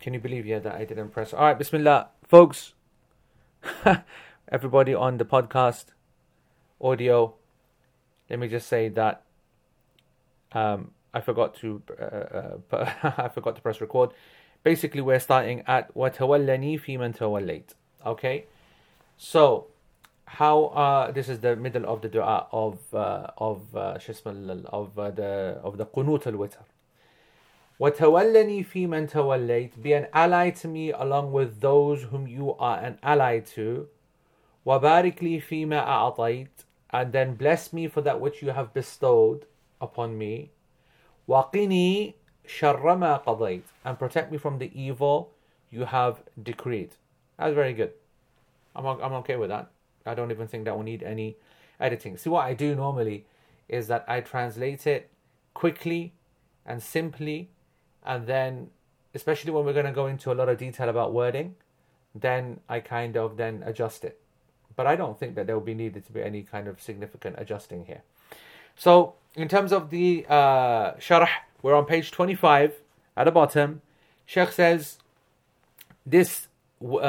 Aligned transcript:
Can 0.00 0.14
you 0.14 0.20
believe 0.20 0.46
yeah 0.46 0.58
that 0.58 0.74
I 0.74 0.84
didn't 0.84 1.10
press? 1.10 1.32
All 1.32 1.44
right, 1.44 1.58
Bismillah, 1.58 2.08
folks. 2.26 2.74
Everybody 4.50 4.94
on 4.94 5.18
the 5.18 5.24
podcast, 5.24 5.86
audio. 6.80 7.34
Let 8.28 8.38
me 8.38 8.48
just 8.48 8.66
say 8.66 8.88
that 8.88 9.22
um, 10.52 10.90
I 11.14 11.20
forgot 11.20 11.54
to 11.56 11.82
uh, 12.00 12.74
uh, 12.74 13.12
I 13.18 13.28
forgot 13.28 13.56
to 13.56 13.62
press 13.62 13.80
record. 13.80 14.10
Basically, 14.64 15.00
we're 15.00 15.20
starting 15.20 15.62
at 15.66 15.94
وَتَوَلَّنِي 15.94 16.80
فِي 16.80 16.98
مَنْ 16.98 17.16
تَوَلَّيْتَ. 17.16 17.74
Okay, 18.04 18.46
so 19.16 19.68
how 20.26 20.66
uh, 20.66 21.10
this 21.12 21.28
is 21.28 21.40
the 21.40 21.54
middle 21.56 21.84
of 21.86 22.00
the 22.00 22.08
dua 22.08 22.46
of 22.52 22.78
uh, 22.94 23.28
of 23.38 23.76
uh, 23.76 23.98
of 24.66 24.98
uh, 24.98 25.10
the 25.10 25.60
of 25.62 25.78
the 25.78 25.86
qunut 25.86 26.26
al-witr. 26.26 26.64
وَتَوَلَّنِي 27.80 28.64
فِي 28.64 28.86
مَنْ 28.86 29.10
تَوَلَّيْتَ 29.10 29.82
Be 29.82 29.92
an 29.92 30.06
ally 30.12 30.50
to 30.50 30.68
me 30.68 30.92
along 30.92 31.32
with 31.32 31.60
those 31.60 32.04
whom 32.04 32.28
you 32.28 32.54
are 32.54 32.78
an 32.78 32.98
ally 33.02 33.40
to. 33.40 33.88
وَبَارِكْ 34.64 35.18
لِي 35.18 35.42
فِي 35.42 35.66
مَا 35.66 35.84
أَعْطَيْتَ 35.84 36.64
And 36.90 37.12
then 37.12 37.34
bless 37.34 37.72
me 37.72 37.88
for 37.88 38.00
that 38.02 38.20
which 38.20 38.40
you 38.40 38.50
have 38.50 38.72
bestowed 38.72 39.46
upon 39.80 40.16
me. 40.16 40.52
وَقِنِي 41.28 42.14
شَرَّ 42.46 42.82
مَا 42.82 43.24
قَضَيْتَ 43.24 43.62
And 43.84 43.98
protect 43.98 44.30
me 44.30 44.38
from 44.38 44.58
the 44.58 44.70
evil 44.80 45.32
you 45.70 45.84
have 45.86 46.22
decreed. 46.40 46.94
That's 47.38 47.54
very 47.54 47.72
good. 47.72 47.92
I'm, 48.76 48.86
I'm 48.86 49.12
okay 49.14 49.36
with 49.36 49.48
that. 49.48 49.70
I 50.06 50.14
don't 50.14 50.30
even 50.30 50.46
think 50.46 50.66
that 50.66 50.76
will 50.76 50.84
need 50.84 51.02
any 51.02 51.36
editing. 51.80 52.16
See, 52.16 52.30
what 52.30 52.44
I 52.44 52.54
do 52.54 52.74
normally 52.74 53.26
is 53.68 53.88
that 53.88 54.04
I 54.06 54.20
translate 54.20 54.86
it 54.86 55.10
quickly 55.54 56.14
and 56.64 56.82
simply, 56.82 57.50
and 58.07 58.25
then, 58.25 58.69
especially 59.13 59.51
when 59.51 59.65
we're 59.65 59.73
going 59.73 59.85
to 59.85 59.91
go 59.91 60.07
into 60.07 60.31
a 60.31 60.35
lot 60.35 60.49
of 60.49 60.57
detail 60.57 60.89
about 60.89 61.13
wording, 61.13 61.55
then 62.15 62.61
I 62.67 62.79
kind 62.79 63.17
of 63.17 63.37
then 63.37 63.61
adjust 63.65 64.03
it. 64.03 64.19
But 64.75 64.87
I 64.87 64.95
don't 64.95 65.19
think 65.19 65.35
that 65.35 65.45
there 65.45 65.55
will 65.55 65.65
be 65.65 65.73
needed 65.73 66.05
to 66.05 66.13
be 66.13 66.21
any 66.21 66.43
kind 66.43 66.67
of 66.67 66.81
significant 66.81 67.35
adjusting 67.37 67.85
here. 67.85 68.01
So, 68.75 69.15
in 69.35 69.47
terms 69.47 69.73
of 69.73 69.89
the 69.89 70.25
uh, 70.29 70.93
sharh, 70.93 71.27
we're 71.61 71.75
on 71.75 71.85
page 71.85 72.11
25 72.11 72.73
at 73.17 73.23
the 73.25 73.31
bottom. 73.31 73.81
Sheikh 74.25 74.51
says 74.51 74.97
this 76.05 76.47
uh, 76.81 76.95
uh, 76.95 76.99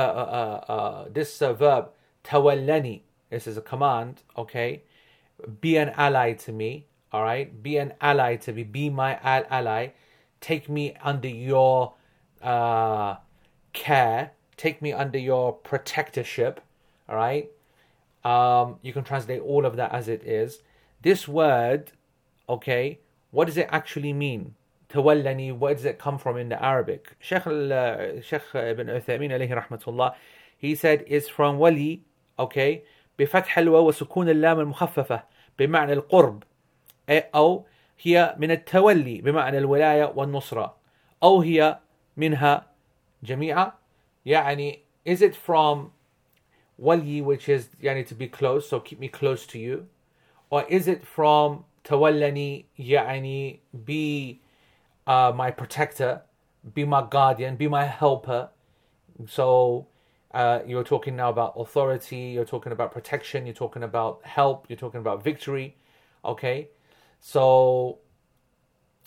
uh, 0.68 0.72
uh 0.72 1.04
this 1.12 1.40
uh, 1.42 1.52
verb 1.52 1.90
tawallani. 2.24 3.02
This 3.30 3.46
is 3.46 3.56
a 3.56 3.60
command. 3.60 4.22
Okay, 4.36 4.82
be 5.60 5.76
an 5.76 5.90
ally 5.90 6.32
to 6.32 6.52
me. 6.52 6.86
All 7.12 7.22
right, 7.22 7.62
be 7.62 7.76
an 7.76 7.92
ally 8.00 8.36
to 8.36 8.52
me. 8.52 8.64
Be 8.64 8.88
my 8.88 9.18
ally 9.22 9.88
Take 10.41 10.69
me 10.69 10.95
under 11.03 11.27
your 11.27 11.93
uh, 12.41 13.15
care. 13.73 14.31
Take 14.57 14.81
me 14.81 14.93
under 14.93 15.17
your 15.17 15.55
protectorship. 15.57 16.57
All 17.09 17.15
right. 17.15 17.49
Um, 18.23 18.77
you 18.81 18.93
can 18.93 19.03
translate 19.03 19.41
all 19.41 19.65
of 19.65 19.75
that 19.75 19.91
as 19.91 20.07
it 20.07 20.23
is. 20.23 20.61
This 21.01 21.27
word, 21.27 21.91
okay, 22.47 22.99
what 23.31 23.45
does 23.45 23.57
it 23.57 23.67
actually 23.71 24.13
mean? 24.13 24.55
تولني, 24.89 25.57
where 25.57 25.73
does 25.73 25.85
it 25.85 25.99
come 25.99 26.17
from 26.17 26.37
in 26.37 26.49
the 26.49 26.63
Arabic? 26.63 27.15
Sheikh, 27.19 27.47
uh, 27.47 28.21
Sheikh 28.21 28.43
ibn 28.53 28.87
Uthaymin 28.87 29.31
alayhi 29.31 29.67
rahmatullah, 29.67 30.13
he 30.57 30.75
said 30.75 31.03
it's 31.07 31.27
from 31.27 31.57
wali, 31.57 32.03
okay, 32.39 32.83
بفتح 33.19 33.57
الواو 33.57 33.87
وسكون 33.87 34.29
اللام 34.29 34.59
المخففة 34.59 35.23
بمعنى 35.59 35.93
القرب 35.93 36.43
أو 37.09 37.65
هي 38.01 38.35
من 38.37 38.51
التولي 38.51 39.21
بمعنى 39.21 39.57
الولاية 39.57 40.13
والنصرة 40.15 40.75
أو 41.23 41.41
هي 41.41 41.79
منها 42.17 42.67
جميعا 43.23 43.71
يعني 44.25 44.79
is 45.05 45.21
it 45.21 45.35
from 45.35 45.91
wali 46.77 47.21
which 47.21 47.49
is 47.49 47.67
يعني 47.81 48.05
to 48.05 48.15
be 48.15 48.27
close 48.27 48.67
so 48.67 48.79
keep 48.79 48.99
me 48.99 49.07
close 49.07 49.45
to 49.45 49.59
you 49.59 49.85
or 50.49 50.63
is 50.69 50.87
it 50.87 51.05
from 51.05 51.65
tawallani 51.83 52.65
يعني 52.79 53.59
be 53.85 54.41
uh, 55.07 55.31
my 55.35 55.51
protector 55.51 56.21
be 56.73 56.85
my 56.85 57.01
guardian 57.09 57.55
be 57.55 57.67
my 57.67 57.85
helper 57.85 58.49
so 59.27 59.87
uh, 60.33 60.59
you're 60.65 60.83
talking 60.83 61.15
now 61.15 61.29
about 61.29 61.53
authority 61.57 62.33
you're 62.35 62.45
talking 62.45 62.71
about 62.71 62.91
protection 62.91 63.45
you're 63.45 63.53
talking 63.53 63.83
about 63.83 64.19
help 64.23 64.65
you're 64.69 64.77
talking 64.77 64.99
about 64.99 65.23
victory 65.23 65.75
okay 66.25 66.69
so 67.20 67.98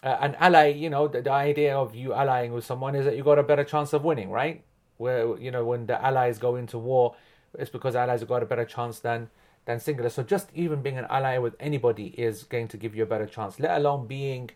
uh, 0.04 0.18
an 0.22 0.36
ally 0.36 0.68
you 0.68 0.90
know 0.90 1.08
the, 1.08 1.22
the 1.22 1.32
idea 1.32 1.76
of 1.76 1.96
you 1.96 2.14
allying 2.14 2.54
with 2.54 2.66
someone 2.66 2.96
is 2.96 3.06
that 3.06 3.16
you 3.16 3.24
got 3.24 3.40
a 3.40 3.44
better 3.44 3.64
chance 3.64 3.94
of 3.94 4.04
winning 4.04 4.30
right 4.30 4.64
where 4.98 5.38
you 5.38 5.52
know 5.52 5.64
when 5.66 5.86
the 5.86 6.04
allies 6.04 6.38
go 6.38 6.56
into 6.56 6.78
war 6.78 7.16
it's 7.58 7.70
because 7.70 7.96
allies 7.96 8.22
have 8.22 8.30
got 8.30 8.44
a 8.44 8.46
better 8.46 8.66
chance 8.66 9.00
than 9.00 9.30
than 9.66 9.80
singular. 9.80 10.10
So 10.10 10.24
just 10.24 10.50
even 10.54 10.82
being 10.82 10.98
an 10.98 11.06
ally 11.10 11.38
with 11.38 11.56
anybody 11.60 12.08
is 12.18 12.44
going 12.44 12.68
to 12.70 12.78
give 12.78 12.96
you 12.96 13.04
a 13.04 13.06
better 13.06 13.26
chance, 13.28 13.60
let 13.60 13.78
alone 13.78 14.08
being 14.08 14.52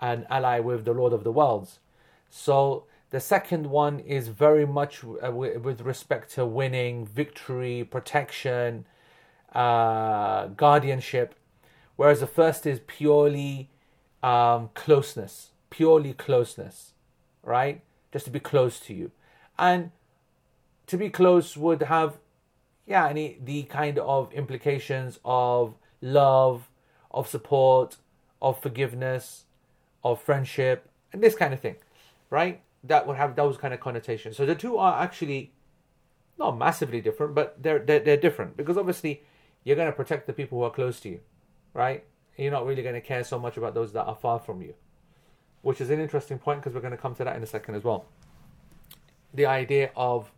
an 0.00 0.26
ally 0.30 0.60
with 0.60 0.84
the 0.84 0.92
Lord 0.92 1.12
of 1.12 1.24
the 1.24 1.32
Worlds. 1.32 1.78
So 2.30 2.84
the 3.10 3.20
second 3.20 3.66
one 3.66 4.00
is 4.00 4.28
very 4.28 4.66
much 4.66 5.04
uh, 5.04 5.30
with 5.30 5.80
respect 5.82 6.34
to 6.34 6.46
winning, 6.46 7.06
victory, 7.06 7.84
protection, 7.84 8.86
uh, 9.54 10.46
guardianship, 10.48 11.34
whereas 12.00 12.20
the 12.20 12.26
first 12.26 12.66
is 12.66 12.80
purely 12.86 13.68
um, 14.22 14.70
closeness, 14.72 15.50
purely 15.68 16.14
closeness, 16.14 16.94
right? 17.42 17.82
Just 18.10 18.24
to 18.24 18.30
be 18.30 18.40
close 18.40 18.80
to 18.80 18.94
you. 18.94 19.10
And 19.58 19.90
to 20.86 20.96
be 20.96 21.10
close 21.10 21.58
would 21.58 21.82
have 21.82 22.16
yeah, 22.86 23.06
any 23.06 23.38
the 23.44 23.64
kind 23.64 23.98
of 23.98 24.32
implications 24.32 25.18
of 25.26 25.74
love, 26.00 26.70
of 27.10 27.28
support, 27.28 27.98
of 28.40 28.62
forgiveness, 28.62 29.44
of 30.02 30.22
friendship, 30.22 30.88
and 31.12 31.22
this 31.22 31.34
kind 31.34 31.52
of 31.52 31.60
thing, 31.60 31.76
right? 32.30 32.62
That 32.82 33.06
would 33.06 33.18
have 33.18 33.36
those 33.36 33.58
kind 33.58 33.74
of 33.74 33.80
connotations. 33.80 34.38
So 34.38 34.46
the 34.46 34.54
two 34.54 34.78
are 34.78 35.02
actually 35.02 35.52
not 36.38 36.56
massively 36.56 37.02
different, 37.02 37.34
but 37.34 37.62
they're 37.62 37.78
they're, 37.78 38.00
they're 38.00 38.16
different 38.16 38.56
because 38.56 38.78
obviously 38.78 39.22
you're 39.64 39.76
going 39.76 39.92
to 39.92 40.00
protect 40.02 40.26
the 40.26 40.32
people 40.32 40.56
who 40.56 40.64
are 40.64 40.70
close 40.70 40.98
to 41.00 41.10
you, 41.10 41.20
right? 41.74 42.04
You're 42.36 42.50
not 42.50 42.66
really 42.66 42.82
going 42.82 42.94
to 42.94 43.00
care 43.00 43.24
so 43.24 43.38
much 43.38 43.56
about 43.56 43.74
those 43.74 43.92
that 43.92 44.04
are 44.04 44.14
far 44.14 44.38
from 44.38 44.62
you, 44.62 44.74
which 45.62 45.80
is 45.80 45.90
an 45.90 46.00
interesting 46.00 46.38
point 46.38 46.60
because 46.60 46.74
we're 46.74 46.80
going 46.80 46.92
to 46.92 46.96
come 46.96 47.14
to 47.16 47.24
that 47.24 47.36
in 47.36 47.42
a 47.42 47.46
second 47.46 47.74
as 47.74 47.84
well. 47.84 48.06
The 49.34 49.46
idea 49.46 49.90
of 49.94 50.32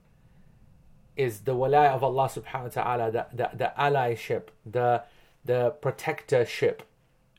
is 1.16 1.40
the 1.40 1.54
wala 1.54 1.88
of 1.88 2.02
Allah 2.02 2.28
subhanahu 2.28 2.62
wa 2.62 2.68
ta'ala, 2.68 3.10
the, 3.10 3.26
the, 3.32 3.50
the 3.54 3.72
allyship, 3.78 4.44
the, 4.64 5.02
the 5.44 5.74
protectorship. 5.82 6.80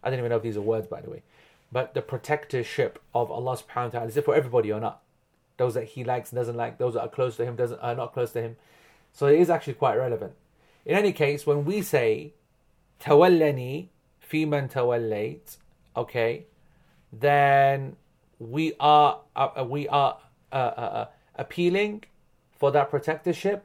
I 0.04 0.10
don't 0.10 0.20
even 0.20 0.30
know 0.30 0.38
if 0.38 0.44
these 0.44 0.58
are 0.58 0.62
words, 0.62 0.88
by 0.88 1.02
the 1.02 1.10
way. 1.10 1.24
But 1.72 1.94
the 1.94 2.02
protectorship 2.02 2.98
of 3.16 3.32
Allah 3.32 3.58
subhanahu 3.58 3.86
wa 3.86 3.90
ta'ala 3.90 4.08
is 4.08 4.18
it 4.18 4.26
for 4.26 4.36
everybody 4.36 4.72
or 4.72 4.80
not? 4.80 5.02
Those 5.58 5.74
that 5.74 5.86
He 5.86 6.04
likes 6.04 6.32
and 6.32 6.38
doesn't 6.38 6.56
like, 6.56 6.78
those 6.78 6.94
that 6.94 7.02
are 7.02 7.10
close 7.10 7.36
to 7.38 7.46
Him, 7.46 7.56
doesn't 7.56 7.80
are 7.80 7.96
not 7.96 8.14
close 8.14 8.32
to 8.34 8.42
Him. 8.42 8.58
So 9.12 9.28
it 9.28 9.40
is 9.40 9.50
actually 9.50 9.74
quite 9.74 9.96
relevant. 9.96 10.34
In 10.86 10.96
any 10.96 11.14
case, 11.14 11.48
when 11.48 11.66
we 11.66 11.82
say 11.82 12.34
tawallani 13.00 13.88
fiman 14.22 14.72
tawallayt, 14.72 15.58
okay, 15.96 16.46
then 17.12 17.96
we 18.40 18.74
are 18.80 19.20
uh, 19.36 19.66
we 19.68 19.88
are 19.88 20.18
uh, 20.52 20.56
uh, 20.56 20.60
uh 20.60 21.06
appealing 21.36 22.04
for 22.52 22.72
that 22.72 22.92
protectorship 22.92 23.62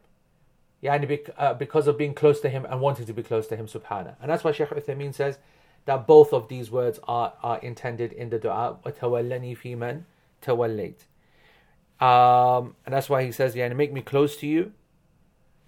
يعني, 0.82 1.30
uh, 1.36 1.54
because 1.54 1.86
of 1.88 1.98
being 1.98 2.14
close 2.14 2.40
to 2.40 2.48
him 2.48 2.64
and 2.64 2.80
wanting 2.80 3.04
to 3.04 3.12
be 3.12 3.22
close 3.22 3.46
to 3.48 3.56
him 3.56 3.66
subhanahu 3.66 4.14
and 4.20 4.30
that's 4.30 4.44
why 4.44 4.52
Shaykh 4.52 4.68
Uthaymeen 4.70 5.12
says 5.12 5.38
that 5.86 6.06
both 6.06 6.32
of 6.32 6.48
these 6.48 6.70
words 6.70 7.00
are, 7.08 7.32
are 7.42 7.58
intended 7.58 8.12
in 8.12 8.30
the 8.30 8.38
dua. 8.38 8.76
وَتَوَلَّنِي 8.84 9.56
فِي 9.58 9.76
مَنْ 9.76 10.04
um, 12.00 12.76
and 12.86 12.94
that's 12.94 13.08
why 13.08 13.24
he 13.24 13.32
says 13.32 13.56
yeah, 13.56 13.68
make 13.70 13.92
me 13.92 14.00
close 14.00 14.36
to 14.36 14.46
you. 14.46 14.72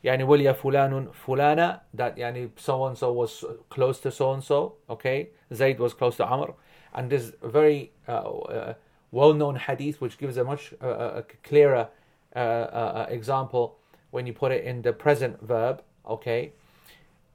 yani 0.04 0.24
وَلِيَ 0.24 0.56
فُلَانٌ 0.56 1.14
fulana 1.14 1.82
that 1.94 2.16
yani 2.18 2.50
so 2.56 2.86
and 2.86 2.98
so 2.98 3.12
was 3.12 3.44
close 3.70 4.00
to 4.00 4.12
so 4.12 4.34
and 4.34 4.44
so 4.44 4.76
okay 4.90 5.30
Zayd 5.54 5.80
was 5.80 5.94
close 5.94 6.16
to 6.18 6.26
Amr 6.26 6.54
and 6.94 7.10
this 7.10 7.32
very 7.44 7.92
uh, 8.08 8.12
uh, 8.12 8.74
well-known 9.12 9.56
hadith 9.56 10.02
which 10.02 10.18
gives 10.18 10.38
a 10.38 10.44
much 10.44 10.74
uh, 10.82 11.22
clearer 11.44 11.90
uh, 12.36 12.40
uh, 12.40 13.06
example 13.10 13.78
when 14.12 14.26
you 14.26 14.34
put 14.34 14.52
it 14.52 14.64
in 14.64 14.82
the 14.82 14.94
present 14.94 15.42
verb. 15.42 15.82
Okay. 16.08 16.54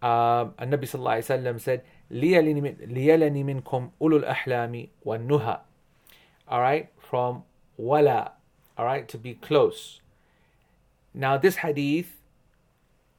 Um, 0.02 0.54
and 0.58 0.72
Nabi 0.72 0.88
sallallahu 0.88 1.20
alaihi 1.20 1.42
wasallam 1.44 1.60
said, 1.60 1.82
"Liyalani 2.10 3.44
minkum 3.44 3.90
ulul 4.00 4.24
ahlami 4.26 4.88
wa 5.04 5.16
nuha." 5.16 5.60
All 6.48 6.60
right, 6.60 6.88
from 6.98 7.44
wala. 7.76 8.32
All 8.78 8.86
right, 8.86 9.06
to 9.08 9.18
be 9.18 9.34
close. 9.34 10.00
Now 11.12 11.36
this 11.36 11.56
hadith, 11.56 12.16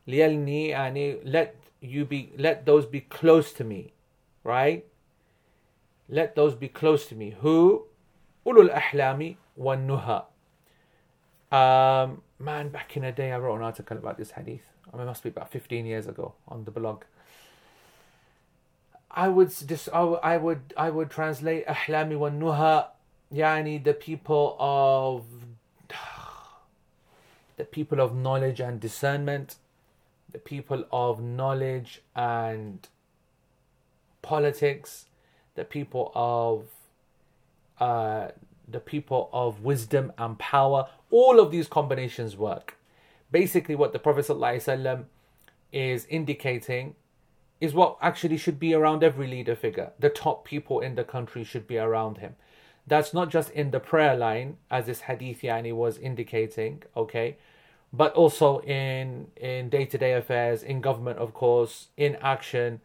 liyalni, 0.08 0.69
yani 0.69 1.19
let 1.24 1.56
you 1.81 2.06
be, 2.06 2.31
let 2.38 2.66
those 2.66 2.86
be 2.86 3.02
close 3.02 3.52
to 3.54 3.63
me, 3.63 3.94
right? 4.44 4.86
Let 6.10 6.36
those 6.36 6.56
be 6.56 6.68
close 6.68 7.06
to 7.08 7.16
me. 7.16 7.36
Who? 7.42 7.86
Ulul 8.46 8.74
ahlami 8.74 9.38
wa 9.56 9.75
nuha 9.75 10.25
Um, 11.52 12.22
man, 12.40 12.69
back 12.69 12.96
in 12.96 13.04
the 13.04 13.12
day, 13.12 13.31
I 13.31 13.38
wrote 13.38 13.58
an 13.58 13.63
article 13.63 13.98
about 13.98 14.18
this 14.18 14.31
hadith. 14.31 14.62
I 14.92 14.98
mean, 14.98 15.04
it 15.04 15.08
must 15.08 15.24
be 15.24 15.30
about 15.30 15.52
15 15.52 15.86
years 15.86 16.08
ago 16.08 16.34
on 16.48 16.63
the 16.63 16.72
blog. 16.72 17.04
I 19.10 19.28
would 19.28 19.54
just, 19.68 19.90
I 19.94 20.38
would, 20.38 20.74
I 20.78 20.90
would 20.90 21.10
translate 21.10 21.66
أحلامي 21.66 22.16
والنهى 22.16 22.88
يعني 23.34 23.84
the 23.84 23.94
people 23.94 24.56
of 24.60 25.25
the 27.58 27.66
people 27.66 28.00
of 28.00 28.16
knowledge 28.16 28.62
and 28.62 28.80
discernment, 28.80 29.58
the 30.32 30.38
people 30.38 30.84
of 30.90 31.23
knowledge 31.23 32.02
and 32.14 32.88
politics, 34.23 35.06
the 35.55 35.64
people 35.64 36.12
of 36.14 36.64
uh, 37.81 38.28
the 38.69 38.81
people 38.81 39.31
of 39.32 39.62
wisdom 39.62 40.12
and 40.19 40.38
power. 40.38 40.88
All 41.11 41.38
of 41.38 41.50
these 41.50 41.69
combinations 41.69 42.37
work. 42.37 42.76
Basically, 43.31 43.75
what 43.75 43.93
the 43.93 43.99
Prophet 43.99 44.26
ﷺ 44.26 45.05
is 45.73 46.06
indicating 46.06 46.94
is 47.61 47.75
what 47.75 47.96
actually 48.00 48.37
should 48.37 48.58
be 48.58 48.75
around 48.75 49.02
every 49.02 49.26
leader 49.26 49.56
figure. 49.56 49.93
The 49.99 50.11
top 50.11 50.44
people 50.44 50.81
in 50.81 50.94
the 50.94 51.05
country 51.05 51.44
should 51.44 51.67
be 51.67 51.78
around 51.78 52.19
him. 52.19 52.37
That's 52.87 53.14
not 53.14 53.31
just 53.31 53.50
in 53.50 53.70
the 53.70 53.81
prayer 53.81 54.17
line, 54.17 54.58
as 54.70 54.87
this 54.87 55.02
hadith 55.02 55.43
yani 55.43 55.73
was 55.73 55.99
indicating, 55.99 56.82
okay, 56.96 57.37
but 57.97 58.13
also 58.15 58.61
in 58.61 59.29
in 59.37 59.69
day 59.69 59.87
to 59.87 59.99
day 59.99 60.13
affairs, 60.13 60.63
in 60.63 60.81
government, 60.81 61.19
of 61.19 61.33
course, 61.33 61.89
in 61.97 62.17
action. 62.17 62.81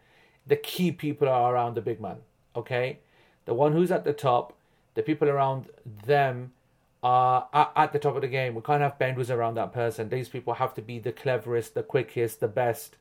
The 0.48 0.56
key 0.56 0.92
people 0.92 1.30
are 1.30 1.54
around 1.54 1.76
the 1.76 1.82
big 1.82 2.02
man, 2.02 2.18
okay. 2.56 3.00
The 3.46 3.54
one 3.54 3.74
who's 3.74 3.92
at 3.92 4.04
the 4.04 4.14
top, 4.14 4.54
the 4.96 5.04
people 5.04 5.30
around 5.30 5.70
them 6.06 6.54
are 7.04 7.48
at, 7.76 7.94
the 7.94 8.00
top 8.00 8.16
of 8.16 8.22
the 8.22 8.28
game. 8.28 8.54
We 8.54 8.62
can't 8.62 8.82
have 8.82 9.00
benders 9.00 9.32
around 9.32 9.56
that 9.56 9.74
person. 9.74 10.10
These 10.10 10.30
people 10.30 10.56
have 10.56 10.74
to 10.76 10.82
be 10.82 11.00
the 11.00 11.12
cleverest, 11.12 11.74
the 11.74 11.84
quickest, 11.84 12.40
the 12.40 12.48
best, 12.48 12.98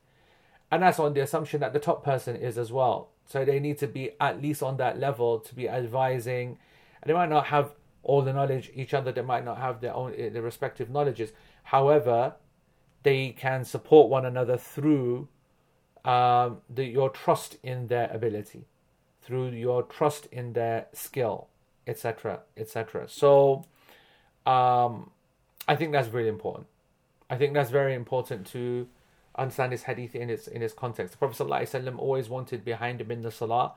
and 0.71 0.83
that's 0.83 0.99
on 0.99 1.15
the 1.15 1.21
assumption 1.21 1.61
that 1.61 1.73
the 1.73 1.79
top 1.79 2.03
person 2.05 2.37
is 2.37 2.57
as 2.57 2.73
well. 2.73 3.09
So 3.27 3.45
they 3.45 3.61
need 3.61 3.79
to 3.79 3.87
be 3.87 4.12
at 4.21 4.43
least 4.43 4.62
on 4.62 4.77
that 4.79 4.99
level 4.99 5.39
to 5.41 5.55
be 5.55 5.69
advising 5.69 6.59
and 7.03 7.09
they 7.09 7.15
might 7.15 7.29
not 7.29 7.47
have 7.47 7.73
all 8.03 8.23
the 8.23 8.33
knowledge 8.33 8.71
each 8.75 8.95
other 8.95 9.12
they 9.12 9.23
might 9.23 9.45
not 9.45 9.59
have 9.59 9.81
their 9.81 9.95
own 9.95 10.15
eh, 10.17 10.29
their 10.31 10.43
respective 10.43 10.91
knowledges 10.91 11.33
however 11.70 12.34
they 13.02 13.31
can 13.31 13.64
support 13.64 14.11
one 14.11 14.26
another 14.26 14.56
through 14.56 15.28
um, 16.05 16.58
the, 16.69 16.84
your 16.84 17.11
trust 17.11 17.56
in 17.62 17.87
their 17.88 18.11
ability 18.12 18.64
through 19.22 19.49
your 19.50 19.82
trust 19.82 20.26
in 20.32 20.52
their 20.52 20.87
skill 20.93 21.49
etc 21.87 22.40
etc 22.56 23.06
so 23.08 23.64
um, 24.46 25.11
i 25.69 25.76
think 25.76 25.93
that's 25.93 26.08
really 26.08 26.28
important. 26.28 26.67
I 27.31 27.37
think 27.37 27.55
that's 27.55 27.70
very 27.70 27.94
important 27.94 28.46
to 28.49 28.88
understand 29.37 29.73
this 29.73 29.84
hadith 29.84 30.16
in 30.16 30.28
its 30.28 30.49
in 30.49 30.62
its 30.62 30.75
context. 30.75 31.12
The 31.12 31.19
prophet 31.19 31.46
ﷺ 31.46 31.96
always 31.96 32.28
wanted 32.28 32.64
behind 32.64 33.00
him 33.00 33.11
in 33.12 33.23
the 33.23 33.31
salah 33.31 33.75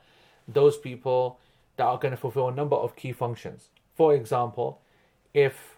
those 0.48 0.78
people 0.78 1.40
that 1.78 1.86
are 1.86 1.98
going 1.98 2.12
to 2.12 2.18
fulfill 2.18 2.50
a 2.50 2.54
number 2.54 2.76
of 2.76 2.96
key 2.96 3.14
functions. 3.14 3.70
For 3.96 4.14
example, 4.14 4.82
if 5.34 5.73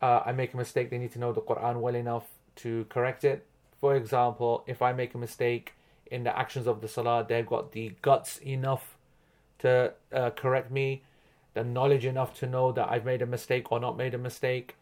uh, 0.00 0.20
I 0.24 0.32
make 0.32 0.54
a 0.54 0.56
mistake, 0.56 0.90
they 0.90 0.98
need 0.98 1.12
to 1.12 1.18
know 1.18 1.32
the 1.32 1.40
Quran 1.40 1.80
well 1.80 1.94
enough 1.94 2.26
to 2.56 2.86
correct 2.88 3.24
it. 3.24 3.46
For 3.80 3.94
example, 3.96 4.64
if 4.66 4.82
I 4.82 4.92
make 4.92 5.14
a 5.14 5.18
mistake 5.18 5.74
in 6.10 6.24
the 6.24 6.36
actions 6.36 6.66
of 6.66 6.80
the 6.80 6.88
Salah, 6.88 7.24
they've 7.28 7.46
got 7.46 7.72
the 7.72 7.92
guts 8.02 8.38
enough 8.38 8.96
to 9.60 9.92
uh, 10.12 10.30
correct 10.30 10.70
me, 10.70 11.02
the 11.54 11.64
knowledge 11.64 12.04
enough 12.04 12.38
to 12.40 12.46
know 12.46 12.72
that 12.72 12.90
I've 12.90 13.04
made 13.04 13.22
a 13.22 13.26
mistake 13.26 13.70
or 13.72 13.80
not 13.80 13.96
made 13.96 14.14
a 14.14 14.18
mistake. 14.18 14.76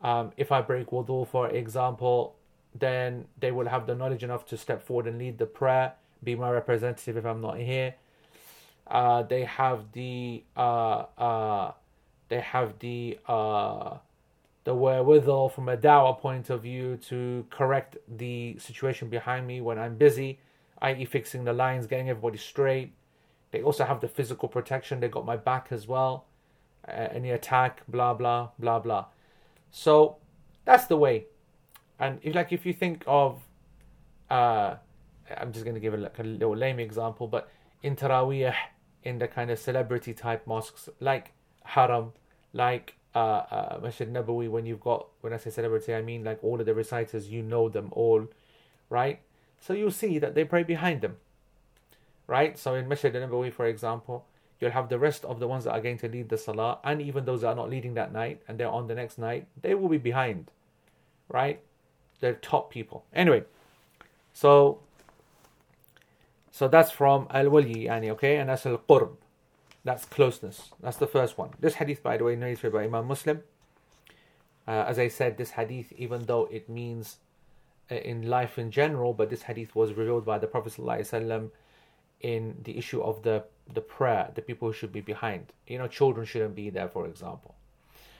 Um, 0.00 0.32
if 0.36 0.50
I 0.50 0.60
break 0.60 0.88
wudu, 0.88 1.28
for 1.28 1.48
example, 1.48 2.34
then 2.74 3.26
they 3.38 3.52
will 3.52 3.68
have 3.68 3.86
the 3.86 3.94
knowledge 3.94 4.24
enough 4.24 4.46
to 4.46 4.56
step 4.56 4.82
forward 4.82 5.06
and 5.06 5.18
lead 5.18 5.38
the 5.38 5.46
prayer, 5.46 5.92
be 6.22 6.34
my 6.34 6.50
representative 6.50 7.16
if 7.16 7.24
I'm 7.24 7.40
not 7.40 7.58
here. 7.58 7.94
Uh, 8.86 9.22
they 9.22 9.44
have 9.44 9.92
the 9.92 10.42
uh, 10.56 11.04
uh, 11.18 11.72
they 12.28 12.40
have 12.40 12.78
the 12.80 13.18
uh, 13.28 13.98
the 14.64 14.74
wherewithal 14.74 15.48
from 15.48 15.68
a 15.68 15.76
dawah 15.76 16.18
point 16.18 16.50
of 16.50 16.62
view 16.62 16.96
to 17.08 17.44
correct 17.50 17.96
the 18.08 18.56
situation 18.58 19.08
behind 19.08 19.46
me 19.46 19.60
when 19.60 19.78
I'm 19.78 19.96
busy, 19.96 20.38
i.e., 20.80 21.04
fixing 21.04 21.44
the 21.44 21.52
lines, 21.52 21.86
getting 21.86 22.08
everybody 22.08 22.38
straight. 22.38 22.92
They 23.50 23.62
also 23.62 23.84
have 23.84 24.00
the 24.00 24.08
physical 24.08 24.48
protection. 24.48 25.00
They 25.00 25.08
got 25.08 25.26
my 25.26 25.36
back 25.36 25.68
as 25.70 25.86
well. 25.88 26.26
Uh, 26.86 27.08
any 27.12 27.30
attack, 27.30 27.82
blah 27.86 28.14
blah 28.14 28.50
blah 28.58 28.78
blah. 28.78 29.06
So 29.70 30.16
that's 30.64 30.86
the 30.86 30.96
way. 30.96 31.26
And 31.98 32.18
if 32.22 32.34
like 32.34 32.52
if 32.52 32.64
you 32.64 32.72
think 32.72 33.04
of, 33.06 33.42
uh, 34.30 34.76
I'm 35.36 35.52
just 35.52 35.64
gonna 35.64 35.80
give 35.80 35.94
a, 35.94 35.96
like 35.96 36.18
a 36.18 36.22
little 36.22 36.56
lame 36.56 36.80
example, 36.80 37.26
but 37.28 37.50
in 37.82 37.94
Taraweeh, 37.94 38.54
in 39.04 39.18
the 39.18 39.28
kind 39.28 39.50
of 39.50 39.58
celebrity 39.58 40.14
type 40.14 40.46
mosques 40.46 40.88
like 41.00 41.32
Haram, 41.64 42.12
like 42.52 42.96
uh, 43.14 43.18
uh, 43.18 43.80
Masjid 43.82 44.12
Nabawi, 44.12 44.48
when 44.48 44.66
you've 44.66 44.80
got, 44.80 45.06
when 45.20 45.32
I 45.32 45.36
say 45.36 45.50
celebrity, 45.50 45.94
I 45.94 46.02
mean 46.02 46.24
like 46.24 46.42
all 46.42 46.60
of 46.60 46.66
the 46.66 46.74
reciters, 46.74 47.28
you 47.28 47.42
know 47.42 47.68
them 47.68 47.88
all, 47.92 48.26
right? 48.88 49.20
So 49.60 49.74
you'll 49.74 49.90
see 49.90 50.18
that 50.18 50.34
they 50.34 50.44
pray 50.44 50.62
behind 50.62 51.02
them, 51.02 51.16
right? 52.26 52.58
So 52.58 52.74
in 52.74 52.88
Masjid 52.88 53.12
Nabawi, 53.12 53.52
for 53.52 53.66
example, 53.66 54.24
you'll 54.60 54.70
have 54.70 54.88
the 54.88 54.98
rest 54.98 55.24
of 55.24 55.40
the 55.40 55.48
ones 55.48 55.64
that 55.64 55.72
are 55.72 55.80
going 55.80 55.98
to 55.98 56.08
lead 56.08 56.28
the 56.28 56.38
salah, 56.38 56.78
and 56.84 57.02
even 57.02 57.24
those 57.24 57.42
that 57.42 57.48
are 57.48 57.54
not 57.54 57.68
leading 57.68 57.94
that 57.94 58.12
night 58.12 58.40
and 58.48 58.58
they're 58.58 58.68
on 58.68 58.86
the 58.86 58.94
next 58.94 59.18
night, 59.18 59.46
they 59.60 59.74
will 59.74 59.88
be 59.88 59.98
behind, 59.98 60.50
right? 61.28 61.60
They're 62.20 62.34
top 62.34 62.70
people. 62.70 63.04
Anyway, 63.12 63.42
so 64.32 64.80
so 66.52 66.68
that's 66.68 66.90
from 66.90 67.26
al 67.30 67.48
wali, 67.50 67.88
okay, 67.90 68.36
and 68.36 68.48
that's 68.48 68.66
al 68.66 68.78
qurb. 68.78 69.16
That's 69.84 70.04
closeness. 70.04 70.70
That's 70.80 70.96
the 70.96 71.06
first 71.06 71.38
one. 71.38 71.50
This 71.58 71.74
hadith, 71.74 72.02
by 72.02 72.16
the 72.16 72.24
way, 72.24 72.36
narrated 72.36 72.72
by 72.72 72.84
Imam 72.84 73.06
Muslim. 73.06 73.42
Uh, 74.66 74.84
as 74.86 74.98
I 74.98 75.08
said, 75.08 75.36
this 75.36 75.50
hadith, 75.50 75.92
even 75.96 76.24
though 76.26 76.48
it 76.52 76.68
means 76.68 77.16
uh, 77.90 77.96
in 77.96 78.28
life 78.28 78.58
in 78.58 78.70
general, 78.70 79.12
but 79.12 79.28
this 79.28 79.42
hadith 79.42 79.74
was 79.74 79.92
revealed 79.92 80.24
by 80.24 80.38
the 80.38 80.46
Prophet 80.46 80.74
ﷺ 80.74 81.50
in 82.20 82.56
the 82.62 82.78
issue 82.78 83.02
of 83.02 83.22
the, 83.22 83.42
the 83.72 83.80
prayer, 83.80 84.30
the 84.34 84.42
people 84.42 84.68
who 84.68 84.72
should 84.72 84.92
be 84.92 85.00
behind. 85.00 85.52
You 85.66 85.78
know, 85.78 85.88
children 85.88 86.24
shouldn't 86.24 86.54
be 86.54 86.70
there, 86.70 86.88
for 86.88 87.06
example. 87.06 87.56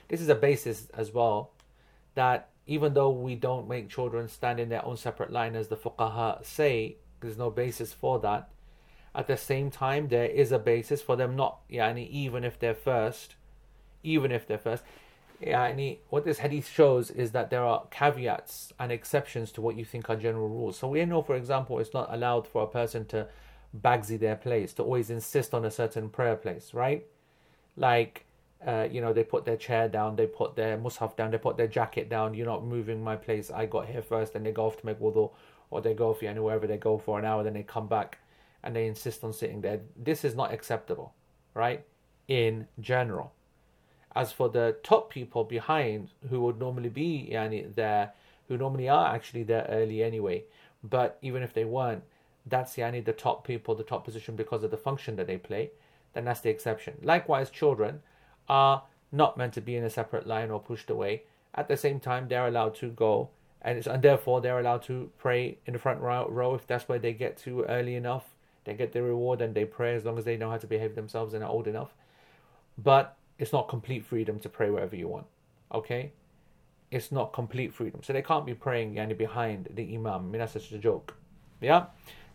This 0.09 0.19
is 0.19 0.27
a 0.27 0.35
basis 0.35 0.89
as 0.93 1.13
well 1.13 1.51
that 2.15 2.49
even 2.67 2.93
though 2.93 3.09
we 3.09 3.35
don't 3.35 3.67
make 3.67 3.89
children 3.89 4.27
stand 4.27 4.59
in 4.59 4.69
their 4.69 4.85
own 4.85 4.97
separate 4.97 5.31
line, 5.31 5.55
as 5.55 5.69
the 5.69 5.77
fuqaha 5.77 6.45
say, 6.45 6.97
there's 7.21 7.37
no 7.37 7.49
basis 7.49 7.93
for 7.93 8.19
that. 8.19 8.49
At 9.15 9.27
the 9.27 9.37
same 9.37 9.69
time, 9.69 10.07
there 10.07 10.25
is 10.25 10.51
a 10.51 10.59
basis 10.59 11.01
for 11.01 11.15
them 11.15 11.35
not, 11.35 11.59
yani, 11.69 12.09
even 12.09 12.43
if 12.43 12.57
they're 12.57 12.73
first, 12.73 13.35
even 14.03 14.31
if 14.31 14.47
they're 14.47 14.57
first. 14.57 14.83
Yani, 15.41 15.97
what 16.09 16.25
this 16.25 16.39
hadith 16.39 16.67
shows 16.67 17.11
is 17.11 17.31
that 17.31 17.49
there 17.49 17.63
are 17.63 17.85
caveats 17.91 18.73
and 18.79 18.91
exceptions 18.91 19.51
to 19.51 19.61
what 19.61 19.75
you 19.75 19.85
think 19.85 20.09
are 20.09 20.15
general 20.15 20.47
rules. 20.49 20.79
So 20.79 20.87
we 20.87 21.03
know, 21.05 21.21
for 21.21 21.35
example, 21.35 21.79
it's 21.79 21.93
not 21.93 22.11
allowed 22.13 22.47
for 22.47 22.63
a 22.63 22.67
person 22.67 23.05
to 23.07 23.27
bagsy 23.79 24.19
their 24.19 24.35
place, 24.35 24.73
to 24.73 24.83
always 24.83 25.09
insist 25.09 25.53
on 25.53 25.65
a 25.65 25.71
certain 25.71 26.09
prayer 26.09 26.35
place, 26.35 26.73
right? 26.73 27.05
Like, 27.75 28.25
uh, 28.65 28.87
you 28.89 29.01
know, 29.01 29.13
they 29.13 29.23
put 29.23 29.45
their 29.45 29.57
chair 29.57 29.89
down, 29.89 30.15
they 30.15 30.27
put 30.27 30.55
their 30.55 30.77
mushaf 30.77 31.17
down, 31.17 31.31
they 31.31 31.37
put 31.37 31.57
their 31.57 31.67
jacket 31.67 32.09
down. 32.09 32.33
You're 32.33 32.47
not 32.47 32.63
moving 32.65 33.03
my 33.03 33.15
place. 33.15 33.51
I 33.51 33.65
got 33.65 33.87
here 33.87 34.01
first, 34.01 34.35
and 34.35 34.45
they 34.45 34.51
go 34.51 34.67
off 34.67 34.79
to 34.79 34.85
make 34.85 34.99
wudu 34.99 35.31
or 35.69 35.81
they 35.81 35.93
go 35.93 36.13
for 36.13 36.25
you 36.25 36.33
know, 36.33 36.43
wherever 36.43 36.67
they 36.67 36.77
go 36.77 36.97
for 36.97 37.17
an 37.19 37.25
hour, 37.25 37.43
then 37.43 37.53
they 37.53 37.63
come 37.63 37.87
back 37.87 38.19
and 38.63 38.75
they 38.75 38.87
insist 38.87 39.23
on 39.23 39.33
sitting 39.33 39.61
there. 39.61 39.81
This 39.95 40.23
is 40.23 40.35
not 40.35 40.53
acceptable, 40.53 41.13
right? 41.53 41.83
In 42.27 42.67
general. 42.79 43.33
As 44.15 44.31
for 44.31 44.49
the 44.49 44.77
top 44.83 45.09
people 45.09 45.43
behind 45.43 46.09
who 46.29 46.41
would 46.41 46.59
normally 46.59 46.89
be 46.89 47.29
yani, 47.33 47.73
there, 47.73 48.13
who 48.47 48.57
normally 48.57 48.87
are 48.87 49.13
actually 49.13 49.43
there 49.43 49.65
early 49.69 50.03
anyway, 50.03 50.43
but 50.83 51.17
even 51.21 51.41
if 51.43 51.53
they 51.53 51.65
weren't, 51.65 52.03
that's 52.45 52.75
yani, 52.75 53.03
the 53.03 53.13
top 53.13 53.45
people, 53.45 53.73
the 53.73 53.83
top 53.83 54.05
position 54.05 54.35
because 54.35 54.63
of 54.63 54.71
the 54.71 54.77
function 54.77 55.15
that 55.15 55.27
they 55.27 55.37
play, 55.37 55.71
then 56.13 56.25
that's 56.25 56.41
the 56.41 56.49
exception. 56.49 56.93
Likewise, 57.01 57.49
children 57.49 58.01
are 58.47 58.83
not 59.11 59.37
meant 59.37 59.53
to 59.53 59.61
be 59.61 59.75
in 59.75 59.83
a 59.83 59.89
separate 59.89 60.27
line 60.27 60.51
or 60.51 60.59
pushed 60.59 60.89
away. 60.89 61.23
At 61.55 61.67
the 61.67 61.77
same 61.77 61.99
time, 61.99 62.27
they're 62.27 62.47
allowed 62.47 62.75
to 62.75 62.89
go 62.89 63.29
and, 63.63 63.85
and 63.87 64.03
therefore 64.03 64.41
they're 64.41 64.59
allowed 64.59 64.83
to 64.83 65.09
pray 65.17 65.57
in 65.65 65.73
the 65.73 65.79
front 65.79 66.01
row 66.01 66.53
if 66.53 66.67
that's 66.67 66.87
where 66.89 66.99
they 66.99 67.13
get 67.13 67.37
to 67.39 67.63
early 67.63 67.95
enough. 67.95 68.35
They 68.65 68.73
get 68.73 68.93
their 68.93 69.03
reward 69.03 69.41
and 69.41 69.53
they 69.53 69.65
pray 69.65 69.95
as 69.95 70.05
long 70.05 70.17
as 70.17 70.25
they 70.25 70.37
know 70.37 70.49
how 70.49 70.57
to 70.57 70.67
behave 70.67 70.95
themselves 70.95 71.33
and 71.33 71.43
are 71.43 71.49
old 71.49 71.67
enough. 71.67 71.93
But 72.77 73.17
it's 73.37 73.51
not 73.51 73.67
complete 73.67 74.05
freedom 74.05 74.39
to 74.39 74.49
pray 74.49 74.69
wherever 74.69 74.95
you 74.95 75.07
want. 75.07 75.25
Okay? 75.73 76.11
It's 76.91 77.11
not 77.11 77.33
complete 77.33 77.73
freedom. 77.73 78.01
So 78.03 78.13
they 78.13 78.21
can't 78.21 78.45
be 78.45 78.53
praying 78.53 78.95
yani, 78.95 79.17
behind 79.17 79.69
the 79.73 79.95
Imam. 79.95 80.07
I 80.07 80.19
mean, 80.19 80.39
that's 80.39 80.53
just 80.53 80.71
a 80.71 80.77
joke. 80.77 81.15
Yeah? 81.59 81.85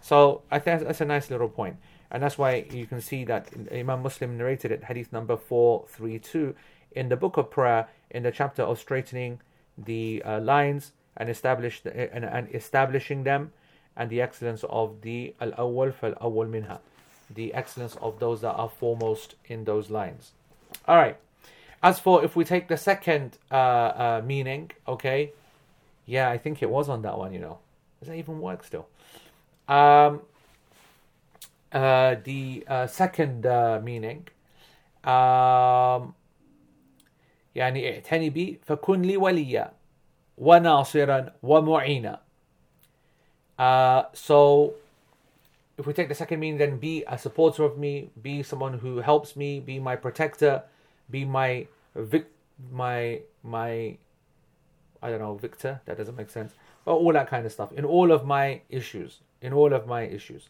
So 0.01 0.43
I 0.51 0.59
think 0.59 0.83
that's 0.83 1.01
a 1.01 1.05
nice 1.05 1.31
little 1.31 1.49
point. 1.49 1.77
And 2.11 2.23
that's 2.23 2.39
why 2.39 2.67
you 2.71 2.87
can 2.87 3.01
see 3.01 3.25
that 3.25 3.49
Imam 3.73 4.03
Muslim 4.03 4.39
narrated 4.39 4.73
it, 4.73 4.85
hadith 4.85 5.13
number 5.13 5.37
432, 5.37 6.55
in 6.93 7.09
the 7.09 7.17
book 7.17 7.37
of 7.37 7.51
prayer, 7.51 7.89
in 8.11 8.23
the 8.23 8.31
chapter 8.31 8.63
of 8.63 8.79
straightening 8.79 9.41
the 9.77 10.23
uh, 10.25 10.41
lines 10.41 10.93
and 11.17 11.29
establish 11.29 11.83
the, 11.83 12.15
and, 12.15 12.25
and 12.25 12.55
establishing 12.55 13.25
them 13.25 13.53
and 13.98 14.10
the 14.10 14.22
excellence 14.22 14.64
of 14.70 15.02
the 15.02 15.34
al-awwal 15.40 15.94
fal-awwal 15.94 16.50
minha 16.50 16.80
the 17.34 17.54
excellence 17.54 17.96
of 18.02 18.20
those 18.20 18.42
that 18.42 18.54
are 18.54 18.70
foremost 18.70 19.36
in 19.46 19.64
those 19.66 19.90
lines 19.90 20.32
all 20.88 20.98
right 20.98 21.18
as 21.82 22.00
for 22.00 22.24
if 22.24 22.36
we 22.36 22.44
take 22.44 22.68
the 22.68 22.78
second 22.78 23.38
uh, 23.52 23.56
uh, 23.56 24.22
meaning 24.26 24.72
okay 24.88 25.32
yeah 26.06 26.30
i 26.30 26.38
think 26.38 26.62
it 26.62 26.70
was 26.70 26.90
on 26.90 27.02
that 27.02 27.18
one 27.18 27.34
you 27.34 27.40
know 27.40 27.60
does 28.00 28.10
that 28.10 28.16
even 28.16 28.40
work 28.40 28.64
still 28.64 28.88
um 29.68 30.22
uh, 31.72 32.16
the 32.24 32.64
uh, 32.68 32.86
second 32.86 33.46
uh, 33.46 33.80
meaning 33.84 34.28
um, 35.04 36.14
يعني 37.56 37.96
اعتني 37.96 38.30
بي 38.30 38.60
فكن 38.66 39.02
لي 39.02 39.18
وليا 39.18 39.72
وناصرا 40.38 41.34
ومعينا 41.44 42.22
uh, 43.59 44.05
so 44.13 44.75
if 45.77 45.87
we 45.87 45.93
take 45.93 46.09
the 46.09 46.15
second 46.15 46.41
meaning 46.41 46.59
then 46.59 46.79
be 46.79 47.05
a 47.07 47.19
supporter 47.19 47.65
of 47.65 47.79
me 47.79 48.11
be 48.21 48.43
someone 48.43 48.79
who 48.79 48.99
helps 48.99 49.37
me 49.37 49.61
be 49.61 49.79
my 49.79 49.97
protector 49.97 50.63
be 51.11 51.25
my 51.25 51.67
vic- 51.95 52.31
my 52.73 53.21
my 53.43 53.97
I 55.01 55.11
don't 55.11 55.21
know 55.21 55.35
victor 55.35 55.81
that 55.85 55.97
doesn't 55.97 56.17
make 56.17 56.29
sense. 56.29 56.55
But 56.85 56.95
all 56.95 57.13
that 57.13 57.29
kind 57.29 57.47
of 57.47 57.53
stuff. 57.53 57.71
In 57.73 57.85
all 57.85 58.11
of 58.11 58.27
my 58.27 58.63
issues 58.69 59.21
in 59.41 59.53
all 59.53 59.73
of 59.73 59.87
my 59.87 60.03
issues. 60.03 60.49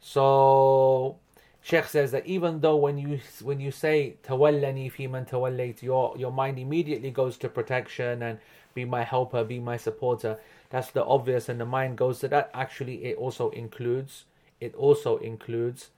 So 0.00 1.16
Sheikh 1.62 1.86
says 1.86 2.10
that 2.12 2.26
even 2.26 2.60
though 2.60 2.76
when 2.76 2.98
you 2.98 3.20
when 3.42 3.60
you 3.60 3.70
say 3.70 4.16
tawallani 4.24 4.90
fi 4.90 5.06
man 5.06 5.26
tawallayt, 5.26 5.82
your 5.82 6.14
your 6.16 6.32
mind 6.32 6.58
immediately 6.58 7.10
goes 7.10 7.36
to 7.38 7.48
protection 7.48 8.22
and 8.22 8.38
be 8.74 8.84
my 8.84 9.02
helper, 9.02 9.44
be 9.44 9.58
my 9.58 9.76
supporter. 9.76 10.38
That's 10.70 10.90
the 10.90 11.04
obvious, 11.04 11.48
and 11.48 11.60
the 11.60 11.66
mind 11.66 11.98
goes 11.98 12.20
to 12.20 12.28
that. 12.28 12.50
Actually, 12.54 13.04
it 13.04 13.16
also 13.18 13.50
includes 13.50 14.24
it 14.60 14.74
also 14.74 15.16
includes 15.18 15.90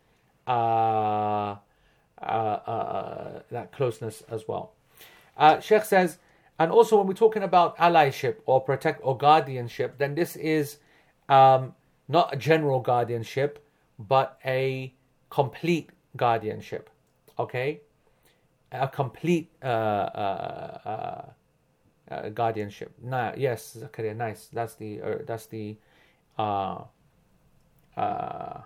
uh, 0.46 1.56
uh, 2.20 2.24
uh, 2.24 3.42
that 3.50 3.72
closeness 3.72 4.22
as 4.30 4.46
well. 4.46 4.72
Uh, 5.36 5.60
Sheikh 5.60 5.84
says, 5.84 6.18
and 6.58 6.70
also 6.70 6.96
when 6.96 7.06
we're 7.06 7.14
talking 7.14 7.42
about 7.42 7.76
allyship 7.78 8.36
or 8.46 8.60
protect 8.60 9.00
or 9.02 9.16
guardianship, 9.16 9.98
then 9.98 10.14
this 10.14 10.36
is 10.36 10.78
um, 11.28 11.74
not 12.08 12.32
a 12.32 12.36
general 12.36 12.80
guardianship, 12.80 13.64
but 13.98 14.38
a 14.44 14.94
complete 15.30 15.90
guardianship. 16.16 16.88
Okay, 17.38 17.80
a 18.70 18.86
complete 18.86 19.50
uh, 19.62 19.66
uh, 19.66 21.24
uh, 22.12 22.28
guardianship. 22.28 22.92
Nah, 23.02 23.32
yes, 23.36 23.76
Zakaria, 23.80 24.14
nice. 24.16 24.48
That's 24.52 24.74
the 24.74 25.00
uh, 25.00 25.18
that's 25.26 25.46
the 25.46 25.76
uh, 26.38 26.84
uh, 27.96 28.60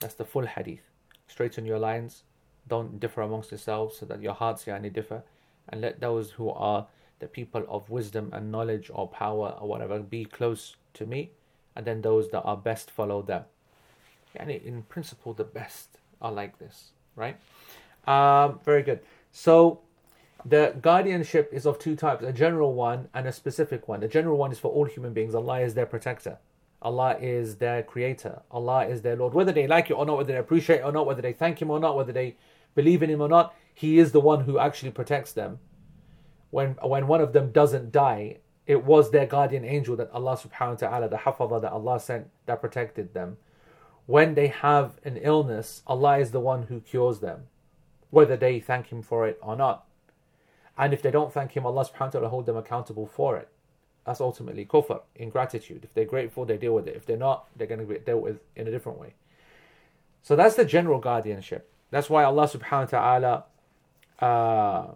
that's 0.00 0.14
the 0.14 0.24
full 0.24 0.46
hadith. 0.46 0.80
Straighten 1.28 1.64
your 1.64 1.78
lines. 1.78 2.24
Don't 2.68 3.00
differ 3.00 3.22
amongst 3.22 3.50
yourselves, 3.50 3.98
so 3.98 4.06
that 4.06 4.20
your 4.22 4.34
hearts 4.34 4.64
yani 4.64 4.92
differ, 4.92 5.22
and 5.68 5.80
let 5.80 6.00
those 6.00 6.30
who 6.32 6.50
are 6.50 6.86
the 7.18 7.26
people 7.26 7.64
of 7.68 7.90
wisdom 7.90 8.30
and 8.32 8.50
knowledge 8.50 8.90
or 8.92 9.08
power 9.08 9.56
or 9.60 9.68
whatever 9.68 9.98
be 10.00 10.24
close 10.24 10.76
to 10.94 11.06
me, 11.06 11.30
and 11.76 11.86
then 11.86 12.02
those 12.02 12.30
that 12.30 12.42
are 12.42 12.56
best 12.56 12.90
follow 12.90 13.22
them. 13.22 13.44
And 14.36 14.50
in 14.50 14.82
principle, 14.82 15.32
the 15.34 15.44
best 15.44 15.98
are 16.22 16.32
like 16.32 16.58
this, 16.58 16.92
right? 17.16 17.36
Um, 18.06 18.60
very 18.64 18.82
good. 18.82 19.00
So 19.32 19.80
the 20.44 20.74
guardianship 20.80 21.50
is 21.52 21.66
of 21.66 21.78
two 21.78 21.96
types 21.96 22.24
a 22.24 22.32
general 22.32 22.74
one 22.74 23.08
and 23.14 23.26
a 23.26 23.32
specific 23.32 23.88
one. 23.88 24.00
The 24.00 24.08
general 24.08 24.36
one 24.36 24.52
is 24.52 24.58
for 24.58 24.70
all 24.70 24.84
human 24.84 25.12
beings. 25.12 25.34
Allah 25.34 25.60
is 25.60 25.74
their 25.74 25.86
protector, 25.86 26.38
Allah 26.82 27.16
is 27.20 27.56
their 27.56 27.82
creator, 27.82 28.42
Allah 28.50 28.86
is 28.86 29.02
their 29.02 29.16
Lord. 29.16 29.34
Whether 29.34 29.52
they 29.52 29.66
like 29.66 29.90
it 29.90 29.94
or 29.94 30.06
not, 30.06 30.16
whether 30.16 30.32
they 30.32 30.38
appreciate 30.38 30.80
it 30.80 30.84
or 30.84 30.92
not, 30.92 31.06
whether 31.06 31.22
they 31.22 31.32
thank 31.32 31.60
Him 31.60 31.70
or 31.70 31.80
not, 31.80 31.96
whether 31.96 32.12
they 32.12 32.36
believe 32.74 33.02
in 33.02 33.10
Him 33.10 33.20
or 33.20 33.28
not, 33.28 33.54
He 33.74 33.98
is 33.98 34.12
the 34.12 34.20
one 34.20 34.44
who 34.44 34.58
actually 34.58 34.90
protects 34.90 35.32
them. 35.32 35.58
When, 36.50 36.76
when 36.82 37.06
one 37.06 37.20
of 37.20 37.32
them 37.32 37.52
doesn't 37.52 37.92
die, 37.92 38.38
it 38.66 38.84
was 38.84 39.10
their 39.10 39.26
guardian 39.26 39.64
angel 39.64 39.96
that 39.96 40.10
Allah 40.12 40.36
subhanahu 40.36 40.82
wa 40.82 40.88
ta'ala, 40.88 41.08
the 41.08 41.16
hafaza 41.16 41.62
that 41.62 41.72
Allah 41.72 42.00
sent, 42.00 42.28
that 42.46 42.60
protected 42.60 43.14
them 43.14 43.36
when 44.10 44.34
they 44.34 44.48
have 44.48 44.98
an 45.04 45.16
illness, 45.18 45.82
Allah 45.86 46.18
is 46.18 46.32
the 46.32 46.40
one 46.40 46.64
who 46.64 46.80
cures 46.80 47.20
them, 47.20 47.46
whether 48.10 48.36
they 48.36 48.58
thank 48.58 48.88
Him 48.88 49.02
for 49.02 49.28
it 49.28 49.38
or 49.40 49.54
not. 49.54 49.84
And 50.78 50.92
if 50.92 51.02
they 51.02 51.10
don't 51.10 51.32
thank 51.32 51.52
Him, 51.52 51.66
Allah 51.66 51.84
subhanahu 51.84 52.00
wa 52.00 52.08
ta'ala 52.08 52.28
hold 52.28 52.46
them 52.46 52.56
accountable 52.56 53.06
for 53.06 53.36
it. 53.36 53.48
That's 54.06 54.20
ultimately 54.20 54.64
kufr, 54.64 55.02
ingratitude. 55.14 55.84
If 55.84 55.94
they're 55.94 56.04
grateful, 56.04 56.44
they 56.44 56.56
deal 56.56 56.74
with 56.74 56.88
it. 56.88 56.96
If 56.96 57.06
they're 57.06 57.16
not, 57.16 57.46
they're 57.56 57.66
going 57.66 57.80
to 57.80 57.86
be 57.86 57.98
dealt 57.98 58.22
with 58.22 58.40
in 58.56 58.66
a 58.66 58.70
different 58.70 58.98
way. 58.98 59.14
So 60.22 60.36
that's 60.36 60.56
the 60.56 60.64
general 60.64 60.98
guardianship. 60.98 61.70
That's 61.90 62.08
why 62.08 62.24
Allah 62.24 62.48
subhanahu 62.48 62.92
wa 62.92 62.98
ta'ala, 62.98 63.44
uh, 64.20 64.86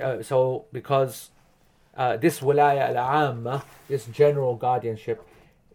uh, 0.00 0.22
so 0.22 0.66
because 0.72 1.30
uh, 1.96 2.16
this 2.16 2.40
wilaya 2.40 2.94
al-amma, 2.94 3.64
this 3.88 4.06
general 4.06 4.56
guardianship, 4.56 5.26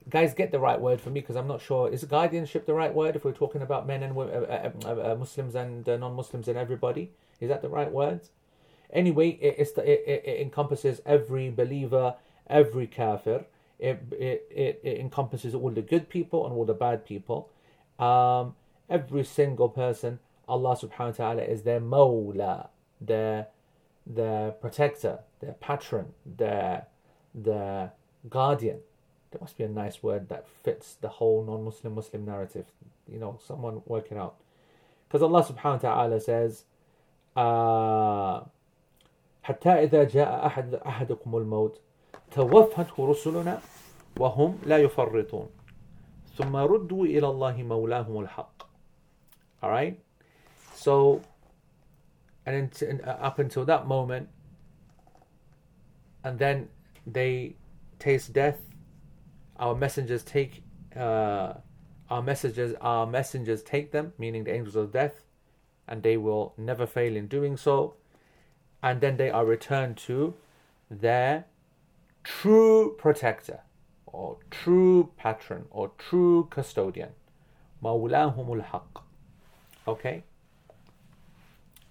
guys 0.09 0.33
get 0.33 0.51
the 0.51 0.59
right 0.59 0.79
word 0.79 0.99
for 0.99 1.09
me 1.09 1.21
because 1.21 1.35
I'm 1.35 1.47
not 1.47 1.61
sure. 1.61 1.89
Is 1.89 2.03
guardianship 2.03 2.65
the 2.65 2.73
right 2.73 2.93
word 2.93 3.15
if 3.15 3.23
we're 3.23 3.31
talking 3.31 3.61
about 3.61 3.87
men 3.87 4.03
and 4.03 4.15
women, 4.15 4.33
uh, 4.35 4.71
uh, 4.85 5.11
uh, 5.11 5.15
Muslims 5.15 5.55
and 5.55 5.85
non-Muslims 5.85 6.47
and 6.47 6.57
everybody? 6.57 7.11
Is 7.41 7.49
that 7.49 7.61
the 7.61 7.69
right 7.69 7.91
word? 7.91 8.21
Anyway, 8.93 9.29
it, 9.41 9.75
the, 9.75 9.89
it, 9.89 10.23
it, 10.25 10.41
encompasses 10.41 11.01
every 11.05 11.49
believer, 11.49 12.15
every 12.47 12.87
kafir. 12.87 13.45
It, 13.79 14.01
it, 14.11 14.47
it, 14.51 14.79
it, 14.83 14.99
encompasses 14.99 15.55
all 15.55 15.71
the 15.71 15.81
good 15.81 16.07
people 16.09 16.45
and 16.45 16.53
all 16.53 16.65
the 16.65 16.73
bad 16.73 17.05
people. 17.05 17.49
Um, 17.97 18.55
every 18.89 19.23
single 19.23 19.69
person, 19.69 20.19
Allah 20.47 20.77
subhanahu 20.77 21.19
wa 21.19 21.25
ta'ala 21.25 21.41
is 21.43 21.63
their 21.63 21.79
mawla, 21.79 22.67
their, 22.99 23.47
their 24.05 24.51
protector, 24.51 25.19
their 25.39 25.53
patron, 25.53 26.13
their, 26.25 26.85
their 27.33 27.93
guardian 28.29 28.81
there 29.31 29.39
must 29.39 29.57
be 29.57 29.63
a 29.63 29.69
nice 29.69 30.03
word 30.03 30.27
that 30.29 30.45
fits 30.47 30.95
the 30.95 31.07
whole 31.07 31.43
non-Muslim 31.43 31.95
Muslim 31.95 32.25
narrative. 32.25 32.65
You 33.07 33.17
know, 33.17 33.39
someone 33.45 33.81
work 33.85 34.11
it 34.11 34.17
out. 34.17 34.35
Because 35.07 35.23
Allah 35.23 35.43
subhanahu 35.43 35.83
wa 35.83 35.89
ta'ala 35.89 36.19
says, 36.19 36.65
uh, 37.36 38.46
حتى 39.46 39.70
إذا 39.70 40.04
جاء 40.04 40.46
أحد 40.46 40.74
أحدكم 40.74 41.36
الموت 41.36 41.80
توفته 42.30 42.94
رسلنا 42.98 43.60
وهم 44.18 44.58
لا 44.66 44.78
يفرطون 44.78 45.48
ثم 46.36 46.56
ردوا 46.56 47.06
إلى 47.06 47.28
الله 47.28 47.62
مولاهم 47.62 48.20
الحق 48.20 48.62
alright 49.62 49.98
so 50.74 51.22
and, 52.44 52.82
in, 52.82 53.00
uh, 53.00 53.18
up 53.20 53.38
until 53.38 53.64
that 53.64 53.86
moment 53.86 54.28
and 56.24 56.38
then 56.38 56.68
they 57.06 57.54
taste 57.98 58.32
death 58.32 58.58
our 59.58 59.74
messengers 59.74 60.24
take 60.24 60.62
uh, 60.96 61.54
our 62.10 62.22
messengers 62.22 62.74
our 62.80 63.06
messengers 63.06 63.62
take 63.62 63.92
them 63.92 64.12
meaning 64.18 64.42
the 64.44 64.52
angels 64.52 64.76
of 64.76 64.92
death 64.92 65.22
and 65.88 66.02
they 66.02 66.16
will 66.16 66.52
never 66.56 66.86
fail 66.86 67.16
in 67.16 67.26
doing 67.26 67.56
so 67.56 67.94
and 68.82 69.00
then 69.00 69.16
they 69.16 69.30
are 69.30 69.44
returned 69.44 69.96
to 69.96 70.34
their 70.90 71.44
true 72.24 72.94
protector 72.98 73.60
or 74.06 74.36
true 74.50 75.10
patron 75.16 75.64
or 75.70 75.90
true 75.98 76.46
custodian 76.50 77.10
maulahumul 77.82 78.62
haq 78.62 79.02
okay 79.86 80.24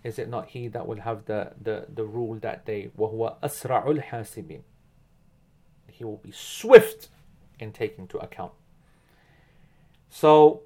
is 0.04 0.20
it 0.20 0.30
not 0.30 0.50
he 0.50 0.68
that 0.68 0.86
will 0.86 1.02
have 1.02 1.26
the, 1.26 1.52
the, 1.60 1.88
the 1.94 2.04
rule 2.04 2.36
that 2.36 2.66
day 2.66 2.92
وهو 2.98 3.38
أسرع 3.44 3.88
الحاسبين 3.88 4.62
he 5.98 6.04
will 6.04 6.18
be 6.18 6.32
swift 6.32 7.10
in 7.60 7.72
taking 7.72 8.08
to 8.08 8.18
account. 8.18 8.52
So, 10.10 10.62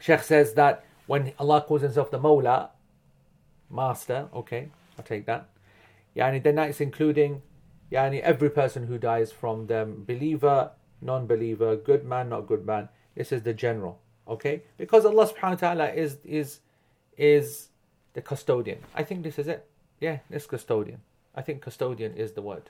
Sheikh 0.00 0.22
says 0.22 0.54
that 0.54 0.84
when 1.11 1.33
Allah 1.37 1.59
calls 1.67 1.81
himself 1.81 2.09
the 2.09 2.17
Mawla, 2.17 2.69
Master, 3.69 4.29
okay, 4.33 4.69
I'll 4.97 5.03
take 5.03 5.25
that. 5.25 5.49
Yani, 6.15 6.41
then 6.41 6.55
that's 6.55 6.79
including 6.79 7.41
yani, 7.91 8.21
every 8.21 8.49
person 8.49 8.87
who 8.87 8.97
dies 8.97 9.29
from 9.29 9.67
them, 9.67 10.05
believer, 10.07 10.71
non 11.01 11.27
believer, 11.27 11.75
good 11.75 12.05
man, 12.05 12.29
not 12.29 12.47
good 12.47 12.65
man. 12.65 12.87
This 13.13 13.33
is 13.33 13.41
the 13.41 13.53
general, 13.53 13.99
okay? 14.25 14.61
Because 14.77 15.03
Allah 15.03 15.27
subhanahu 15.27 15.61
wa 15.61 15.67
ta'ala 15.67 15.89
is, 15.89 16.19
is, 16.23 16.61
is 17.17 17.67
the 18.13 18.21
custodian. 18.21 18.79
I 18.95 19.03
think 19.03 19.23
this 19.23 19.37
is 19.37 19.49
it. 19.49 19.67
Yeah, 19.99 20.19
this 20.29 20.45
custodian. 20.45 21.01
I 21.35 21.41
think 21.41 21.61
custodian 21.61 22.13
is 22.13 22.31
the 22.31 22.41
word. 22.41 22.69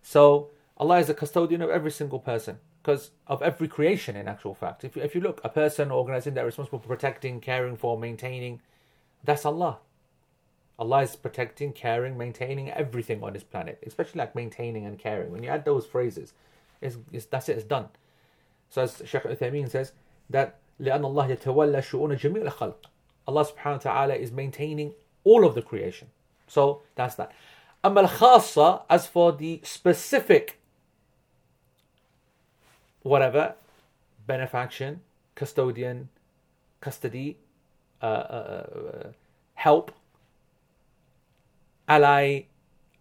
So, 0.00 0.50
Allah 0.76 1.00
is 1.00 1.10
a 1.10 1.14
custodian 1.14 1.60
of 1.60 1.70
every 1.70 1.90
single 1.90 2.20
person 2.20 2.60
because 2.81 3.11
of 3.27 3.41
every 3.41 3.67
creation 3.67 4.15
in 4.15 4.27
actual 4.27 4.53
fact. 4.53 4.83
If, 4.83 4.95
if 4.95 5.15
you 5.15 5.21
look, 5.21 5.41
a 5.43 5.49
person 5.49 5.89
or 5.89 5.97
organization 5.97 6.35
that 6.35 6.41
is 6.41 6.47
responsible 6.47 6.79
for 6.79 6.87
protecting, 6.87 7.39
caring 7.39 7.77
for, 7.77 7.97
maintaining, 7.97 8.61
that's 9.23 9.45
Allah. 9.45 9.79
Allah 10.77 11.01
is 11.01 11.15
protecting, 11.15 11.73
caring, 11.73 12.17
maintaining 12.17 12.69
everything 12.69 13.23
on 13.23 13.33
this 13.33 13.43
planet, 13.43 13.81
especially 13.87 14.19
like 14.19 14.35
maintaining 14.35 14.85
and 14.85 14.99
caring. 14.99 15.31
When 15.31 15.41
you 15.41 15.49
add 15.49 15.65
those 15.65 15.85
phrases, 15.85 16.33
it's, 16.81 16.97
it's, 17.11 17.25
that's 17.25 17.49
it, 17.49 17.57
it's 17.57 17.65
done. 17.65 17.87
So 18.69 18.83
as 18.83 19.01
Shaykh 19.05 19.23
Uthaymeen 19.23 19.69
says, 19.69 19.93
that 20.29 20.59
لأن 20.79 21.05
الله 21.05 21.37
يتولى 21.37 21.81
شؤون 21.81 22.17
جميع 22.17 22.43
الخلق. 22.43 22.85
Allah 23.27 23.45
subhanahu 23.45 23.85
wa 23.85 23.91
ta'ala 23.91 24.13
is 24.15 24.31
maintaining 24.31 24.93
all 25.23 25.45
of 25.45 25.55
the 25.55 25.61
creation. 25.61 26.09
So 26.47 26.81
that's 26.95 27.15
that. 27.15 27.31
أما 27.83 28.07
الخاصة, 28.07 28.83
as 28.89 29.07
for 29.07 29.31
the 29.31 29.61
specific 29.63 30.58
whatever, 33.02 33.54
benefaction, 34.26 35.00
custodian, 35.34 36.08
custody, 36.80 37.36
uh, 38.02 38.06
uh, 38.06 38.66
uh, 38.94 39.08
help, 39.54 39.92
ally, 41.88 42.42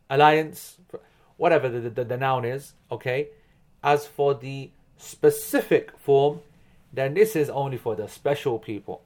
alliance, 0.10 0.78
whatever 1.38 1.70
the, 1.70 1.90
the, 1.90 2.04
the 2.04 2.18
noun 2.18 2.46
is, 2.46 2.74
okay? 2.92 3.30
As 3.84 4.06
for 4.06 4.34
the 4.34 4.72
specific 4.98 5.98
form, 5.98 6.42
then 6.92 7.14
this 7.14 7.36
is 7.36 7.50
only 7.50 7.78
for 7.78 7.96
the 7.96 8.08
special 8.08 8.60
people. 8.60 9.04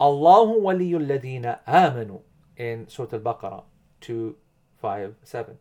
Allahu 0.00 0.60
waliyul 0.60 1.06
ladina 1.06 1.60
amanu 1.66 2.20
in 2.56 2.88
Surah 2.88 3.08
Al-Baqarah 3.12 3.62
257. 4.00 5.58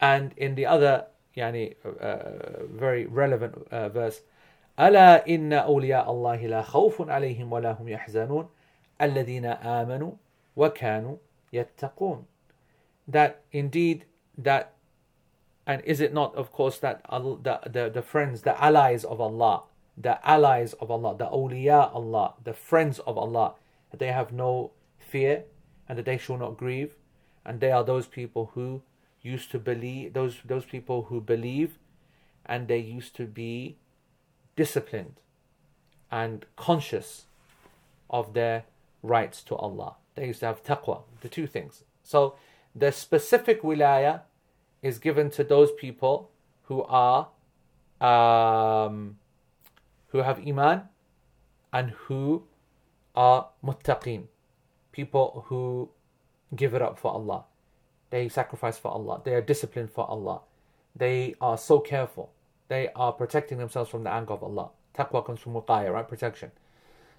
And 0.00 0.32
in 0.36 0.54
the 0.54 0.66
other 0.66 1.06
yani, 1.35 1.75
uh, 1.85 2.65
very 2.69 3.05
relevant 3.05 3.67
uh, 3.71 3.89
verse, 3.89 4.21
ألا 4.79 5.27
إن 5.27 5.53
أولياء 5.53 6.11
الله 6.11 6.45
لا 6.45 6.61
خوف 6.61 7.09
عليهم 7.09 7.53
ولا 7.53 7.71
هم 7.71 7.87
يحزنون 7.87 8.49
الذين 9.01 9.45
آمنوا 9.45 10.11
وكانوا 10.55 11.17
يتقون 11.53 12.25
that 13.07 13.41
indeed 13.51 14.05
that 14.37 14.73
and 15.65 15.81
is 15.83 15.99
it 15.99 16.13
not 16.13 16.35
of 16.35 16.51
course 16.51 16.77
that 16.79 17.01
the, 17.09 17.59
the, 17.65 17.89
the 17.89 18.01
friends 18.01 18.43
the 18.43 18.63
allies 18.63 19.03
of 19.03 19.19
Allah 19.19 19.63
the 19.97 20.19
allies 20.27 20.73
of 20.73 20.91
Allah 20.91 21.15
the 21.17 21.25
awliya 21.25 21.93
Allah 21.95 22.35
the 22.43 22.53
friends 22.53 22.99
of 22.99 23.17
Allah 23.17 23.53
that 23.89 23.99
they 23.99 24.11
have 24.11 24.31
no 24.31 24.71
fear 24.99 25.43
and 25.89 25.97
that 25.97 26.05
they 26.05 26.17
shall 26.17 26.37
not 26.37 26.55
grieve 26.57 26.93
and 27.43 27.59
they 27.59 27.71
are 27.71 27.83
those 27.83 28.05
people 28.05 28.51
who 28.53 28.81
used 29.22 29.50
to 29.52 29.58
believe 29.58 30.12
those 30.12 30.38
those 30.44 30.64
people 30.64 31.04
who 31.04 31.20
believe 31.20 31.78
and 32.44 32.68
they 32.68 32.78
used 32.78 33.14
to 33.16 33.24
be 33.24 33.76
disciplined 34.56 35.14
and 36.10 36.44
conscious 36.56 37.26
of 38.10 38.34
their 38.34 38.64
rights 39.02 39.42
to 39.44 39.56
Allah. 39.56 39.96
They 40.14 40.26
used 40.26 40.40
to 40.40 40.46
have 40.46 40.62
taqwa, 40.62 41.02
the 41.20 41.28
two 41.28 41.46
things. 41.46 41.84
So 42.02 42.34
the 42.74 42.92
specific 42.92 43.62
wilaya 43.62 44.22
is 44.82 44.98
given 44.98 45.30
to 45.30 45.44
those 45.44 45.70
people 45.72 46.30
who 46.64 46.82
are 46.82 47.28
um, 48.00 49.18
who 50.08 50.18
have 50.18 50.46
iman 50.46 50.82
and 51.72 51.90
who 51.90 52.42
are 53.14 53.48
muttaqin, 53.64 54.24
people 54.90 55.44
who 55.46 55.90
give 56.54 56.74
it 56.74 56.82
up 56.82 56.98
for 56.98 57.12
Allah. 57.12 57.44
They 58.12 58.28
sacrifice 58.28 58.76
for 58.76 58.90
Allah. 58.90 59.22
They 59.24 59.32
are 59.32 59.40
disciplined 59.40 59.90
for 59.90 60.06
Allah. 60.06 60.42
They 60.94 61.34
are 61.40 61.56
so 61.56 61.80
careful. 61.80 62.30
They 62.68 62.90
are 62.94 63.10
protecting 63.10 63.56
themselves 63.56 63.88
from 63.88 64.04
the 64.04 64.12
anger 64.12 64.34
of 64.34 64.42
Allah. 64.42 64.68
Taqwa 64.94 65.24
comes 65.24 65.40
from 65.40 65.54
waqaya, 65.54 65.90
right? 65.90 66.06
Protection. 66.06 66.50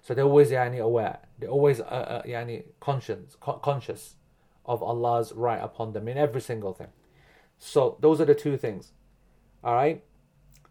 So 0.02 0.14
they're 0.14 0.24
always 0.24 0.52
yani, 0.52 0.78
aware. 0.80 1.18
They're 1.40 1.50
always 1.50 1.80
uh, 1.80 1.82
uh, 1.82 2.22
yani, 2.22 2.62
conscious, 2.78 3.36
co- 3.40 3.54
conscious 3.54 4.14
of 4.64 4.84
Allah's 4.84 5.32
right 5.32 5.60
upon 5.60 5.94
them 5.94 6.06
in 6.06 6.16
every 6.16 6.40
single 6.40 6.72
thing. 6.72 6.92
So 7.58 7.96
those 7.98 8.20
are 8.20 8.24
the 8.24 8.36
two 8.36 8.56
things. 8.56 8.92
All 9.64 9.74
right. 9.74 10.00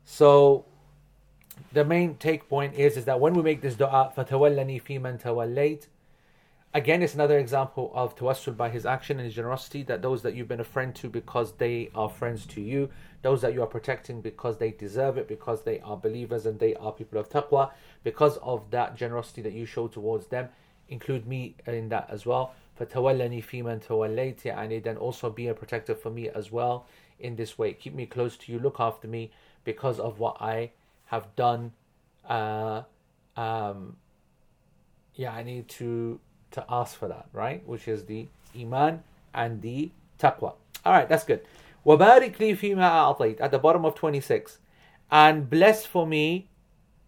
So 0.05 0.63
the 1.73 1.83
main 1.83 2.15
take 2.15 2.47
point 2.47 2.75
is 2.75 2.95
is 2.95 3.03
that 3.05 3.19
when 3.19 3.33
we 3.33 3.43
make 3.43 3.61
this 3.61 3.75
dua, 3.75 4.13
فَتَوَلَّنِي 4.15 4.81
fi 4.81 4.99
man 4.99 5.17
tawallayt, 5.17 5.87
Again, 6.74 7.02
it's 7.02 7.14
another 7.14 7.38
example 7.38 7.90
of 7.94 8.14
tawassul 8.14 8.54
by 8.54 8.68
his 8.68 8.84
action 8.84 9.18
and 9.18 9.24
his 9.24 9.34
generosity 9.34 9.82
that 9.84 10.02
those 10.02 10.20
that 10.22 10.34
you've 10.34 10.48
been 10.48 10.60
a 10.60 10.64
friend 10.64 10.94
to 10.96 11.08
because 11.08 11.52
they 11.52 11.90
are 11.94 12.10
friends 12.10 12.44
to 12.46 12.60
you, 12.60 12.90
those 13.22 13.40
that 13.40 13.54
you 13.54 13.62
are 13.62 13.66
protecting 13.66 14.20
because 14.20 14.58
they 14.58 14.72
deserve 14.72 15.16
it, 15.16 15.26
because 15.26 15.62
they 15.62 15.80
are 15.80 15.96
believers 15.96 16.44
and 16.44 16.58
they 16.58 16.74
are 16.74 16.92
people 16.92 17.18
of 17.18 17.30
taqwa, 17.30 17.70
because 18.04 18.36
of 18.38 18.70
that 18.70 18.96
generosity 18.96 19.40
that 19.40 19.54
you 19.54 19.64
show 19.64 19.88
towards 19.88 20.26
them, 20.26 20.50
include 20.90 21.26
me 21.26 21.56
in 21.66 21.88
that 21.88 22.06
as 22.10 22.26
well. 22.26 22.54
فَتَوَلَّنِي 22.78 23.42
فِي 23.42 23.64
مَنْ 23.64 23.84
تَوَلَّيْتِ 23.84 24.54
And 24.56 24.84
then 24.84 24.96
also 24.98 25.30
be 25.30 25.48
a 25.48 25.54
protector 25.54 25.94
for 25.94 26.10
me 26.10 26.28
as 26.28 26.52
well 26.52 26.86
in 27.18 27.34
this 27.34 27.58
way. 27.58 27.72
Keep 27.72 27.94
me 27.94 28.04
close 28.04 28.36
to 28.36 28.52
you, 28.52 28.58
look 28.58 28.78
after 28.78 29.08
me 29.08 29.32
because 29.64 29.98
of 29.98 30.18
what 30.18 30.36
I 30.40 30.72
have 31.06 31.34
done. 31.34 31.72
Uh, 32.28 32.82
um, 33.36 33.96
yeah, 35.14 35.32
I 35.32 35.42
need 35.42 35.68
to 35.70 36.20
to 36.52 36.64
ask 36.68 36.96
for 36.96 37.08
that, 37.08 37.26
right? 37.32 37.66
Which 37.66 37.88
is 37.88 38.04
the 38.04 38.28
iman 38.58 39.02
and 39.34 39.62
the 39.62 39.90
taqwa. 40.18 40.54
All 40.84 40.92
right, 40.92 41.08
that's 41.08 41.24
good. 41.24 41.42
وَبَارِكْ 41.86 42.36
لِي 42.36 42.56
فِي 42.56 42.74
مَا 42.74 43.16
أَعْطَيْتَ 43.16 43.40
At 43.40 43.50
the 43.50 43.58
bottom 43.58 43.84
of 43.84 43.94
26. 43.94 44.58
And 45.10 45.48
bless 45.48 45.86
for 45.86 46.06
me 46.06 46.48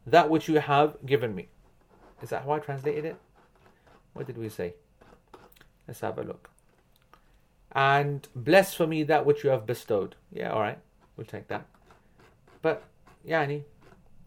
that 0.06 0.30
which 0.30 0.48
you 0.48 0.56
have 0.56 0.96
given 1.04 1.34
me. 1.34 1.48
Is 2.22 2.30
that 2.30 2.44
how 2.44 2.52
I 2.52 2.58
translated 2.58 3.04
it? 3.04 3.16
What 4.12 4.26
did 4.26 4.38
we 4.38 4.48
say? 4.48 4.74
Let's 5.86 6.00
have 6.00 6.18
a 6.18 6.22
look. 6.22 6.50
And 7.72 8.26
bless 8.34 8.74
for 8.74 8.86
me 8.86 9.02
that 9.04 9.24
which 9.24 9.44
you 9.44 9.50
have 9.50 9.66
bestowed. 9.66 10.16
Yeah, 10.32 10.50
all 10.50 10.60
right. 10.60 10.78
We'll 11.16 11.26
take 11.26 11.48
that. 11.48 11.66
But, 12.62 12.82
yani, 13.26 13.62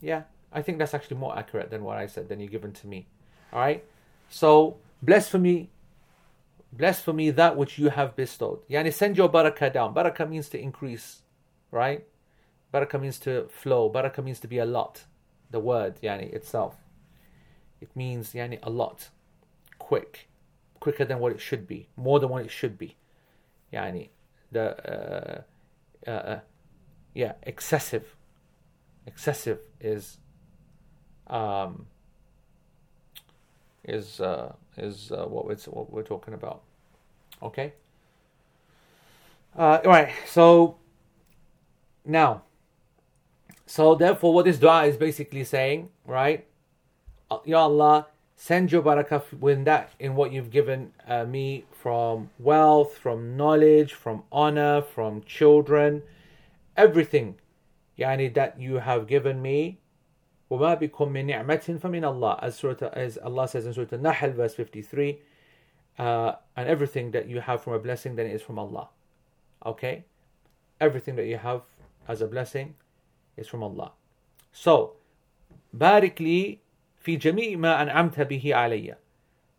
yeah, 0.02 0.24
I 0.52 0.62
think 0.62 0.78
that's 0.78 0.94
actually 0.94 1.18
more 1.18 1.38
accurate 1.38 1.70
than 1.70 1.84
what 1.84 1.98
I 1.98 2.08
said, 2.08 2.30
than 2.30 2.40
you 2.40 2.48
given 2.48 2.72
to 2.74 2.88
me. 2.88 3.08
All 3.52 3.60
right. 3.60 3.84
So, 4.30 4.78
Bless 5.03 5.29
for 5.29 5.39
me, 5.39 5.71
bless 6.73 7.01
for 7.01 7.13
me 7.13 7.31
that 7.31 7.57
which 7.57 7.79
you 7.79 7.91
have 7.91 8.17
bestowed. 8.17 8.67
Yani 8.69 8.93
send 8.93 9.17
your 9.17 9.29
barakah 9.29 9.73
down. 9.73 9.95
Barakah 9.95 10.29
means 10.29 10.49
to 10.49 10.61
increase, 10.61 11.23
right? 11.71 12.05
Barakah 12.73 13.01
means 13.01 13.19
to 13.21 13.49
flow. 13.49 13.91
Barakah 13.91 14.25
means 14.25 14.41
to 14.41 14.49
be 14.49 14.59
a 14.59 14.65
lot. 14.65 15.05
The 15.51 15.61
word, 15.61 16.01
yani 16.03 16.33
itself. 16.33 16.77
It 17.81 17.95
means 17.95 18.35
yani 18.35 18.59
a 18.63 18.71
lot. 18.71 19.09
Quick. 19.79 20.29
Quicker 20.81 21.05
than 21.05 21.19
what 21.21 21.33
it 21.33 21.41
should 21.41 21.67
be. 21.67 21.89
More 21.97 22.21
than 22.21 22.29
what 22.29 22.45
it 22.45 22.51
should 22.51 22.77
be. 22.77 22.97
Yani 23.73 24.09
the 24.51 25.45
uh, 26.07 26.11
uh, 26.11 26.11
uh, 26.11 26.41
yeah, 27.15 27.33
excessive. 27.43 28.15
Excessive 29.07 29.59
is 29.81 30.19
um 31.27 31.87
is 33.85 34.21
uh 34.21 34.53
is 34.79 35.13
uh, 35.13 35.27
what 35.27 35.47
we're 35.47 35.57
what 35.71 35.93
we're 35.93 36.03
talking 36.03 36.35
about. 36.35 36.63
Okay. 37.43 37.73
Uh, 39.57 39.81
all 39.85 39.91
right. 39.91 40.13
So 40.27 40.77
now, 42.05 42.43
so 43.67 43.95
therefore, 43.95 44.33
what 44.35 44.45
this 44.45 44.59
dua 44.59 44.85
is 44.87 44.97
basically 44.97 45.45
saying, 45.45 45.91
right? 46.07 46.47
Uh, 47.31 47.39
ya 47.45 47.63
Allah, 47.63 48.07
send 48.37 48.73
your 48.73 48.83
barakah 48.83 49.23
in 49.51 49.65
that 49.65 49.93
in 49.99 50.15
what 50.15 50.33
you've 50.33 50.51
given 50.51 50.93
uh, 51.07 51.25
me 51.25 51.65
from 51.71 52.31
wealth, 52.39 52.97
from 52.97 53.37
knowledge, 53.37 53.93
from 53.93 54.23
honor, 54.33 54.81
from 54.83 55.23
children, 55.23 56.03
everything, 56.77 57.37
yani 57.99 58.33
that 58.33 58.61
you 58.61 58.77
have 58.77 59.07
given 59.07 59.43
me 59.43 59.79
وما 60.50 60.74
بكم 60.76 61.10
من 61.10 61.26
نعمة 61.26 61.80
فمن 61.82 62.04
الله 62.04 62.40
as, 62.42 62.56
Surah, 62.56 62.90
as 62.94 63.18
Allah 63.18 63.48
says 63.48 63.66
in 63.66 63.74
Surah 63.74 63.88
Al-Nahl 63.94 64.32
verse 64.32 64.54
53 64.54 65.20
uh, 65.98 66.34
and 66.56 66.70
everything 66.70 67.12
that 67.12 67.28
you 67.28 67.40
have 67.40 67.64
from 67.64 67.74
a 67.74 67.80
blessing 67.80 68.16
then 68.16 68.28
it 68.28 68.36
is 68.36 68.42
from 68.42 68.60
Allah 68.60 68.90
okay 69.66 70.06
everything 70.80 71.16
that 71.16 71.26
you 71.26 71.38
have 71.38 71.62
as 72.08 72.22
a 72.22 72.28
blessing 72.28 72.76
is 73.38 73.48
from 73.48 73.64
Allah 73.64 73.94
so 74.52 74.96
بارك 75.74 76.22
لي 76.22 76.60
في 77.04 77.16
جميع 77.18 77.58
ما 77.58 77.82
أنعمت 77.82 78.20
به 78.20 78.56
علي 78.56 78.96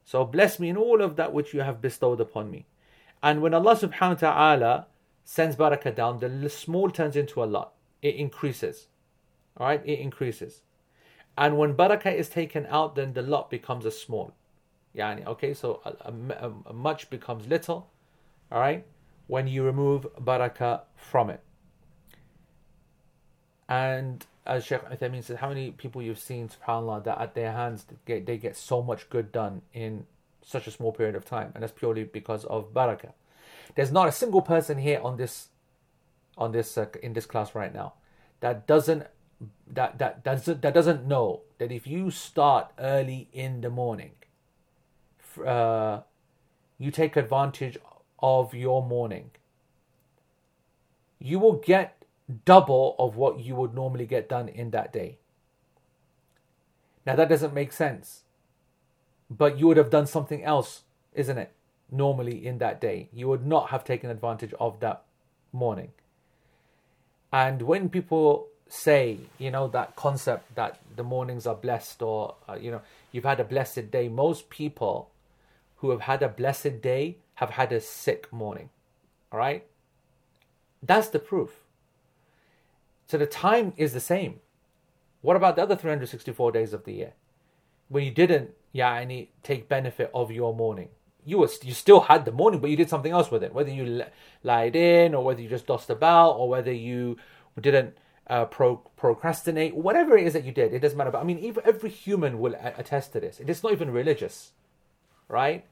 so 0.04 0.24
bless 0.24 0.60
me 0.60 0.68
in 0.68 0.76
all 0.76 1.02
of 1.02 1.16
that 1.16 1.32
which 1.32 1.52
you 1.54 1.60
have 1.60 1.80
bestowed 1.80 2.20
upon 2.20 2.50
me 2.50 2.66
and 3.22 3.42
when 3.42 3.54
Allah 3.54 3.74
subhanahu 3.74 4.22
wa 4.22 4.32
ta'ala 4.32 4.86
sends 5.24 5.56
barakah 5.56 5.94
down 5.94 6.20
the 6.20 6.48
small 6.48 6.90
turns 6.90 7.16
into 7.16 7.42
a 7.42 7.46
lot 7.46 7.72
it 8.02 8.14
increases 8.14 8.86
all 9.56 9.66
right 9.66 9.82
it 9.84 9.98
increases 9.98 10.60
and 11.39 11.57
when 11.57 11.73
barakah 11.73 12.13
is 12.13 12.27
taken 12.27 12.67
out, 12.69 12.95
then 12.95 13.13
the 13.13 13.21
lot 13.21 13.49
becomes 13.49 13.85
a 13.85 13.91
small. 13.91 14.33
Yani, 14.93 15.25
okay, 15.25 15.53
so 15.53 15.79
a, 15.85 16.11
a, 16.43 16.51
a 16.65 16.73
much 16.73 17.09
becomes 17.09 17.47
little, 17.47 17.89
all 18.51 18.59
right, 18.59 18.85
when 19.27 19.47
you 19.47 19.63
remove 19.63 20.05
barakah 20.21 20.81
from 20.97 21.29
it. 21.29 21.39
And 23.69 24.25
as 24.45 24.65
Sheikh 24.65 24.81
Uthaymeen 24.81 25.23
says, 25.23 25.37
how 25.37 25.47
many 25.47 25.71
people 25.71 26.01
you've 26.01 26.19
seen, 26.19 26.49
subhanAllah, 26.49 27.05
that 27.05 27.21
at 27.21 27.35
their 27.35 27.53
hands 27.53 27.85
they 27.85 27.95
get, 28.05 28.25
they 28.25 28.37
get 28.37 28.57
so 28.57 28.81
much 28.81 29.09
good 29.09 29.31
done 29.31 29.61
in 29.73 30.07
such 30.43 30.67
a 30.67 30.71
small 30.71 30.91
period 30.91 31.15
of 31.15 31.23
time, 31.23 31.53
and 31.53 31.63
that's 31.63 31.71
purely 31.71 32.03
because 32.03 32.43
of 32.45 32.73
barakah. 32.73 33.13
There's 33.75 33.93
not 33.93 34.09
a 34.09 34.11
single 34.11 34.41
person 34.41 34.79
here 34.79 34.99
on 35.01 35.15
this 35.15 35.47
on 36.37 36.51
this 36.51 36.77
uh, 36.77 36.87
in 37.01 37.13
this 37.13 37.25
class 37.25 37.55
right 37.55 37.73
now 37.73 37.93
that 38.39 38.65
doesn't 38.65 39.05
that 39.71 39.99
that 39.99 40.23
doesn't 40.23 40.61
that 40.61 40.73
doesn't 40.73 41.05
know 41.05 41.41
that 41.57 41.71
if 41.71 41.87
you 41.87 42.11
start 42.11 42.71
early 42.79 43.29
in 43.33 43.61
the 43.61 43.69
morning, 43.69 44.11
uh, 45.45 46.01
you 46.77 46.91
take 46.91 47.15
advantage 47.15 47.77
of 48.19 48.53
your 48.53 48.85
morning. 48.85 49.31
You 51.19 51.39
will 51.39 51.53
get 51.53 52.05
double 52.45 52.95
of 52.97 53.15
what 53.15 53.39
you 53.39 53.55
would 53.55 53.73
normally 53.73 54.05
get 54.05 54.29
done 54.29 54.47
in 54.47 54.71
that 54.71 54.93
day. 54.93 55.17
Now 57.05 57.15
that 57.15 57.29
doesn't 57.29 57.53
make 57.53 57.73
sense. 57.73 58.23
But 59.29 59.59
you 59.59 59.67
would 59.67 59.77
have 59.77 59.89
done 59.89 60.07
something 60.07 60.43
else, 60.43 60.83
isn't 61.13 61.37
it? 61.37 61.51
Normally 61.91 62.45
in 62.45 62.57
that 62.59 62.81
day. 62.81 63.09
You 63.13 63.27
would 63.27 63.45
not 63.45 63.69
have 63.69 63.83
taken 63.83 64.09
advantage 64.09 64.53
of 64.59 64.79
that 64.79 65.03
morning. 65.51 65.91
And 67.31 67.61
when 67.61 67.89
people 67.89 68.48
say, 68.69 69.19
you 69.37 69.51
know, 69.51 69.67
that 69.67 69.95
concept 69.95 70.55
that 70.55 70.79
the 70.95 71.03
mornings 71.03 71.45
are 71.45 71.55
blessed 71.55 72.01
or, 72.01 72.35
uh, 72.47 72.53
you 72.53 72.71
know, 72.71 72.81
you've 73.11 73.25
had 73.25 73.39
a 73.39 73.43
blessed 73.43 73.91
day, 73.91 74.07
most 74.07 74.49
people 74.49 75.09
who 75.77 75.89
have 75.89 76.01
had 76.01 76.21
a 76.21 76.29
blessed 76.29 76.81
day 76.81 77.17
have 77.35 77.51
had 77.51 77.71
a 77.71 77.81
sick 77.81 78.31
morning. 78.31 78.69
All 79.31 79.39
right? 79.39 79.65
That's 80.83 81.09
the 81.09 81.19
proof. 81.19 81.63
So 83.07 83.17
the 83.17 83.25
time 83.25 83.73
is 83.75 83.93
the 83.93 83.99
same. 83.99 84.39
What 85.21 85.35
about 85.35 85.55
the 85.55 85.63
other 85.63 85.75
364 85.75 86.51
days 86.51 86.73
of 86.73 86.85
the 86.85 86.93
year? 86.93 87.13
When 87.89 88.03
you 88.03 88.11
didn't, 88.11 88.51
yeah, 88.71 88.93
any 88.95 89.31
take 89.41 89.67
benefit 89.67 90.11
of 90.13 90.31
your 90.31 90.53
morning. 90.53 90.89
You 91.25 91.39
were 91.39 91.49
you 91.63 91.73
still 91.73 92.01
had 92.01 92.23
the 92.23 92.31
morning, 92.31 92.59
but 92.59 92.69
you 92.69 92.77
did 92.77 92.89
something 92.89 93.11
else 93.11 93.29
with 93.29 93.43
it. 93.43 93.53
Whether 93.53 93.71
you 93.71 94.03
lied 94.43 94.75
in, 94.75 95.13
or 95.13 95.23
whether 95.23 95.41
you 95.41 95.49
just 95.49 95.67
dossed 95.67 95.89
about, 95.89 96.33
or 96.33 96.47
whether 96.47 96.71
you 96.71 97.17
didn't 97.59 97.97
uh, 98.29 98.45
pro- 98.45 98.77
procrastinate, 98.95 99.75
whatever 99.75 100.17
it 100.17 100.27
is 100.27 100.33
that 100.33 100.43
you 100.43 100.51
did, 100.51 100.73
it 100.73 100.79
doesn't 100.79 100.97
matter. 100.97 101.11
But 101.11 101.19
I 101.19 101.23
mean, 101.23 101.39
even 101.39 101.63
every 101.65 101.89
human 101.89 102.39
will 102.39 102.55
attest 102.55 103.13
to 103.13 103.19
this. 103.19 103.39
It 103.39 103.49
is 103.49 103.63
not 103.63 103.71
even 103.71 103.91
religious, 103.91 104.51
right? 105.27 105.65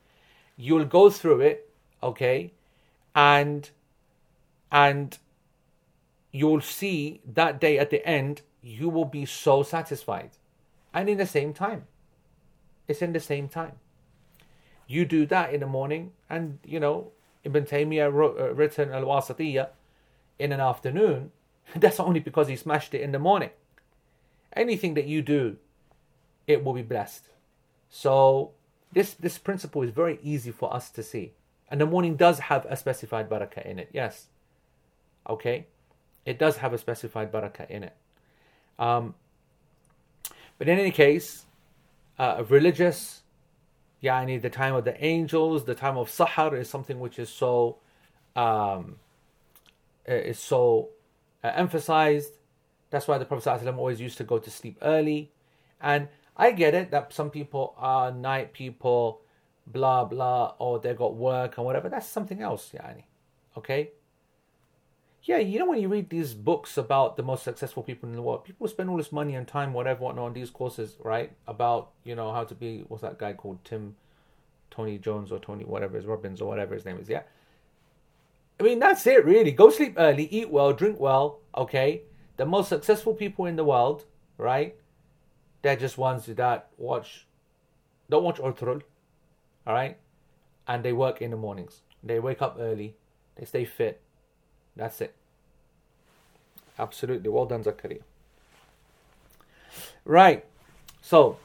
You'll 0.56 0.86
go 0.86 1.10
through 1.10 1.41
it, 1.41 1.70
okay, 2.02 2.54
and 3.15 3.70
and 4.72 5.17
you'll 6.32 6.62
see 6.62 7.22
that 7.26 7.62
day 7.62 7.78
at 7.78 7.89
the 7.89 8.06
end, 8.06 8.41
you 8.62 8.89
will 8.89 9.06
be 9.06 9.26
so 9.26 9.63
satisfied, 9.63 10.32
and 10.93 11.08
in 11.08 11.17
the 11.17 11.28
same 11.28 11.54
time, 11.54 11.86
it's 12.88 13.02
in 13.02 13.13
the 13.13 13.20
same 13.20 13.48
time. 13.48 13.74
You 14.88 15.06
do 15.06 15.26
that 15.28 15.54
in 15.54 15.60
the 15.60 15.67
morning, 15.67 16.13
and 16.28 16.58
you 16.65 16.80
know 16.80 17.12
Ibn 17.43 17.65
Taymiyyah 17.65 18.12
wrote, 18.12 18.39
uh, 18.39 18.54
written 18.54 18.91
Al 18.91 19.04
Wasatiyah 19.04 19.70
in 20.39 20.52
an 20.52 20.60
afternoon 20.60 21.32
That's 21.75 21.99
only 21.99 22.19
because 22.19 22.47
he 22.47 22.56
smashed 22.56 22.93
it 22.93 23.01
in 23.01 23.12
the 23.12 23.19
morning. 23.19 23.49
Anything 24.53 24.93
that 24.95 25.06
you 25.06 25.21
do, 25.21 25.58
it 26.47 26.63
will 26.63 26.73
be 26.73 26.82
blessed. 26.82 27.30
So 27.89 28.51
this 28.91 29.13
this 29.13 29.38
principle 29.38 29.82
is 29.84 29.91
very 29.91 30.19
easy 30.23 30.51
for 30.51 30.73
us 30.73 30.89
to 30.91 31.03
see. 31.03 31.34
And 31.69 31.82
the 31.82 31.86
morning 31.86 32.15
does 32.15 32.39
have 32.39 32.65
a 32.65 32.77
specified 32.77 33.30
barakah 33.30 33.65
in 33.65 33.80
it, 33.80 33.89
yes. 33.93 34.27
Okay? 35.30 35.67
It 36.25 36.39
does 36.39 36.58
have 36.58 36.73
a 36.73 36.77
specified 36.77 37.32
barakah 37.32 37.69
in 37.69 37.84
it. 37.84 37.95
Um, 38.80 39.15
but 40.58 40.69
in 40.69 40.80
any 40.80 40.91
case, 40.91 41.45
uh, 42.17 42.43
religious, 42.47 43.21
yani 44.01 44.41
the 44.41 44.49
time 44.49 44.75
of 44.75 44.86
the 44.86 45.03
angels, 45.03 45.65
the 45.65 45.75
time 45.75 45.97
of 45.97 46.10
sahar 46.10 46.58
is 46.58 46.69
something 46.69 46.99
which 46.99 47.19
is 47.19 47.30
so 47.30 47.77
um, 48.36 48.95
is 50.06 50.39
so 50.39 50.89
uh, 51.47 51.51
emphasized. 51.55 52.33
That's 52.89 53.07
why 53.07 53.17
the 53.17 53.25
Prophet 53.25 53.49
ﷺ 53.49 53.77
always 53.77 53.99
used 53.99 54.17
to 54.17 54.23
go 54.23 54.38
to 54.38 54.49
sleep 54.49 54.77
early. 54.81 55.31
And 55.81 56.07
I 56.36 56.51
get 56.51 56.73
it 56.73 56.91
that 56.91 57.13
some 57.13 57.29
people 57.29 57.73
are 57.77 58.12
night 58.12 58.53
people, 58.53 59.21
blah 59.65 60.05
blah, 60.05 60.53
or 60.60 60.79
they 60.79 60.93
got 60.93 61.15
work 61.15 61.57
and 61.57 61.65
whatever. 61.65 61.89
That's 61.89 62.07
something 62.07 62.41
else, 62.41 62.71
yani. 62.73 63.03
Okay? 63.57 63.91
Yeah, 65.23 65.39
you 65.39 65.60
know 65.60 65.65
when 65.65 65.81
you 65.81 65.89
read 65.89 66.10
these 66.10 66.33
books 66.33 66.77
about 66.77 67.17
the 67.17 67.23
most 67.23 67.43
successful 67.43 67.83
people 67.83 68.07
in 68.07 68.15
the 68.15 68.21
world, 68.21 68.45
people 68.45 68.67
spend 68.67 68.89
all 68.89 68.95
this 68.95 69.12
money 69.12 69.36
and 69.36 69.45
time, 69.45 69.73
whatever, 69.73 70.05
whatnot, 70.05 70.25
on 70.25 70.33
these 70.33 70.49
courses, 70.49 70.95
right? 71.03 71.33
About 71.47 71.89
you 72.05 72.15
know 72.15 72.31
how 72.31 72.45
to 72.45 72.55
be 72.55 72.86
what's 72.88 73.01
that 73.01 73.17
guy 73.17 73.33
called 73.33 73.60
Tim, 73.65 73.95
Tony 74.71 74.97
Jones 74.97 75.31
or 75.31 75.39
Tony 75.39 75.65
whatever 75.65 75.97
his 75.97 76.05
Robbins 76.05 76.39
or 76.39 76.47
whatever 76.47 76.75
his 76.75 76.86
name 76.86 76.97
is. 76.97 77.10
Yeah, 77.10 77.23
I 78.60 78.63
mean, 78.63 78.80
that's 78.80 79.06
it, 79.06 79.24
really. 79.26 79.52
Go 79.52 79.70
sleep 79.70 79.96
early, 79.98 80.26
eat 80.26 80.50
well, 80.50 80.74
drink 80.74 81.00
well, 81.00 81.39
okay? 81.56 82.02
The 82.38 82.46
most 82.46 82.70
successful 82.70 83.13
people 83.13 83.46
in 83.46 83.56
the 83.56 83.63
world, 83.63 84.06
right? 84.38 84.76
They're 85.62 85.76
just 85.76 85.98
ones 85.98 86.26
that 86.26 86.70
watch, 86.78 87.28
don't 88.10 88.24
watch 88.24 88.38
Ertugrul, 88.38 88.82
all 89.65 89.74
right? 89.74 89.98
And 90.67 90.84
they 90.84 90.93
work 90.93 91.22
in 91.22 91.32
the 91.32 91.38
mornings. 91.38 91.82
They 92.04 92.20
wake 92.20 92.41
up 92.41 92.58
early, 92.60 92.96
they 93.36 93.46
stay 93.46 93.65
fit. 93.65 94.02
That's 94.76 95.02
it. 95.02 95.15
Absolutely. 96.80 97.30
Well 97.30 97.46
done, 97.46 97.63
Zakaria. 97.63 98.02
Right. 100.06 100.46
So, 101.02 101.38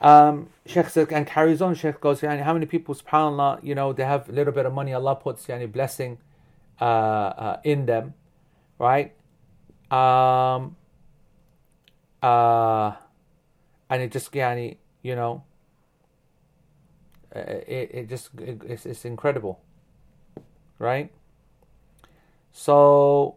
um, 0.00 0.48
Sheikh 0.66 0.88
says, 0.88 1.08
and 1.10 1.26
carries 1.26 1.62
on. 1.62 1.74
Sheikh 1.74 2.00
goes, 2.00 2.20
yani, 2.20 2.42
how 2.42 2.52
many 2.52 2.66
people, 2.66 2.94
subhanAllah, 2.94 3.64
you 3.64 3.74
know, 3.74 3.92
they 3.92 4.04
have 4.04 4.28
a 4.28 4.32
little 4.32 4.52
bit 4.52 4.66
of 4.66 4.72
money, 4.72 4.92
Allah 4.92 5.16
puts 5.16 5.46
yani, 5.46 5.70
blessing 5.70 6.18
uh, 6.80 6.84
uh, 6.84 7.60
in 7.64 7.86
them, 7.86 8.14
right? 8.78 9.14
Um, 9.90 10.76
uh, 12.22 12.92
and 13.88 14.02
it 14.02 14.12
just, 14.12 14.32
yani, 14.32 14.76
you 15.02 15.14
know, 15.14 15.44
uh, 17.34 17.40
it, 17.40 17.90
it 17.94 18.08
just, 18.08 18.30
it, 18.38 18.62
it's, 18.66 18.84
it's 18.84 19.04
incredible, 19.04 19.60
right? 20.78 21.10
So, 22.52 23.36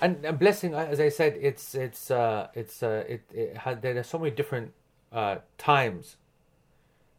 and, 0.00 0.24
and 0.24 0.38
blessing, 0.38 0.74
as 0.74 1.00
I 1.00 1.08
said, 1.08 1.38
it's 1.40 1.74
it's 1.74 2.10
uh, 2.10 2.48
it's 2.54 2.82
uh, 2.82 3.04
it, 3.08 3.22
it 3.32 3.56
had, 3.58 3.82
there 3.82 3.96
are 3.98 4.02
so 4.02 4.18
many 4.18 4.30
different 4.30 4.72
uh, 5.12 5.36
times. 5.58 6.16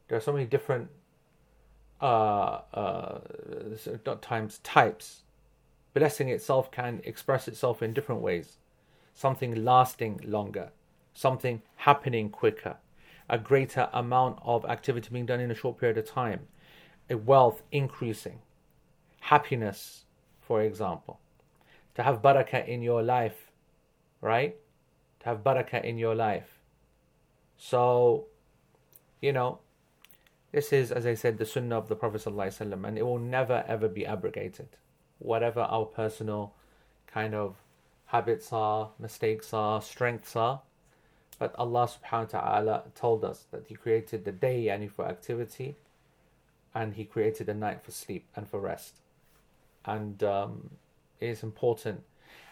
There 0.08 0.18
are 0.18 0.22
so 0.22 0.34
many 0.34 0.46
different 0.46 0.90
uh, 2.02 2.62
uh, 2.74 3.20
not 4.06 4.22
times 4.22 4.60
types. 4.60 5.22
Blessing 5.94 6.30
itself 6.30 6.72
can 6.72 7.02
express 7.04 7.48
itself 7.48 7.82
in 7.82 7.94
different 7.94 8.22
ways. 8.22 8.58
Something 9.14 9.64
lasting 9.64 10.22
longer, 10.24 10.72
something 11.14 11.62
happening 11.78 12.30
quicker, 12.30 12.78
a 13.30 13.38
greater 13.38 13.90
amount 13.94 14.40
of 14.44 14.66
activity 14.66 15.10
being 15.12 15.26
done 15.26 15.40
in 15.40 15.52
a 15.52 15.56
short 15.56 15.78
period 15.78 15.98
of 15.98 16.06
time, 16.06 16.48
a 17.10 17.18
wealth 17.18 17.62
increasing, 17.72 18.40
happiness, 19.20 20.06
for 20.40 20.62
example 20.62 21.20
to 21.96 22.04
have 22.04 22.22
barakah 22.22 22.68
in 22.68 22.82
your 22.82 23.04
life, 23.04 23.52
right? 24.22 24.56
To 25.22 25.26
have 25.26 25.44
barakah 25.44 25.84
in 25.84 25.98
your 25.98 26.16
life. 26.16 26.60
So, 27.58 28.26
you 29.22 29.34
know, 29.34 29.60
this 30.52 30.74
is, 30.74 30.92
as 30.92 31.06
I 31.06 31.14
said, 31.14 31.38
the 31.38 31.46
sunnah 31.46 31.78
of 31.78 31.88
the 31.88 31.96
Prophet 31.96 32.22
ﷺ, 32.22 32.88
and 32.88 32.98
it 32.98 33.04
will 33.04 33.20
never 33.20 33.64
ever 33.68 33.88
be 33.88 34.06
abrogated. 34.06 34.70
Whatever 35.20 35.62
our 35.62 35.86
personal 35.86 36.54
kind 37.08 37.34
of 37.34 37.56
habits 38.08 38.52
are, 38.52 38.90
mistakes 39.00 39.54
are, 39.54 39.82
strengths 39.82 40.36
are. 40.36 40.62
But 41.40 41.56
Allah 41.58 41.88
subhanahu 41.88 42.34
wa 42.34 42.40
ta'ala 42.40 42.84
told 42.96 43.24
us 43.24 43.46
that 43.52 43.68
He 43.68 43.76
created 43.76 44.26
the 44.26 44.32
day 44.32 44.68
and 44.68 44.92
for 44.92 45.08
activity, 45.08 45.76
and 46.76 46.96
He 46.96 47.06
created 47.06 47.48
the 47.48 47.54
night 47.54 47.84
for 47.84 47.92
sleep 47.92 48.26
and 48.36 48.48
for 48.48 48.60
rest. 48.60 48.98
And 49.86 50.22
um, 50.24 50.72
is 51.22 51.44
important. 51.44 52.04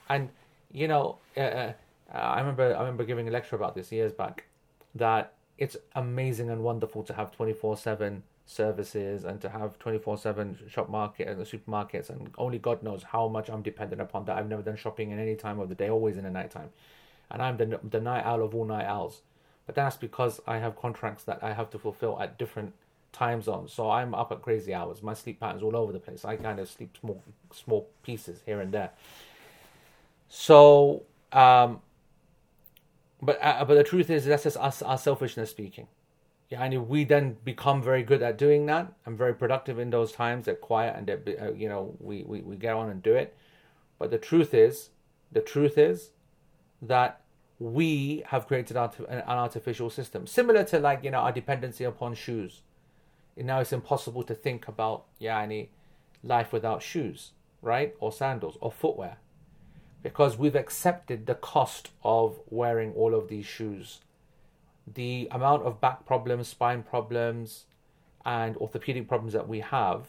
And 0.08 0.30
you 0.72 0.88
know, 0.88 1.18
uh, 1.36 1.42
uh, 1.42 1.74
I 2.14 2.40
remember 2.40 2.76
I 2.76 2.80
remember 2.80 3.04
giving 3.04 3.28
a 3.28 3.32
lecture 3.32 3.56
about 3.56 3.76
this 3.76 3.92
years 3.92 4.14
back 4.14 4.46
that 4.96 5.34
it's 5.58 5.76
amazing 5.96 6.50
and 6.50 6.64
wonderful 6.64 7.04
to 7.04 7.14
have 7.14 7.32
twenty 7.32 7.54
four 7.54 7.76
seven 7.76 8.24
services 8.50 9.26
and 9.26 9.40
to 9.40 9.48
have 9.48 9.78
24-7 9.78 10.68
shop 10.72 10.90
market 10.90 11.28
and 11.28 11.40
the 11.40 11.46
supermarkets 11.46 12.10
and 12.10 12.32
only 12.40 12.58
god 12.58 12.82
knows 12.82 13.04
how 13.04 13.28
much 13.28 13.48
i'm 13.48 13.62
dependent 13.62 14.02
upon 14.02 14.26
that. 14.26 14.38
I've 14.38 14.50
never 14.50 14.64
done 14.64 14.76
shopping 14.76 15.12
in 15.12 15.20
any 15.20 15.36
time 15.36 15.60
of 15.60 15.70
the 15.70 15.76
day 15.76 15.88
always 15.88 16.18
in 16.18 16.24
the 16.24 16.32
night 16.32 16.50
time. 16.50 16.70
And 17.30 17.44
i'm 17.44 17.58
the, 17.58 17.80
the 17.88 18.02
night 18.02 18.26
owl 18.26 18.44
of 18.44 18.56
all 18.56 18.66
night 18.66 18.86
owls. 18.86 19.22
But 19.68 19.76
that's 19.76 19.98
because 19.98 20.42
i 20.48 20.58
have 20.58 20.76
contracts 20.76 21.24
that 21.26 21.44
i 21.44 21.54
have 21.54 21.70
to 21.70 21.78
fulfill 21.78 22.20
at 22.20 22.40
different 22.40 22.74
time 23.12 23.42
zones. 23.42 23.74
So 23.74 23.90
I'm 23.90 24.14
up 24.14 24.32
at 24.32 24.42
crazy 24.42 24.74
hours. 24.74 25.02
My 25.02 25.14
sleep 25.14 25.40
pattern's 25.40 25.64
all 25.64 25.76
over 25.76 25.92
the 25.92 26.00
place. 26.00 26.26
I 26.26 26.36
kind 26.36 26.60
of 26.60 26.70
sleep 26.70 26.98
small 27.00 27.24
small 27.54 27.90
pieces 28.04 28.42
here 28.46 28.62
and 28.62 28.72
there. 28.72 28.92
So, 30.30 31.04
um, 31.32 31.82
but 33.22 33.40
uh, 33.42 33.66
but 33.66 33.76
the 33.76 33.84
truth 33.84 34.10
is 34.10 34.26
that's 34.26 34.44
just 34.44 34.58
us 34.58 34.82
our 34.82 34.98
selfishness 34.98 35.50
speaking. 35.50 35.88
Yeah, 36.50 36.64
and 36.64 36.88
we 36.88 37.04
then 37.04 37.38
become 37.46 37.82
very 37.84 38.02
good 38.02 38.24
at 38.24 38.38
doing 38.38 38.66
that 38.68 38.92
and 39.06 39.18
very 39.18 39.36
productive 39.36 39.78
in 39.78 39.92
those 39.92 40.12
times. 40.12 40.46
They're 40.46 40.56
quiet 40.56 40.96
and 40.98 41.06
they're, 41.08 41.50
uh, 41.50 41.52
you 41.54 41.70
know 41.70 41.96
we, 42.00 42.24
we 42.24 42.42
we 42.42 42.56
get 42.56 42.74
on 42.74 42.90
and 42.90 43.04
do 43.04 43.14
it. 43.14 43.36
But 43.98 44.12
the 44.12 44.18
truth 44.18 44.54
is, 44.54 44.90
the 45.32 45.42
truth 45.42 45.78
is 45.78 46.12
that 46.82 47.22
we 47.60 48.24
have 48.28 48.48
created 48.48 48.78
an 48.78 49.22
artificial 49.28 49.90
system 49.90 50.26
similar 50.26 50.64
to 50.64 50.80
like 50.80 51.04
you 51.04 51.12
know 51.12 51.20
our 51.20 51.32
dependency 51.32 51.84
upon 51.84 52.16
shoes. 52.16 52.62
Now 53.40 53.60
it's 53.60 53.74
impossible 53.74 54.24
to 54.24 54.36
think 54.36 54.68
about 54.68 55.06
any 55.22 55.70
life 56.24 56.52
without 56.52 56.84
shoes, 56.84 57.32
right, 57.62 57.96
or 58.00 58.12
sandals 58.12 58.58
or 58.62 58.72
footwear 58.72 59.18
because 60.02 60.38
we've 60.38 60.56
accepted 60.56 61.26
the 61.26 61.36
cost 61.36 61.90
of 62.04 62.40
wearing 62.50 62.94
all 62.94 63.14
of 63.14 63.28
these 63.28 63.46
shoes. 63.46 64.00
The 64.92 65.28
amount 65.32 65.64
of 65.64 65.82
back 65.82 66.06
problems, 66.06 66.48
spine 66.48 66.84
problems, 66.84 67.66
and 68.26 68.56
orthopedic 68.58 69.08
problems 69.08 69.34
that 69.34 69.48
we 69.48 69.60
have, 69.60 70.08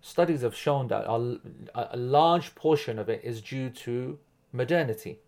studies 0.00 0.42
have 0.42 0.56
shown 0.56 0.88
that 0.88 1.04
a, 1.06 1.38
a 1.74 1.96
large 1.96 2.54
portion 2.54 2.98
of 2.98 3.08
it 3.08 3.20
is 3.22 3.40
due 3.40 3.70
to 3.70 4.18
modernity, 4.52 5.20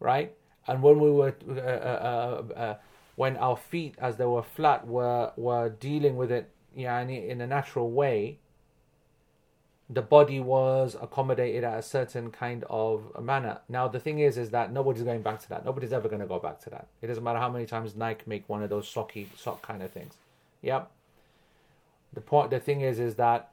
right? 0.00 0.34
And 0.66 0.82
when 0.82 0.98
we 0.98 1.10
were, 1.10 1.34
uh, 1.48 1.52
uh, 1.52 2.52
uh, 2.56 2.58
uh 2.58 2.74
when 3.18 3.36
our 3.38 3.56
feet, 3.56 3.96
as 3.98 4.16
they 4.16 4.24
were 4.24 4.44
flat, 4.44 4.86
were 4.86 5.32
were 5.36 5.68
dealing 5.68 6.16
with 6.16 6.30
it, 6.30 6.50
yeah, 6.76 7.00
in 7.00 7.40
a 7.40 7.48
natural 7.48 7.90
way, 7.90 8.38
the 9.90 10.02
body 10.02 10.38
was 10.38 10.96
accommodated 11.02 11.64
at 11.64 11.76
a 11.76 11.82
certain 11.82 12.30
kind 12.30 12.62
of 12.70 13.20
manner. 13.20 13.58
Now 13.68 13.88
the 13.88 13.98
thing 13.98 14.20
is, 14.20 14.38
is 14.38 14.50
that 14.50 14.72
nobody's 14.72 15.02
going 15.02 15.22
back 15.22 15.40
to 15.40 15.48
that. 15.48 15.64
Nobody's 15.64 15.92
ever 15.92 16.08
going 16.08 16.20
to 16.20 16.28
go 16.28 16.38
back 16.38 16.60
to 16.60 16.70
that. 16.70 16.86
It 17.02 17.08
doesn't 17.08 17.24
matter 17.24 17.40
how 17.40 17.50
many 17.50 17.66
times 17.66 17.96
Nike 17.96 18.22
make 18.26 18.48
one 18.48 18.62
of 18.62 18.70
those 18.70 18.86
socky 18.86 19.26
sock 19.36 19.62
kind 19.62 19.82
of 19.82 19.90
things. 19.90 20.14
Yep. 20.62 20.88
The 22.12 22.20
point, 22.20 22.50
the 22.50 22.60
thing 22.60 22.82
is, 22.82 23.00
is 23.00 23.16
that, 23.16 23.50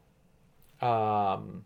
um, 0.79 1.65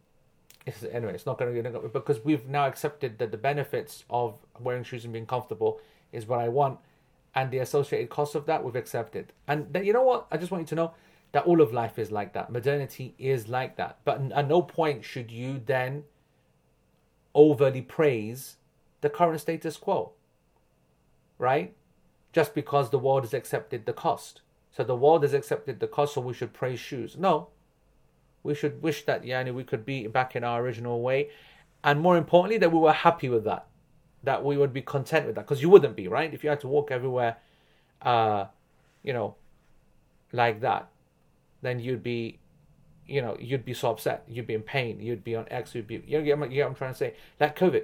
it's, 0.66 0.84
anyway, 0.84 1.16
it's 1.16 1.26
not 1.26 1.38
going 1.38 1.64
to 1.64 1.80
because 1.90 2.24
we've 2.24 2.48
now 2.48 2.66
accepted 2.66 3.20
that 3.20 3.32
the 3.32 3.38
benefits 3.38 4.06
of 4.10 4.38
wearing 4.58 4.86
shoes 4.86 5.04
and 5.04 5.12
being 5.12 5.26
comfortable 5.26 5.82
is 6.14 6.28
what 6.28 6.40
I 6.40 6.48
want, 6.48 6.80
and 7.36 7.52
the 7.52 7.60
associated 7.60 8.10
cost 8.10 8.36
of 8.36 8.46
that 8.48 8.64
we've 8.64 8.76
accepted. 8.76 9.34
And 9.48 9.72
then 9.72 9.86
you 9.86 9.94
know 9.94 10.04
what? 10.04 10.28
I 10.32 10.38
just 10.38 10.52
want 10.52 10.62
you 10.64 10.68
to 10.68 10.76
know 10.76 10.94
that 11.32 11.46
all 11.46 11.62
of 11.62 11.74
life 11.74 12.00
is 12.00 12.12
like 12.12 12.34
that. 12.34 12.52
Modernity 12.52 13.14
is 13.20 13.48
like 13.48 13.78
that. 13.78 14.00
But 14.04 14.32
at 14.32 14.48
no 14.48 14.62
point 14.62 15.06
should 15.06 15.32
you 15.32 15.62
then 15.64 16.04
overly 17.36 17.82
praise 17.82 18.58
the 19.02 19.10
current 19.10 19.40
status 19.42 19.78
quo. 19.78 20.14
Right? 21.38 21.74
Just 22.34 22.56
because 22.56 22.90
the 22.90 23.00
world 23.00 23.24
has 23.24 23.34
accepted 23.34 23.86
the 23.86 23.94
cost. 23.94 24.42
So 24.72 24.84
the 24.84 24.96
world 24.96 25.24
has 25.24 25.34
accepted 25.34 25.80
the 25.80 25.88
cost, 25.88 26.14
so 26.14 26.22
we 26.22 26.34
should 26.34 26.54
praise 26.54 26.80
shoes. 26.80 27.16
No. 27.18 27.50
We 28.44 28.56
should 28.56 28.82
wish 28.82 29.06
that 29.06 29.24
yani 29.24 29.54
we 29.54 29.64
could 29.64 29.86
be 29.86 30.08
back 30.08 30.36
in 30.36 30.44
our 30.44 30.62
original 30.62 31.02
way. 31.02 31.30
And 31.84 32.00
more 32.00 32.18
importantly, 32.18 32.58
that 32.58 32.72
we 32.72 32.80
were 32.80 32.94
happy 32.94 33.30
with 33.30 33.44
that. 33.46 33.68
That 34.24 34.44
we 34.44 34.58
would 34.58 34.74
be 34.74 34.82
content 34.82 35.26
with 35.28 35.36
that. 35.36 35.46
Because 35.46 35.62
you 35.62 35.70
wouldn't 35.70 35.96
be, 35.96 36.08
right? 36.08 36.34
If 36.34 36.44
you 36.44 36.50
had 36.50 36.60
to 36.62 36.68
walk 36.68 36.92
everywhere 36.92 37.38
uh, 38.02 38.46
you 39.04 39.14
know, 39.14 39.36
like 40.32 40.62
that 40.62 40.90
then 41.62 41.80
you'd 41.80 42.04
be, 42.04 42.40
you 43.06 43.22
know, 43.22 43.36
you'd 43.40 43.66
be 43.66 43.74
so 43.74 43.90
upset. 43.92 44.24
You'd 44.28 44.48
be 44.48 44.54
in 44.54 44.62
pain. 44.62 45.02
You'd 45.02 45.24
be 45.24 45.36
on 45.36 45.46
X. 45.50 45.76
You'd 45.76 45.88
be, 45.88 46.02
you 46.08 46.20
know, 46.20 46.24
you 46.24 46.36
know 46.36 46.46
what 46.46 46.70
I'm 46.70 46.76
trying 46.76 46.94
to 46.94 46.98
say? 46.98 47.16
Like 47.40 47.58
COVID. 47.58 47.84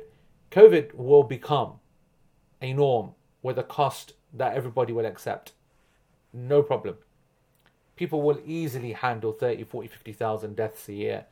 COVID 0.52 0.94
will 0.94 1.24
become 1.24 1.74
a 2.62 2.72
norm 2.74 3.12
with 3.42 3.58
a 3.60 3.64
cost 3.64 4.14
that 4.34 4.56
everybody 4.56 4.94
will 4.94 5.06
accept. 5.06 5.52
No 6.32 6.62
problem. 6.64 6.96
People 7.96 8.22
will 8.22 8.40
easily 8.46 8.94
handle 8.94 9.32
30, 9.32 9.64
40, 9.64 9.88
50,000 9.88 10.56
deaths 10.56 10.88
a 10.90 10.94
year. 10.94 11.26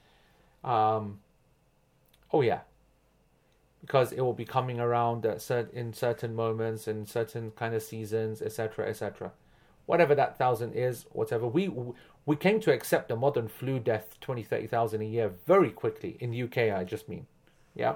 Um, 0.64 1.20
oh, 2.32 2.42
yeah. 2.42 2.60
Because 3.84 4.14
it 4.14 4.22
will 4.22 4.34
be 4.34 4.46
coming 4.46 4.80
around 4.80 5.26
at 5.26 5.38
cert- 5.38 5.74
in 5.74 5.94
certain 5.94 6.36
moments, 6.36 6.88
in 6.88 7.06
certain 7.06 7.52
kind 7.52 7.76
of 7.76 7.84
seasons, 7.84 8.42
etc., 8.42 8.88
etc. 8.88 9.32
Whatever 9.86 10.16
that 10.16 10.38
thousand 10.38 10.74
is, 10.74 11.06
whatever. 11.12 11.46
We 11.46 11.70
we 12.26 12.36
came 12.36 12.60
to 12.62 12.72
accept 12.72 13.10
the 13.10 13.16
modern 13.16 13.50
flu 13.50 13.80
death 13.80 14.16
20, 14.22 14.44
30,000 14.44 15.02
a 15.02 15.06
year 15.06 15.30
very 15.46 15.70
quickly 15.70 16.16
in 16.20 16.32
the 16.32 16.44
UK, 16.44 16.74
I 16.74 16.86
just 16.86 17.10
mean. 17.10 17.28
Yeah. 17.76 17.96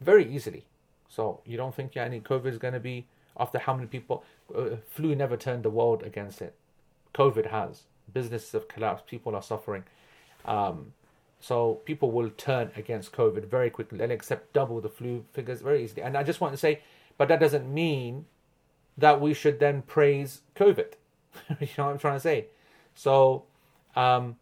Very 0.00 0.32
easily. 0.32 0.66
So 1.08 1.40
you 1.44 1.56
don't 1.56 1.74
think 1.74 1.94
yeah, 1.94 2.04
any 2.04 2.20
COVID 2.20 2.46
is 2.46 2.58
going 2.58 2.74
to 2.74 2.80
be 2.80 3.08
after 3.36 3.58
how 3.58 3.74
many 3.74 3.86
people 3.86 4.24
uh, 4.54 4.76
flu 4.86 5.14
never 5.14 5.36
turned 5.36 5.64
the 5.64 5.70
world 5.70 6.02
against 6.02 6.40
it. 6.40 6.54
COVID 7.14 7.50
has. 7.50 7.82
Businesses 8.12 8.52
have 8.52 8.68
collapsed, 8.68 9.06
people 9.06 9.34
are 9.34 9.42
suffering. 9.42 9.84
Um, 10.44 10.92
so 11.40 11.74
people 11.84 12.10
will 12.10 12.30
turn 12.30 12.70
against 12.76 13.12
COVID 13.12 13.46
very 13.46 13.70
quickly 13.70 14.00
and 14.00 14.10
accept 14.10 14.52
double 14.52 14.80
the 14.80 14.88
flu 14.88 15.24
figures 15.32 15.60
very 15.60 15.84
easily. 15.84 16.02
And 16.02 16.16
I 16.16 16.22
just 16.22 16.40
want 16.40 16.52
to 16.52 16.58
say, 16.58 16.80
but 17.16 17.28
that 17.28 17.40
doesn't 17.40 17.72
mean 17.72 18.26
that 18.96 19.20
we 19.20 19.34
should 19.34 19.60
then 19.60 19.82
praise 19.82 20.42
COVID. 20.56 20.94
you 21.60 21.68
know 21.78 21.86
what 21.86 21.92
I'm 21.92 21.98
trying 21.98 22.16
to 22.16 22.20
say? 22.20 22.46
So, 22.94 23.44
um, 23.94 24.36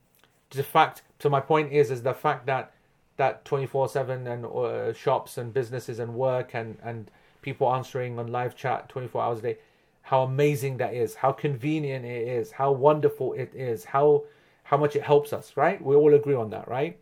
the 0.50 0.62
fact, 0.62 1.02
so 1.20 1.28
my 1.28 1.40
point 1.40 1.72
is, 1.72 1.90
is 1.90 2.02
the 2.02 2.14
fact 2.14 2.46
that 2.46 2.72
that 3.16 3.44
24 3.44 3.88
7 3.88 4.26
and 4.26 4.46
uh, 4.46 4.92
shops 4.92 5.38
and 5.38 5.52
businesses 5.52 5.98
and 5.98 6.14
work 6.14 6.54
and, 6.54 6.78
and 6.82 7.10
people 7.42 7.72
answering 7.72 8.18
on 8.18 8.28
live 8.28 8.56
chat 8.56 8.88
24 8.88 9.22
hours 9.22 9.38
a 9.40 9.42
day, 9.42 9.58
how 10.02 10.22
amazing 10.22 10.76
that 10.78 10.94
is, 10.94 11.16
how 11.16 11.32
convenient 11.32 12.04
it 12.04 12.28
is, 12.28 12.52
how 12.52 12.72
wonderful 12.72 13.32
it 13.32 13.52
is, 13.54 13.84
how 13.84 14.22
how 14.65 14.77
much 14.77 14.95
it 14.95 15.03
helps 15.03 15.33
us, 15.33 15.53
right? 15.55 15.81
We 15.83 15.95
all 15.95 16.13
agree 16.13 16.35
on 16.35 16.49
that, 16.51 16.67
right? 16.67 16.97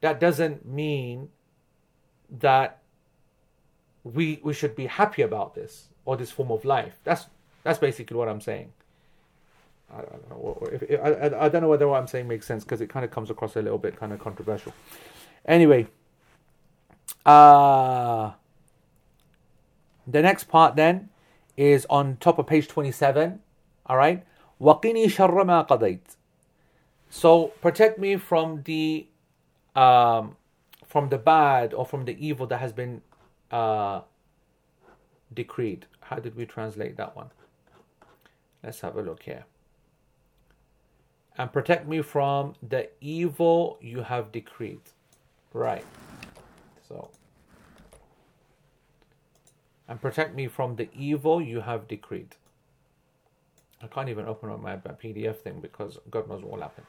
That 0.00 0.20
doesn't 0.20 0.66
mean 0.66 1.28
that 2.38 2.78
we 4.04 4.40
we 4.42 4.52
should 4.52 4.74
be 4.76 4.86
happy 4.86 5.22
about 5.22 5.54
this 5.54 5.88
or 6.04 6.16
this 6.16 6.30
form 6.30 6.50
of 6.50 6.64
life. 6.64 7.00
That's 7.04 7.26
that's 7.62 7.78
basically 7.78 8.16
what 8.16 8.28
I'm 8.28 8.40
saying. 8.40 8.72
I, 9.92 10.02
don't 10.02 10.30
know. 10.30 10.68
If, 10.72 10.82
if, 10.84 11.00
I, 11.00 11.46
I 11.46 11.48
don't 11.48 11.62
know 11.62 11.68
whether 11.68 11.88
what 11.88 11.98
I'm 11.98 12.06
saying 12.06 12.28
makes 12.28 12.46
sense 12.46 12.62
because 12.62 12.80
it 12.80 12.88
kind 12.88 13.04
of 13.04 13.10
comes 13.10 13.28
across 13.28 13.56
a 13.56 13.62
little 13.62 13.78
bit 13.78 13.96
kind 13.96 14.12
of 14.12 14.20
controversial. 14.20 14.72
Anyway, 15.44 15.88
uh, 17.26 18.32
the 20.06 20.22
next 20.22 20.44
part 20.44 20.76
then 20.76 21.08
is 21.56 21.86
on 21.90 22.16
top 22.18 22.38
of 22.38 22.46
page 22.46 22.68
27. 22.68 23.40
All 23.86 23.96
right. 23.96 24.24
وَقِنِي 24.60 25.06
شَرَّ 25.06 25.32
مَا 25.32 25.66
قَضَيْتِ 25.66 26.16
so 27.15 27.47
protect 27.61 27.97
me 27.97 28.17
from 28.17 28.63
the 28.63 29.07
um, 29.73 30.35
from 30.85 31.07
the 31.07 31.17
bad 31.17 31.73
or 31.73 31.85
from 31.85 32.03
the 32.03 32.15
evil 32.19 32.45
that 32.47 32.59
has 32.59 32.73
been 32.73 33.01
uh, 33.51 34.01
decreed. 35.33 35.85
How 36.01 36.17
did 36.17 36.35
we 36.35 36.45
translate 36.45 36.97
that 36.97 37.15
one? 37.15 37.31
Let's 38.61 38.81
have 38.81 38.97
a 38.97 39.01
look 39.01 39.23
here 39.23 39.45
and 41.37 41.53
protect 41.53 41.87
me 41.87 42.01
from 42.01 42.55
the 42.61 42.89
evil 42.99 43.77
you 43.79 44.01
have 44.01 44.33
decreed. 44.33 44.81
Right. 45.53 45.85
So, 46.89 47.09
and 49.87 50.01
protect 50.01 50.35
me 50.35 50.49
from 50.49 50.75
the 50.75 50.89
evil 50.93 51.41
you 51.41 51.61
have 51.61 51.87
decreed. 51.87 52.35
I 53.81 53.87
can't 53.87 54.09
even 54.09 54.25
open 54.25 54.49
up 54.49 54.61
my, 54.61 54.75
my 54.75 54.95
PDF 55.01 55.37
thing 55.37 55.61
because 55.61 55.97
God 56.09 56.27
knows 56.27 56.41
what 56.41 56.51
will 56.51 56.61
happen. 56.61 56.83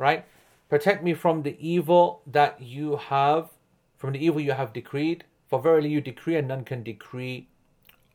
Right? 0.00 0.24
Protect 0.70 1.04
me 1.04 1.12
from 1.12 1.42
the 1.42 1.56
evil 1.60 2.22
that 2.26 2.62
you 2.62 2.96
have, 2.96 3.50
from 3.98 4.12
the 4.14 4.24
evil 4.24 4.40
you 4.40 4.52
have 4.52 4.72
decreed. 4.72 5.24
For 5.48 5.60
verily 5.60 5.90
you 5.90 6.00
decree 6.00 6.36
and 6.36 6.48
none 6.48 6.64
can 6.64 6.82
decree 6.82 7.48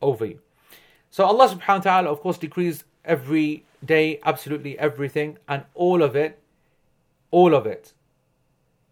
over 0.02 0.24
you. 0.24 0.40
So 1.10 1.24
Allah 1.24 1.48
subhanahu 1.48 1.84
wa 1.84 1.90
ta'ala, 1.90 2.10
of 2.10 2.20
course, 2.20 2.38
decrees 2.38 2.84
every 3.04 3.64
day, 3.84 4.18
absolutely 4.24 4.76
everything, 4.78 5.38
and 5.46 5.64
all 5.74 6.02
of 6.02 6.16
it, 6.16 6.40
all 7.30 7.54
of 7.54 7.66
it 7.66 7.92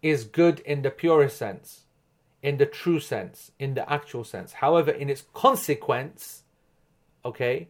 is 0.01 0.23
good 0.23 0.59
in 0.61 0.83
the 0.83 0.91
purest 0.91 1.37
sense, 1.37 1.81
in 2.41 2.57
the 2.57 2.65
true 2.65 2.99
sense, 2.99 3.51
in 3.59 3.73
the 3.73 3.91
actual 3.91 4.23
sense. 4.23 4.53
However, 4.53 4.91
in 4.91 5.09
its 5.09 5.25
consequence, 5.33 6.43
okay, 7.25 7.67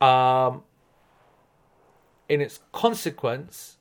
um, 0.00 0.62
in 2.32 2.40
its 2.40 2.60
consequence, 2.72 3.76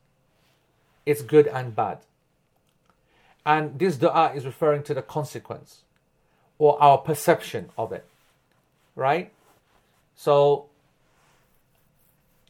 it's 1.05 1.21
good 1.21 1.47
and 1.47 1.73
bad. 1.73 1.99
And 3.45 3.79
this 3.79 3.95
dua 3.95 4.33
is 4.35 4.45
referring 4.45 4.83
to 4.83 4.93
the 4.93 5.01
consequence 5.01 5.83
or 6.59 6.77
our 6.83 6.97
perception 6.97 7.69
of 7.77 7.93
it, 7.93 8.05
right? 8.93 9.31
So 10.17 10.65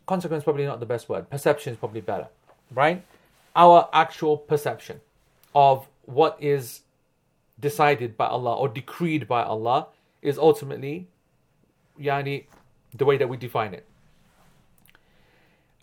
consequence 0.07 0.43
probably 0.43 0.65
not 0.65 0.79
the 0.79 0.87
best 0.87 1.07
word. 1.07 1.29
Perception 1.29 1.73
is 1.73 1.77
probably 1.77 2.01
better, 2.01 2.29
right? 2.73 3.05
Our 3.55 3.87
actual 3.93 4.37
perception 4.37 5.01
of 5.53 5.85
what 6.07 6.35
is 6.39 6.81
decided 7.59 8.17
by 8.17 8.25
Allah 8.25 8.55
or 8.55 8.67
decreed 8.69 9.27
by 9.27 9.43
Allah 9.43 9.85
is 10.23 10.39
ultimately 10.39 11.05
yani 11.99 12.45
the 12.91 13.05
way 13.05 13.17
that 13.17 13.29
we 13.29 13.37
define 13.37 13.75
it. 13.75 13.85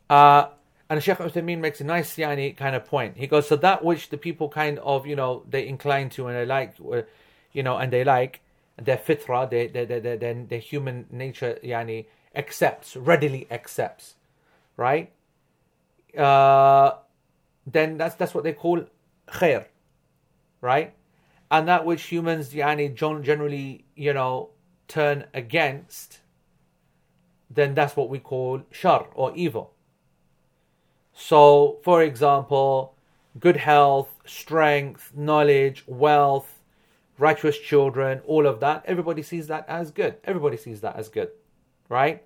Uh, 0.09 0.49
and 0.91 1.03
Sheikh 1.03 1.19
Uthaymeen 1.19 1.59
makes 1.59 1.81
a 1.81 1.85
nice 1.85 2.17
yani 2.17 2.57
kind 2.57 2.75
of 2.75 2.87
point. 2.87 3.17
He 3.17 3.27
goes, 3.27 3.47
so 3.47 3.57
that 3.57 3.85
which 3.85 4.09
the 4.09 4.17
people 4.17 4.49
kind 4.49 4.79
of, 4.79 5.07
you 5.07 5.17
know, 5.17 5.43
they 5.49 5.69
incline 5.69 6.09
to 6.11 6.29
and 6.29 6.37
they 6.37 6.47
like, 6.47 6.75
uh, 6.81 7.03
you 7.53 7.63
know, 7.63 7.77
and 7.77 7.93
they 7.93 8.05
like, 8.05 8.41
their 8.81 8.97
fitra, 8.97 9.51
their, 9.51 9.69
their, 9.69 9.87
their, 9.87 10.17
their, 10.17 10.35
their 10.35 10.59
human 10.59 11.07
nature, 11.11 11.59
yani, 11.65 12.07
accepts, 12.35 12.97
readily 12.97 13.47
accepts, 13.51 14.15
right? 14.77 15.13
Uh, 16.17 16.93
then 17.67 17.99
that's 17.99 18.15
that's 18.15 18.35
what 18.35 18.45
they 18.45 18.53
call 18.53 18.85
khair, 19.27 19.67
right? 20.61 20.95
And 21.51 21.69
that 21.69 21.85
which 21.85 22.05
humans, 22.05 22.53
yani, 22.53 22.95
generally, 22.95 23.85
you 23.95 24.13
know, 24.13 24.51
turn 24.87 25.27
against, 25.35 26.21
then 27.51 27.75
that's 27.75 27.97
what 27.97 28.09
we 28.09 28.19
call 28.19 28.63
shar 28.71 29.09
or 29.15 29.35
evil. 29.35 29.75
So, 31.18 31.78
for 31.84 32.02
example, 32.02 32.96
good 33.40 33.58
health, 33.58 34.10
strength, 34.26 35.12
knowledge, 35.16 35.84
wealth, 35.88 36.60
righteous 37.18 37.58
children, 37.58 38.22
all 38.26 38.46
of 38.48 38.60
that, 38.60 38.84
everybody 38.86 39.22
sees 39.22 39.48
that 39.48 39.66
as 39.68 39.92
good. 39.92 40.16
Everybody 40.24 40.58
sees 40.58 40.82
that 40.82 40.96
as 40.96 41.10
good, 41.10 41.30
right? 41.90 42.24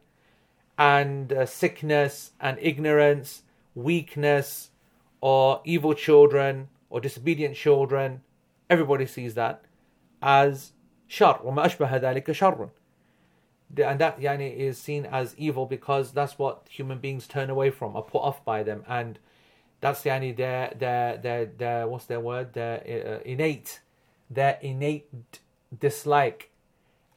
And 0.78 1.34
uh, 1.34 1.46
sickness 1.46 2.32
and 2.40 2.58
ignorance, 2.62 3.44
weakness, 3.76 4.70
or 5.22 5.62
evil 5.66 5.94
children 5.94 6.70
or 6.90 7.02
disobedient 7.02 7.56
children, 7.56 8.22
everybody 8.70 9.06
sees 9.06 9.34
that 9.34 9.64
as 10.22 10.72
shar. 11.08 11.40
وما 11.44 11.66
أشبه 11.66 11.98
ذلك 11.98 12.32
شر 12.32 12.70
and 13.77 13.99
that 14.01 14.21
yani 14.21 14.55
is 14.55 14.79
seen 14.79 15.07
as 15.07 15.35
evil 15.39 15.67
because 15.67 16.13
that's 16.13 16.39
what 16.39 16.67
human 16.69 16.99
beings 16.99 17.27
turn 17.27 17.51
away 17.51 17.71
from 17.71 17.97
are 17.97 18.03
put 18.03 18.19
off 18.19 18.45
by 18.45 18.63
them. 18.63 18.85
And 18.89 19.19
that's 19.81 20.03
yani 20.05 20.37
their 20.37 20.73
their 20.79 21.17
their 21.17 21.47
their 21.47 21.89
what's 21.89 22.07
their 22.07 22.21
word? 22.21 22.53
Their 22.53 22.81
uh, 22.87 23.23
innate 23.25 23.81
their 24.31 24.59
innate 24.61 25.41
dislike 25.79 26.51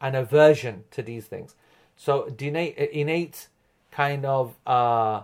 and 0.00 0.16
aversion 0.16 0.84
to 0.92 1.02
these 1.02 1.26
things. 1.26 1.54
So 1.96 2.34
innate 2.38 2.76
innate 2.76 3.48
kind 3.90 4.24
of 4.24 4.56
uh 4.66 5.22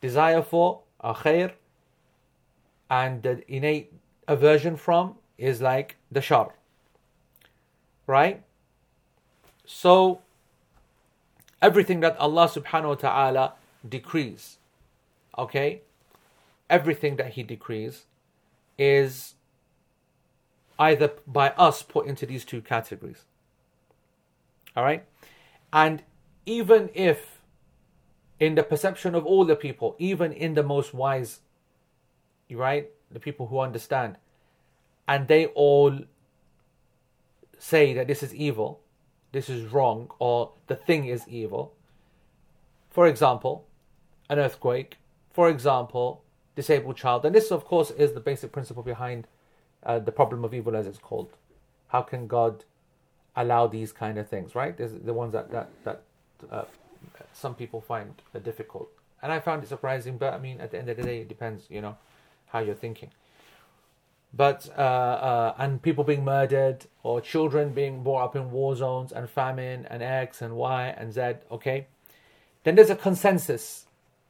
desire 0.00 0.42
for 0.42 0.80
a 1.00 1.14
khair 1.14 1.52
and 2.90 3.22
the 3.22 3.42
innate 3.52 3.92
aversion 4.28 4.76
from 4.76 5.16
is 5.38 5.60
like 5.60 5.96
the 6.10 6.20
shar. 6.20 6.54
Right? 8.06 8.42
So 9.64 10.20
everything 11.62 12.00
that 12.00 12.18
Allah 12.18 12.48
subhanahu 12.48 12.88
wa 12.88 12.94
ta'ala 12.96 13.52
decrees, 13.88 14.58
okay, 15.38 15.82
everything 16.68 17.16
that 17.16 17.34
He 17.34 17.42
decrees 17.42 18.04
is 18.76 19.34
either 20.78 21.12
by 21.26 21.50
us 21.50 21.82
put 21.82 22.06
into 22.06 22.26
these 22.26 22.44
two 22.44 22.60
categories. 22.60 23.24
All 24.76 24.82
right? 24.82 25.04
And 25.72 26.02
even 26.44 26.90
if, 26.92 27.40
in 28.40 28.56
the 28.56 28.64
perception 28.64 29.14
of 29.14 29.24
all 29.24 29.44
the 29.44 29.54
people, 29.54 29.94
even 29.98 30.32
in 30.32 30.54
the 30.54 30.62
most 30.62 30.92
wise, 30.92 31.40
right, 32.50 32.90
the 33.10 33.20
people 33.20 33.46
who 33.46 33.60
understand, 33.60 34.16
and 35.06 35.28
they 35.28 35.46
all 35.46 36.00
say 37.58 37.94
that 37.94 38.08
this 38.08 38.22
is 38.22 38.34
evil, 38.34 38.81
this 39.32 39.48
is 39.48 39.72
wrong 39.72 40.10
or 40.18 40.52
the 40.66 40.76
thing 40.76 41.06
is 41.06 41.26
evil. 41.28 41.74
For 42.90 43.06
example, 43.06 43.66
an 44.28 44.38
earthquake. 44.38 44.98
For 45.32 45.48
example, 45.48 46.22
disabled 46.54 46.96
child. 46.96 47.24
And 47.24 47.34
this, 47.34 47.50
of 47.50 47.64
course, 47.64 47.90
is 47.90 48.12
the 48.12 48.20
basic 48.20 48.52
principle 48.52 48.82
behind 48.82 49.26
uh, 49.82 49.98
the 49.98 50.12
problem 50.12 50.44
of 50.44 50.54
evil, 50.54 50.76
as 50.76 50.86
it's 50.86 50.98
called. 50.98 51.30
How 51.88 52.02
can 52.02 52.26
God 52.26 52.64
allow 53.34 53.66
these 53.66 53.92
kind 53.92 54.18
of 54.18 54.28
things, 54.28 54.54
right? 54.54 54.76
There's 54.76 54.92
the 54.92 55.14
ones 55.14 55.32
that 55.32 55.50
that 55.50 55.70
that 55.84 56.02
uh, 56.50 56.64
some 57.32 57.54
people 57.54 57.80
find 57.80 58.14
difficult, 58.44 58.90
and 59.22 59.32
I 59.32 59.40
found 59.40 59.62
it 59.62 59.68
surprising. 59.68 60.18
But 60.18 60.34
I 60.34 60.38
mean, 60.38 60.60
at 60.60 60.70
the 60.70 60.78
end 60.78 60.88
of 60.90 60.98
the 60.98 61.02
day, 61.02 61.20
it 61.20 61.28
depends, 61.28 61.64
you 61.70 61.80
know, 61.80 61.96
how 62.48 62.58
you're 62.60 62.74
thinking 62.74 63.10
but 64.34 64.68
uh, 64.76 64.80
uh, 64.80 65.54
and 65.58 65.82
people 65.82 66.04
being 66.04 66.24
murdered 66.24 66.86
or 67.02 67.20
children 67.20 67.72
being 67.72 68.02
brought 68.02 68.24
up 68.24 68.36
in 68.36 68.50
war 68.50 68.74
zones 68.74 69.12
and 69.12 69.28
famine 69.28 69.86
and 69.90 70.02
X 70.02 70.40
and 70.40 70.56
Y 70.56 70.94
and 70.96 71.12
Z. 71.12 71.34
Okay, 71.50 71.86
then 72.64 72.74
there's 72.74 72.90
a 72.90 72.96
consensus 72.96 73.86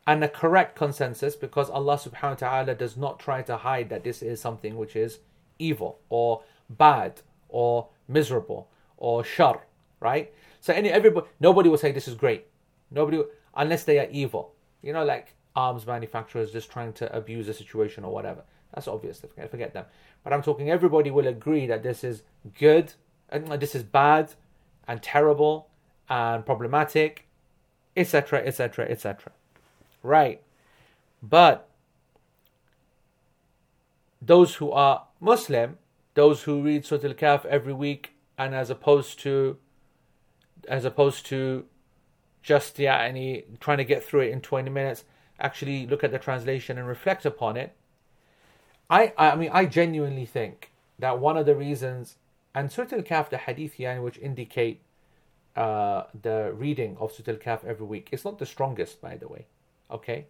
and 0.06 0.24
a 0.24 0.28
correct 0.28 0.76
consensus 0.76 1.36
because 1.36 1.70
Allah 1.70 1.96
Subhanahu 1.96 2.42
wa 2.42 2.48
Taala 2.48 2.78
does 2.78 2.96
not 2.96 3.20
try 3.20 3.42
to 3.42 3.56
hide 3.56 3.88
that 3.90 4.02
this 4.02 4.22
is 4.22 4.40
something 4.40 4.76
which 4.76 4.96
is 4.96 5.20
evil 5.58 6.00
or 6.08 6.42
bad 6.68 7.20
or 7.48 7.88
miserable 8.08 8.68
or 8.96 9.22
shar. 9.22 9.66
Right. 10.00 10.32
So 10.60 10.72
any 10.72 10.90
everybody 10.90 11.26
nobody 11.38 11.68
will 11.68 11.78
say 11.78 11.92
this 11.92 12.08
is 12.08 12.16
great. 12.16 12.46
Nobody 12.90 13.22
unless 13.54 13.84
they 13.84 14.00
are 14.00 14.08
evil. 14.10 14.54
You 14.82 14.92
know, 14.92 15.04
like 15.04 15.34
arms 15.54 15.86
manufacturers 15.86 16.50
just 16.50 16.72
trying 16.72 16.92
to 16.94 17.14
abuse 17.14 17.46
the 17.46 17.54
situation 17.54 18.02
or 18.02 18.12
whatever. 18.12 18.42
That's 18.74 18.88
obvious. 18.88 19.22
Forget 19.50 19.74
them. 19.74 19.84
But 20.24 20.32
I'm 20.32 20.42
talking. 20.42 20.70
Everybody 20.70 21.10
will 21.10 21.26
agree 21.26 21.66
that 21.66 21.82
this 21.82 22.02
is 22.02 22.22
good, 22.58 22.94
and 23.28 23.46
this 23.60 23.74
is 23.74 23.82
bad, 23.82 24.34
and 24.88 25.02
terrible, 25.02 25.68
and 26.08 26.44
problematic, 26.44 27.26
etc., 27.96 28.40
etc., 28.40 28.86
etc. 28.88 29.32
Right. 30.02 30.42
But 31.22 31.68
those 34.20 34.56
who 34.56 34.70
are 34.72 35.04
Muslim, 35.20 35.78
those 36.14 36.42
who 36.42 36.62
read 36.62 36.84
Surah 36.86 37.08
Al-Kahf 37.08 37.44
every 37.44 37.72
week, 37.72 38.14
and 38.38 38.54
as 38.54 38.70
opposed 38.70 39.20
to, 39.20 39.58
as 40.68 40.84
opposed 40.84 41.26
to, 41.26 41.66
just 42.42 42.78
yeah, 42.78 42.98
any 43.00 43.44
trying 43.60 43.78
to 43.78 43.84
get 43.84 44.02
through 44.02 44.20
it 44.20 44.30
in 44.30 44.40
20 44.40 44.70
minutes, 44.70 45.04
actually 45.38 45.86
look 45.86 46.02
at 46.02 46.10
the 46.10 46.18
translation 46.18 46.78
and 46.78 46.88
reflect 46.88 47.26
upon 47.26 47.56
it 47.56 47.76
I, 48.92 49.14
I 49.16 49.36
mean, 49.36 49.48
I 49.54 49.64
genuinely 49.64 50.26
think 50.26 50.70
that 50.98 51.18
one 51.18 51.38
of 51.38 51.46
the 51.46 51.56
reasons, 51.56 52.16
and 52.54 52.70
Surah 52.70 52.88
Al-Kahf, 52.92 53.30
the 53.30 53.38
hadith 53.38 53.78
which 53.78 54.18
indicate 54.18 54.82
uh, 55.56 56.04
the 56.20 56.52
reading 56.54 56.98
of 57.00 57.10
Surah 57.10 57.32
Al-Kahf 57.32 57.64
every 57.64 57.86
week, 57.86 58.10
it's 58.12 58.26
not 58.26 58.38
the 58.38 58.44
strongest, 58.44 59.00
by 59.00 59.16
the 59.16 59.28
way. 59.28 59.46
Okay? 59.90 60.26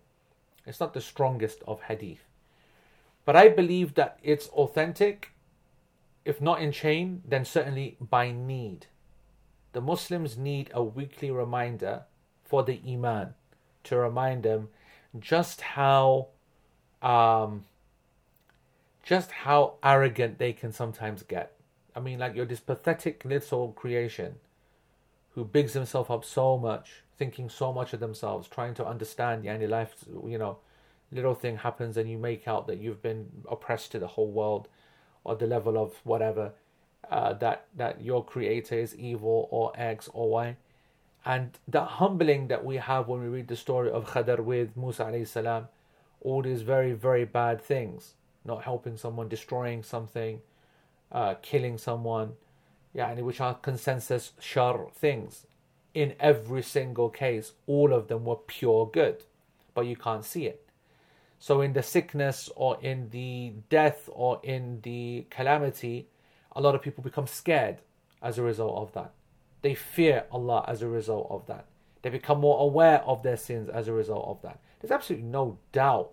It's 0.64 0.78
not 0.78 0.94
the 0.94 1.00
strongest 1.00 1.58
of 1.66 1.82
hadith. 1.82 2.20
But 3.24 3.34
I 3.34 3.48
believe 3.48 3.94
that 3.94 4.20
it's 4.22 4.46
authentic, 4.50 5.32
if 6.24 6.40
not 6.40 6.62
in 6.62 6.70
chain, 6.70 7.22
then 7.26 7.44
certainly 7.44 7.96
by 8.00 8.30
need. 8.30 8.86
The 9.72 9.80
Muslims 9.80 10.38
need 10.38 10.70
a 10.72 10.84
weekly 10.84 11.32
reminder 11.32 12.02
for 12.44 12.62
the 12.62 12.80
Iman 12.86 13.34
to 13.84 13.96
remind 13.96 14.44
them 14.44 14.68
just 15.18 15.62
how 15.62 16.28
um, 17.02 17.64
just 19.02 19.30
how 19.30 19.74
arrogant 19.82 20.38
they 20.38 20.52
can 20.52 20.72
sometimes 20.72 21.22
get. 21.22 21.52
I 21.94 22.00
mean, 22.00 22.18
like 22.18 22.34
you're 22.34 22.46
this 22.46 22.60
pathetic 22.60 23.24
little 23.24 23.72
creation 23.72 24.36
who 25.34 25.44
bigs 25.44 25.72
himself 25.72 26.10
up 26.10 26.24
so 26.24 26.56
much, 26.56 27.02
thinking 27.18 27.48
so 27.48 27.72
much 27.72 27.92
of 27.92 28.00
themselves, 28.00 28.48
trying 28.48 28.74
to 28.74 28.86
understand 28.86 29.44
yani 29.44 29.68
life, 29.68 29.94
you 30.26 30.38
know, 30.38 30.58
little 31.10 31.34
thing 31.34 31.58
happens 31.58 31.96
and 31.96 32.10
you 32.10 32.18
make 32.18 32.48
out 32.48 32.66
that 32.66 32.78
you've 32.78 33.02
been 33.02 33.26
oppressed 33.50 33.92
to 33.92 33.98
the 33.98 34.06
whole 34.06 34.30
world 34.30 34.68
or 35.24 35.36
the 35.36 35.46
level 35.46 35.76
of 35.76 35.94
whatever 36.04 36.52
uh, 37.10 37.32
that 37.34 37.66
that 37.76 38.00
your 38.00 38.24
creator 38.24 38.78
is 38.78 38.96
evil 38.96 39.48
or 39.50 39.72
X 39.74 40.08
or 40.12 40.30
Y. 40.30 40.56
And 41.24 41.58
the 41.68 41.84
humbling 41.84 42.48
that 42.48 42.64
we 42.64 42.76
have 42.76 43.06
when 43.06 43.20
we 43.20 43.28
read 43.28 43.48
the 43.48 43.56
story 43.56 43.90
of 43.90 44.10
Khadr 44.10 44.40
with 44.40 44.76
Musa 44.76 45.04
alayhi 45.04 45.26
salam, 45.26 45.68
all 46.20 46.42
these 46.42 46.62
very, 46.62 46.92
very 46.92 47.24
bad 47.24 47.60
things 47.60 48.14
not 48.44 48.64
helping 48.64 48.96
someone, 48.96 49.28
destroying 49.28 49.82
something, 49.82 50.40
uh, 51.10 51.34
killing 51.42 51.78
someone, 51.78 52.32
yeah, 52.94 53.10
and 53.10 53.24
which 53.24 53.40
are 53.40 53.54
consensus 53.54 54.32
shar 54.40 54.88
things. 54.94 55.46
In 55.94 56.14
every 56.18 56.62
single 56.62 57.10
case, 57.10 57.52
all 57.66 57.92
of 57.92 58.08
them 58.08 58.24
were 58.24 58.36
pure 58.36 58.86
good, 58.86 59.24
but 59.74 59.86
you 59.86 59.96
can't 59.96 60.24
see 60.24 60.46
it. 60.46 60.66
So, 61.38 61.60
in 61.60 61.72
the 61.72 61.82
sickness 61.82 62.48
or 62.54 62.78
in 62.80 63.10
the 63.10 63.54
death 63.68 64.08
or 64.12 64.40
in 64.42 64.80
the 64.82 65.26
calamity, 65.28 66.08
a 66.52 66.60
lot 66.60 66.74
of 66.74 66.82
people 66.82 67.02
become 67.02 67.26
scared 67.26 67.78
as 68.22 68.38
a 68.38 68.42
result 68.42 68.76
of 68.76 68.92
that. 68.92 69.12
They 69.62 69.74
fear 69.74 70.24
Allah 70.30 70.64
as 70.68 70.82
a 70.82 70.88
result 70.88 71.26
of 71.30 71.46
that. 71.46 71.66
They 72.02 72.10
become 72.10 72.40
more 72.40 72.60
aware 72.60 73.00
of 73.02 73.22
their 73.22 73.36
sins 73.36 73.68
as 73.68 73.88
a 73.88 73.92
result 73.92 74.26
of 74.28 74.42
that. 74.42 74.60
There's 74.80 74.90
absolutely 74.90 75.28
no 75.28 75.58
doubt 75.72 76.10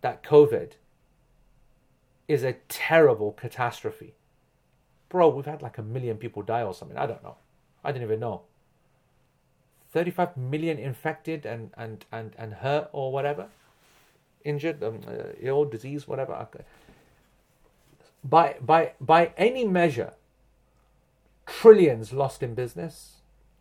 that 0.00 0.22
COVID 0.22 0.72
is 2.28 2.42
a 2.42 2.54
terrible 2.68 3.32
catastrophe. 3.32 4.14
bro, 5.08 5.28
we've 5.28 5.46
had 5.46 5.62
like 5.62 5.78
a 5.78 5.82
million 5.82 6.16
people 6.16 6.42
die 6.42 6.62
or 6.62 6.74
something. 6.74 6.98
I 6.98 7.06
don't 7.06 7.22
know. 7.22 7.36
I 7.84 7.92
didn't 7.92 8.04
even 8.04 8.20
know. 8.20 8.42
35 9.92 10.36
million 10.36 10.76
infected 10.76 11.46
and, 11.46 11.70
and, 11.76 12.04
and, 12.10 12.34
and 12.36 12.54
hurt 12.54 12.88
or 12.92 13.12
whatever, 13.12 13.46
injured, 14.44 14.82
um, 14.82 15.00
uh, 15.06 15.32
ill, 15.40 15.64
disease, 15.64 16.08
whatever. 16.08 16.48
By, 18.24 18.56
by, 18.60 18.92
by 19.00 19.32
any 19.36 19.64
measure, 19.64 20.14
trillions 21.46 22.12
lost 22.12 22.42
in 22.42 22.54
business, 22.54 23.20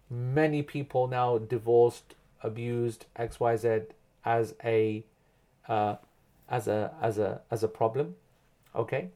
many 0.09 0.63
people 0.63 1.07
now 1.07 1.37
divorced, 1.37 2.15
abused, 2.41 3.05
XYZ 3.15 3.85
as 4.25 4.55
a, 4.63 5.05
uh, 5.67 5.97
as 6.49 6.67
a, 6.67 6.93
as 6.99 7.19
a, 7.19 7.41
as 7.51 7.63
a 7.63 7.67
problem. 7.67 8.15
Okay. 8.75 9.09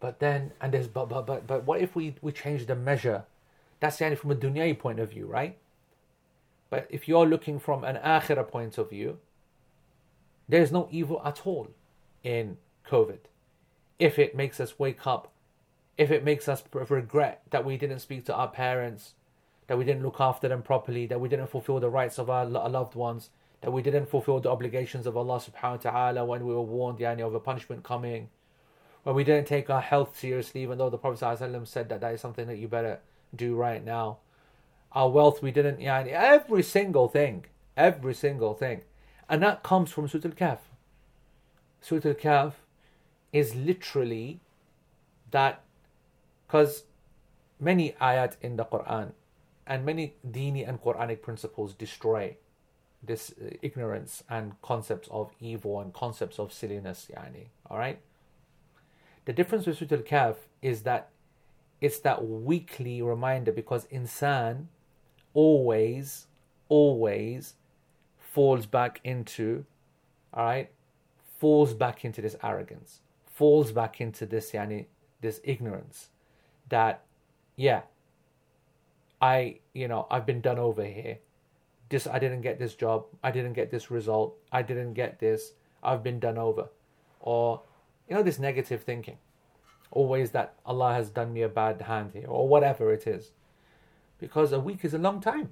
But 0.00 0.20
then, 0.20 0.52
and 0.60 0.72
there's, 0.72 0.88
but, 0.88 1.08
but, 1.08 1.26
but, 1.26 1.46
but 1.46 1.64
what 1.64 1.80
if 1.80 1.96
we, 1.96 2.14
we 2.20 2.32
change 2.32 2.66
the 2.66 2.76
measure 2.76 3.24
that's 3.80 3.98
the 3.98 4.16
from 4.16 4.30
a 4.30 4.34
dunya 4.34 4.78
point 4.78 4.98
of 4.98 5.10
view, 5.10 5.26
right? 5.26 5.56
But 6.70 6.86
if 6.90 7.06
you're 7.06 7.26
looking 7.26 7.58
from 7.58 7.84
an 7.84 7.96
akhirah 7.96 8.48
point 8.48 8.78
of 8.78 8.90
view, 8.90 9.18
there's 10.48 10.72
no 10.72 10.88
evil 10.90 11.20
at 11.24 11.46
all 11.46 11.68
in 12.22 12.56
COVID. 12.88 13.18
If 13.98 14.18
it 14.18 14.34
makes 14.34 14.60
us 14.60 14.78
wake 14.78 15.06
up, 15.06 15.32
if 15.98 16.10
it 16.10 16.24
makes 16.24 16.48
us 16.48 16.62
regret 16.72 17.42
that 17.50 17.64
we 17.64 17.76
didn't 17.76 18.00
speak 18.00 18.24
to 18.26 18.34
our 18.34 18.48
parents, 18.48 19.14
that 19.66 19.78
we 19.78 19.84
didn't 19.84 20.02
look 20.02 20.20
after 20.20 20.48
them 20.48 20.62
properly, 20.62 21.06
that 21.06 21.20
we 21.20 21.28
didn't 21.28 21.48
fulfill 21.48 21.80
the 21.80 21.90
rights 21.90 22.18
of 22.18 22.30
our 22.30 22.44
loved 22.44 22.94
ones, 22.94 23.30
that 23.60 23.70
we 23.70 23.82
didn't 23.82 24.06
fulfill 24.06 24.40
the 24.40 24.50
obligations 24.50 25.06
of 25.06 25.16
Allah 25.16 25.40
subhanahu 25.40 25.84
wa 25.84 25.90
ta'ala 25.90 26.24
when 26.24 26.46
we 26.46 26.54
were 26.54 26.60
warned 26.60 26.98
yani, 26.98 27.26
of 27.26 27.34
a 27.34 27.40
punishment 27.40 27.82
coming, 27.82 28.28
when 29.02 29.14
we 29.14 29.24
didn't 29.24 29.46
take 29.46 29.70
our 29.70 29.80
health 29.80 30.18
seriously, 30.18 30.62
even 30.62 30.78
though 30.78 30.90
the 30.90 30.98
Prophet 30.98 31.18
said 31.66 31.88
that 31.88 32.00
that 32.00 32.14
is 32.14 32.20
something 32.20 32.46
that 32.46 32.58
you 32.58 32.68
better 32.68 33.00
do 33.34 33.54
right 33.54 33.84
now. 33.84 34.18
Our 34.92 35.08
wealth, 35.08 35.42
we 35.42 35.50
didn't, 35.50 35.80
yani, 35.80 36.08
every 36.08 36.62
single 36.62 37.08
thing, 37.08 37.46
every 37.76 38.14
single 38.14 38.54
thing. 38.54 38.82
And 39.28 39.42
that 39.42 39.62
comes 39.62 39.90
from 39.90 40.08
Surah 40.08 40.26
Al-Kahf. 40.26 40.58
Surah 41.80 42.10
Al-Kahf 42.10 42.52
is 43.32 43.54
literally 43.54 44.40
that, 45.30 45.62
because 46.46 46.84
many 47.60 47.92
ayat 48.00 48.36
in 48.40 48.56
the 48.56 48.64
Quran 48.64 49.12
and 49.66 49.84
many 49.84 50.14
dini 50.28 50.66
and 50.66 50.80
Quranic 50.80 51.22
principles 51.22 51.74
destroy 51.74 52.36
this 53.06 53.32
uh, 53.40 53.50
ignorance 53.62 54.22
and 54.28 54.60
concepts 54.62 55.08
of 55.10 55.30
evil 55.40 55.80
and 55.80 55.92
concepts 55.92 56.38
of 56.38 56.52
silliness, 56.52 57.08
yani. 57.14 57.46
All 57.70 57.78
right? 57.78 57.98
The 59.24 59.32
difference 59.32 59.66
with 59.66 59.78
Surah 59.78 59.98
Al-Kahf 59.98 60.36
is 60.62 60.82
that 60.82 61.10
it's 61.80 61.98
that 62.00 62.24
weekly 62.26 63.02
reminder 63.02 63.52
because 63.52 63.86
insan 63.86 64.66
always, 65.34 66.26
always 66.68 67.54
falls 68.18 68.66
back 68.66 69.00
into, 69.04 69.64
all 70.32 70.44
right, 70.44 70.70
falls 71.38 71.74
back 71.74 72.04
into 72.04 72.22
this 72.22 72.36
arrogance, 72.42 73.00
falls 73.26 73.72
back 73.72 74.00
into 74.00 74.26
this 74.26 74.52
yani, 74.52 74.86
this 75.20 75.40
ignorance 75.44 76.08
that, 76.68 77.02
yeah, 77.56 77.82
I, 79.20 79.58
you 79.72 79.88
know, 79.88 80.06
I've 80.10 80.26
been 80.26 80.40
done 80.40 80.58
over 80.58 80.84
here. 80.84 81.18
This, 81.88 82.06
I 82.06 82.18
didn't 82.18 82.42
get 82.42 82.58
this 82.58 82.74
job. 82.74 83.06
I 83.22 83.30
didn't 83.30 83.52
get 83.52 83.70
this 83.70 83.90
result. 83.90 84.36
I 84.50 84.62
didn't 84.62 84.94
get 84.94 85.20
this. 85.20 85.52
I've 85.82 86.02
been 86.02 86.18
done 86.18 86.38
over. 86.38 86.68
Or, 87.20 87.62
you 88.08 88.16
know, 88.16 88.22
this 88.22 88.38
negative 88.38 88.82
thinking 88.82 89.18
always 89.90 90.30
that 90.32 90.54
Allah 90.64 90.92
has 90.94 91.10
done 91.10 91.32
me 91.32 91.42
a 91.42 91.48
bad 91.48 91.80
hand 91.82 92.10
here, 92.12 92.26
or 92.28 92.48
whatever 92.48 92.92
it 92.92 93.06
is. 93.06 93.30
Because 94.18 94.52
a 94.52 94.60
week 94.60 94.84
is 94.84 94.94
a 94.94 94.98
long 94.98 95.20
time. 95.20 95.50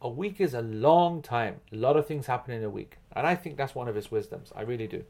A 0.00 0.08
week 0.08 0.40
is 0.40 0.54
a 0.54 0.62
long 0.62 1.22
time. 1.22 1.60
A 1.72 1.76
lot 1.76 1.96
of 1.96 2.06
things 2.06 2.26
happen 2.26 2.52
in 2.54 2.64
a 2.64 2.70
week. 2.70 2.98
And 3.12 3.26
I 3.26 3.34
think 3.34 3.56
that's 3.56 3.74
one 3.74 3.88
of 3.88 3.94
his 3.94 4.10
wisdoms. 4.10 4.52
I 4.54 4.62
really 4.62 4.86
do. 4.86 5.04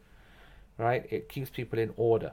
Right? 0.78 1.06
It 1.10 1.28
keeps 1.28 1.50
people 1.50 1.78
in 1.78 1.92
order. 1.96 2.32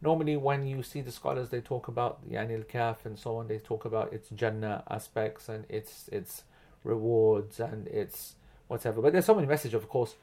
Normally, 0.00 0.36
when 0.36 0.66
you 0.66 0.82
see 0.82 1.00
the 1.00 1.12
scholars, 1.12 1.50
they 1.50 1.60
talk 1.60 1.88
about 1.88 2.28
the 2.28 2.36
Anil 2.36 2.66
Kaf 2.66 3.04
and 3.04 3.18
so 3.18 3.36
on, 3.36 3.48
they 3.48 3.58
talk 3.58 3.84
about 3.84 4.12
its 4.12 4.28
Jannah 4.30 4.84
aspects 4.88 5.48
and 5.48 5.64
its 5.68 6.08
its 6.12 6.44
rewards 6.88 7.60
and 7.60 7.86
its 7.88 8.34
whatever. 8.66 9.00
But 9.00 9.12
there's 9.12 9.26
so 9.26 9.34
many 9.34 9.46
messages, 9.46 9.74
of 9.74 9.88
course, 9.88 10.16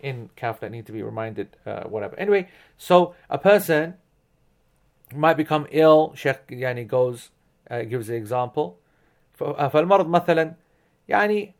in 0.00 0.30
Kahf 0.36 0.60
that 0.60 0.70
need 0.70 0.86
to 0.86 0.92
be 0.92 1.02
reminded, 1.02 1.56
uh, 1.66 1.84
whatever. 1.84 2.18
Anyway, 2.18 2.48
so 2.78 3.14
a 3.28 3.38
person 3.38 3.94
might 5.14 5.36
become 5.36 5.66
ill. 5.70 6.14
Sheikh 6.16 6.46
Yani 6.48 6.86
goes, 6.86 7.30
uh, 7.70 7.82
gives 7.82 8.06
the 8.06 8.14
example. 8.14 8.78
For 9.32 9.54
مثلا 9.54 10.54
يعني 11.08 11.54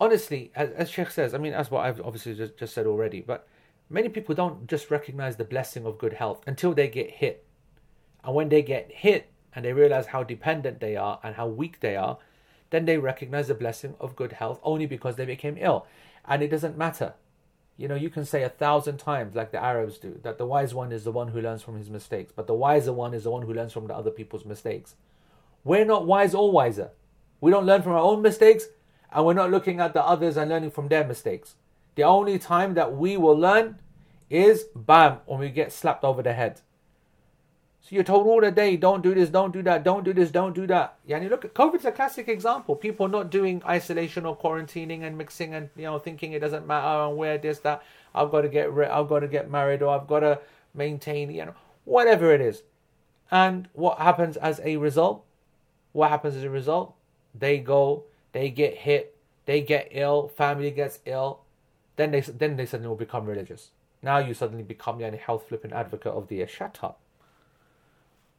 honestly 0.00 0.52
as, 0.54 0.70
as 0.70 0.90
Sheikh 0.90 1.10
says 1.10 1.34
I 1.34 1.38
mean 1.38 1.52
that's 1.52 1.70
what 1.70 1.84
I've 1.84 2.00
obviously 2.00 2.34
just, 2.34 2.56
just 2.58 2.74
said 2.74 2.86
already 2.86 3.22
but 3.22 3.48
many 3.88 4.08
people 4.08 4.34
don't 4.34 4.66
just 4.68 4.90
recognize 4.90 5.36
the 5.36 5.44
blessing 5.44 5.86
of 5.86 5.98
good 5.98 6.12
health 6.12 6.42
until 6.46 6.74
they 6.74 6.86
get 6.86 7.10
hit 7.10 7.44
and 8.22 8.34
when 8.34 8.50
they 8.50 8.62
get 8.62 8.92
hit 8.92 9.30
and 9.54 9.64
they 9.64 9.72
realize 9.72 10.06
how 10.08 10.22
dependent 10.22 10.80
they 10.80 10.96
are 10.96 11.18
and 11.24 11.34
how 11.34 11.46
weak 11.46 11.80
they 11.80 11.96
are 11.96 12.18
then 12.70 12.84
they 12.84 12.98
recognize 12.98 13.48
the 13.48 13.54
blessing 13.54 13.94
of 14.00 14.16
good 14.16 14.32
health 14.32 14.60
only 14.62 14.86
because 14.86 15.16
they 15.16 15.24
became 15.24 15.56
ill 15.58 15.86
and 16.24 16.42
it 16.42 16.48
doesn't 16.48 16.76
matter 16.76 17.14
you 17.76 17.88
know, 17.88 17.94
you 17.94 18.08
can 18.08 18.24
say 18.24 18.42
a 18.42 18.48
thousand 18.48 18.98
times, 18.98 19.34
like 19.34 19.52
the 19.52 19.62
Arabs 19.62 19.98
do, 19.98 20.18
that 20.22 20.38
the 20.38 20.46
wise 20.46 20.72
one 20.72 20.92
is 20.92 21.04
the 21.04 21.12
one 21.12 21.28
who 21.28 21.42
learns 21.42 21.62
from 21.62 21.76
his 21.76 21.90
mistakes, 21.90 22.32
but 22.34 22.46
the 22.46 22.54
wiser 22.54 22.92
one 22.92 23.12
is 23.12 23.24
the 23.24 23.30
one 23.30 23.42
who 23.42 23.52
learns 23.52 23.72
from 23.72 23.86
the 23.86 23.94
other 23.94 24.10
people's 24.10 24.46
mistakes. 24.46 24.94
We're 25.62 25.84
not 25.84 26.06
wise 26.06 26.34
or 26.34 26.50
wiser. 26.50 26.90
We 27.40 27.50
don't 27.50 27.66
learn 27.66 27.82
from 27.82 27.92
our 27.92 27.98
own 27.98 28.22
mistakes, 28.22 28.66
and 29.12 29.26
we're 29.26 29.34
not 29.34 29.50
looking 29.50 29.78
at 29.80 29.92
the 29.92 30.02
others 30.02 30.38
and 30.38 30.50
learning 30.50 30.70
from 30.70 30.88
their 30.88 31.06
mistakes. 31.06 31.56
The 31.96 32.04
only 32.04 32.38
time 32.38 32.74
that 32.74 32.96
we 32.96 33.18
will 33.18 33.38
learn 33.38 33.78
is 34.30 34.64
bam, 34.74 35.18
when 35.26 35.40
we 35.40 35.50
get 35.50 35.72
slapped 35.72 36.02
over 36.02 36.22
the 36.22 36.32
head. 36.32 36.62
So 37.86 37.94
you're 37.94 38.02
told 38.02 38.26
all 38.26 38.40
the 38.40 38.50
day, 38.50 38.76
don't 38.76 39.00
do 39.00 39.14
this, 39.14 39.28
don't 39.28 39.52
do 39.52 39.62
that, 39.62 39.84
don't 39.84 40.02
do 40.02 40.12
this, 40.12 40.32
don't 40.32 40.56
do 40.56 40.66
that. 40.66 40.96
Yeah, 41.06 41.18
and 41.18 41.24
you 41.24 41.30
look 41.30 41.44
at 41.44 41.54
COVID's 41.54 41.84
a 41.84 41.92
classic 41.92 42.26
example. 42.26 42.74
People 42.74 43.06
not 43.06 43.30
doing 43.30 43.62
isolation 43.64 44.26
or 44.26 44.36
quarantining 44.36 45.04
and 45.04 45.16
mixing 45.16 45.54
and 45.54 45.70
you 45.76 45.84
know 45.84 46.00
thinking 46.00 46.32
it 46.32 46.40
doesn't 46.40 46.66
matter 46.66 47.04
and 47.08 47.16
where 47.16 47.38
this 47.38 47.60
that. 47.60 47.84
I've 48.12 48.32
got 48.32 48.40
to 48.40 48.48
get 48.48 48.72
rid, 48.72 48.88
I've 48.88 49.08
got 49.08 49.20
to 49.20 49.28
get 49.28 49.48
married 49.48 49.82
or 49.82 49.94
I've 49.94 50.08
got 50.08 50.20
to 50.20 50.40
maintain, 50.74 51.30
you 51.30 51.44
know, 51.44 51.54
whatever 51.84 52.32
it 52.34 52.40
is. 52.40 52.64
And 53.30 53.68
what 53.72 53.98
happens 53.98 54.36
as 54.36 54.60
a 54.64 54.78
result? 54.78 55.24
What 55.92 56.10
happens 56.10 56.34
as 56.34 56.42
a 56.42 56.50
result? 56.50 56.96
They 57.38 57.58
go, 57.58 58.02
they 58.32 58.50
get 58.50 58.78
hit, 58.78 59.16
they 59.44 59.60
get 59.60 59.90
ill, 59.92 60.26
family 60.26 60.72
gets 60.72 60.98
ill, 61.06 61.42
then 61.94 62.10
they 62.10 62.22
then 62.22 62.56
they 62.56 62.66
suddenly 62.66 62.88
will 62.88 62.96
become 62.96 63.26
religious. 63.26 63.70
Now 64.02 64.18
you 64.18 64.34
suddenly 64.34 64.64
become 64.64 65.00
a 65.00 65.16
health 65.16 65.44
flipping 65.48 65.72
advocate 65.72 66.12
of 66.12 66.26
the 66.26 66.44
shut 66.48 66.80
up. 66.82 66.98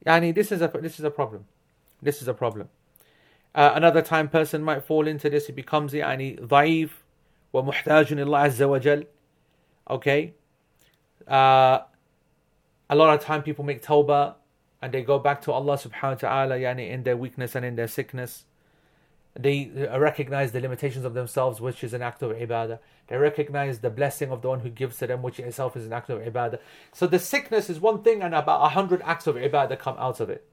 Yani 0.07 0.35
this 0.35 0.53
is 0.53 0.63
a 0.63 0.69
this 0.81 0.99
is 0.99 1.05
a 1.05 1.11
problem. 1.11 1.45
This 2.01 2.23
is 2.23 2.29
a 2.29 2.35
problem. 2.35 2.69
Uh, 3.55 3.73
another 3.75 4.03
time 4.03 4.29
person 4.29 4.63
might 4.63 4.83
fall 4.85 5.07
into 5.07 5.29
this, 5.29 5.47
he 5.47 5.53
becomes 5.53 5.93
يعني 5.93 6.41
ضعيف 6.41 7.03
ومحتاج 7.53 8.13
إلى 8.13 8.23
الله 8.23 8.39
عز 8.39 8.63
وجل. 8.63 9.07
Okay. 9.91 10.33
Uh, 11.27 11.81
a 12.89 12.97
lot 12.97 13.15
of 13.15 13.25
time 13.25 13.43
people 13.43 13.65
make 13.65 13.83
tawbah 13.83 14.35
and 14.81 14.93
they 14.93 15.03
go 15.03 15.19
back 15.19 15.41
to 15.43 15.53
Allah 15.53 15.77
subhanahu 15.79 16.23
wa 16.23 16.29
ta'ala 16.29 16.55
yani 16.57 16.91
in 16.91 17.05
their 17.05 17.17
weakness 17.17 17.55
and 17.55 17.65
in 17.65 17.77
their 17.77 17.89
sickness. 17.89 18.45
They 19.38 19.70
uh, 19.92 20.00
recognize 20.00 20.52
the 20.52 20.60
limitations 20.60 21.06
of 21.06 21.14
themselves, 21.14 21.62
which 21.62 21.84
is 21.84 21.94
an 21.94 22.02
act 22.02 22.24
of 22.24 22.32
ibadah. 22.32 22.80
They 23.08 23.18
recognize 23.18 23.80
the 23.80 23.90
blessing 23.90 24.32
of 24.32 24.42
the 24.42 24.50
one 24.50 24.62
who 24.62 24.70
gives 24.70 24.98
to 24.98 25.08
them, 25.08 25.22
which 25.22 25.40
itself 25.40 25.78
is 25.78 25.86
an 25.86 25.94
act 25.94 26.10
of 26.10 26.20
ibadah. 26.20 26.60
So 26.92 27.06
the 27.06 27.20
sickness 27.20 27.70
is 27.70 27.80
one 27.80 28.02
thing, 28.02 28.24
and 28.24 28.34
about 28.34 28.66
a 28.66 28.70
hundred 28.70 29.02
acts 29.06 29.28
of 29.28 29.36
ibadah 29.36 29.78
come 29.78 29.96
out 30.00 30.20
of 30.20 30.30
it. 30.30 30.44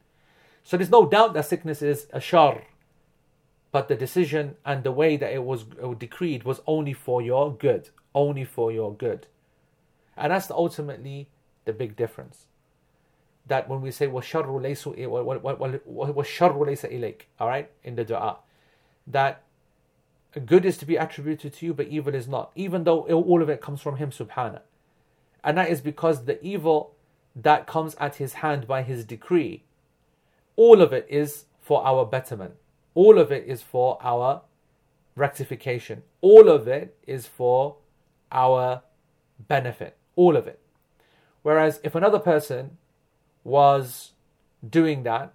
So 0.62 0.76
there's 0.76 0.90
no 0.90 1.06
doubt 1.06 1.34
that 1.34 1.46
sickness 1.46 1.82
is 1.82 2.06
a 2.12 2.20
shar, 2.20 2.64
but 3.72 3.88
the 3.88 3.96
decision 3.96 4.56
and 4.64 4.84
the 4.84 4.92
way 4.92 5.16
that 5.16 5.32
it 5.32 5.44
was 5.44 5.64
decreed 5.98 6.44
was 6.44 6.60
only 6.66 6.92
for 6.92 7.22
your 7.22 7.54
good, 7.54 7.88
only 8.14 8.44
for 8.44 8.70
your 8.70 8.94
good. 8.94 9.26
And 10.16 10.30
that's 10.32 10.50
ultimately 10.50 11.28
the 11.64 11.72
big 11.72 11.96
difference. 11.96 12.46
That 13.46 13.68
when 13.68 13.80
we 13.80 13.90
say, 13.90 14.06
was 14.06 14.24
laysa 14.24 14.94
ilayk, 16.92 17.22
all 17.38 17.48
right, 17.48 17.70
in 17.82 17.96
the 17.96 18.04
dua, 18.04 18.38
that 19.06 19.42
good 20.46 20.64
is 20.64 20.76
to 20.78 20.86
be 20.86 20.96
attributed 20.96 21.52
to 21.54 21.66
you, 21.66 21.74
but 21.74 21.88
evil 21.88 22.14
is 22.14 22.26
not, 22.26 22.50
even 22.54 22.84
though 22.84 23.00
all 23.02 23.42
of 23.42 23.48
it 23.48 23.60
comes 23.60 23.80
from 23.80 23.96
Him, 23.96 24.10
subhanahu. 24.10 24.60
And 25.42 25.58
that 25.58 25.70
is 25.70 25.80
because 25.80 26.24
the 26.24 26.42
evil 26.44 26.94
that 27.36 27.66
comes 27.66 27.94
at 27.96 28.16
His 28.16 28.34
hand 28.34 28.66
by 28.66 28.82
His 28.82 29.04
decree, 29.04 29.64
all 30.56 30.80
of 30.80 30.92
it 30.92 31.06
is 31.08 31.44
for 31.60 31.84
our 31.86 32.04
betterment. 32.04 32.54
All 32.94 33.18
of 33.18 33.32
it 33.32 33.44
is 33.46 33.60
for 33.62 33.98
our 34.02 34.42
rectification. 35.16 36.02
All 36.20 36.48
of 36.48 36.68
it 36.68 36.96
is 37.06 37.26
for 37.26 37.76
our 38.30 38.82
benefit. 39.38 39.96
All 40.16 40.36
of 40.36 40.46
it. 40.46 40.60
Whereas 41.42 41.80
if 41.82 41.94
another 41.94 42.18
person 42.18 42.78
was 43.42 44.12
doing 44.68 45.02
that, 45.02 45.32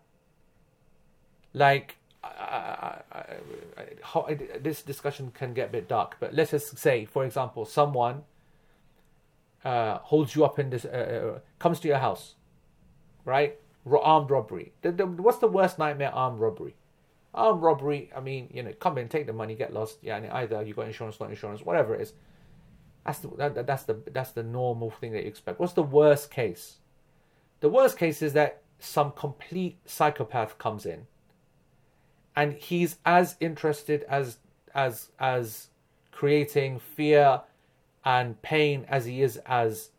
like 1.54 1.98
I, 2.24 3.02
I, 3.12 3.24
I, 4.16 4.38
this 4.62 4.82
discussion 4.82 5.32
can 5.32 5.54
get 5.54 5.70
a 5.70 5.72
bit 5.72 5.88
dark, 5.88 6.18
but 6.20 6.34
let's 6.34 6.52
just 6.52 6.78
say, 6.78 7.06
for 7.06 7.26
example, 7.26 7.66
someone 7.66 8.24
uh, 9.64 10.00
holds 10.00 10.36
you 10.36 10.44
up 10.44 10.60
in 10.60 10.70
this, 10.70 10.86
uh, 10.86 11.36
uh 11.38 11.40
comes 11.60 11.80
to 11.82 11.88
your 11.88 11.98
house, 11.98 12.36
right? 13.26 13.58
Armed 14.02 14.30
robbery. 14.30 14.74
The, 14.82 14.92
the, 14.92 15.06
what's 15.06 15.40
the 15.40 15.48
worst 15.48 15.80
nightmare? 15.80 16.14
Armed 16.14 16.40
robbery. 16.40 16.76
Armed 17.34 17.62
robbery. 17.62 18.12
I 18.16 18.20
mean, 18.20 18.50
you 18.54 18.64
know, 18.64 18.74
come 18.74 18.98
in, 18.98 19.08
take 19.08 19.26
the 19.26 19.34
money, 19.34 19.56
get 19.56 19.74
lost. 19.74 20.00
Yeah, 20.02 20.18
and 20.18 20.28
either 20.28 20.62
you 20.64 20.74
got 20.74 20.88
insurance, 20.88 21.20
not 21.20 21.30
insurance, 21.30 21.62
whatever 21.62 21.96
it 21.96 22.02
is. 22.02 22.14
That's 23.06 23.20
the 23.20 23.30
that, 23.38 23.66
that's 23.66 23.84
the 23.84 23.98
that's 24.12 24.32
the 24.32 24.44
normal 24.44 24.92
thing 24.92 25.14
that 25.14 25.24
you 25.24 25.30
expect. 25.30 25.60
What's 25.60 25.74
the 25.74 25.84
worst 25.84 26.30
case? 26.30 26.78
The 27.62 27.70
worst 27.70 27.98
case 27.98 28.22
is 28.22 28.34
that 28.34 28.62
some 28.80 29.12
complete 29.12 29.80
psychopath 29.86 30.58
comes 30.58 30.86
in 30.86 31.08
and 32.36 32.54
he's 32.54 32.98
as 33.06 33.36
interested 33.40 34.04
as 34.04 34.38
as 34.74 35.10
as 35.20 35.68
creating 36.12 36.80
fear 36.80 37.42
and 38.06 38.42
pain 38.42 38.86
as 38.88 39.06
he 39.06 39.22
is 39.22 39.38
as 39.46 39.90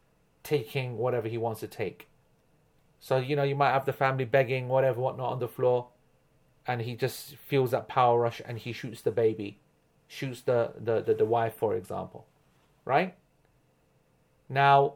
taking 0.42 0.96
whatever 0.96 1.28
he 1.28 1.38
wants 1.38 1.60
to 1.60 1.66
take. 1.66 2.08
So 2.98 3.16
you 3.18 3.36
know 3.36 3.42
you 3.42 3.54
might 3.54 3.72
have 3.72 3.84
the 3.84 3.92
family 3.92 4.24
begging 4.24 4.68
whatever 4.68 5.00
whatnot 5.00 5.32
on 5.32 5.38
the 5.38 5.48
floor, 5.48 5.88
and 6.66 6.82
he 6.82 6.94
just 6.94 7.36
feels 7.36 7.70
that 7.72 7.88
power 7.88 8.20
rush 8.20 8.40
and 8.44 8.58
he 8.58 8.72
shoots 8.72 9.00
the 9.00 9.10
baby, 9.10 9.58
shoots 10.06 10.40
the 10.42 10.72
the 10.78 11.00
the, 11.00 11.14
the 11.14 11.24
wife 11.24 11.54
for 11.54 11.74
example, 11.74 12.26
right? 12.84 13.14
Now, 14.48 14.94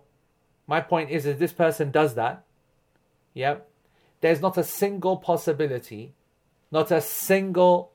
my 0.66 0.80
point 0.80 1.10
is, 1.10 1.26
if 1.26 1.38
this 1.38 1.52
person 1.52 1.90
does 1.90 2.14
that, 2.16 2.44
yeah, 3.32 3.58
there's 4.20 4.40
not 4.40 4.58
a 4.58 4.64
single 4.64 5.16
possibility 5.16 6.14
not 6.74 6.90
a 6.90 7.00
single 7.00 7.92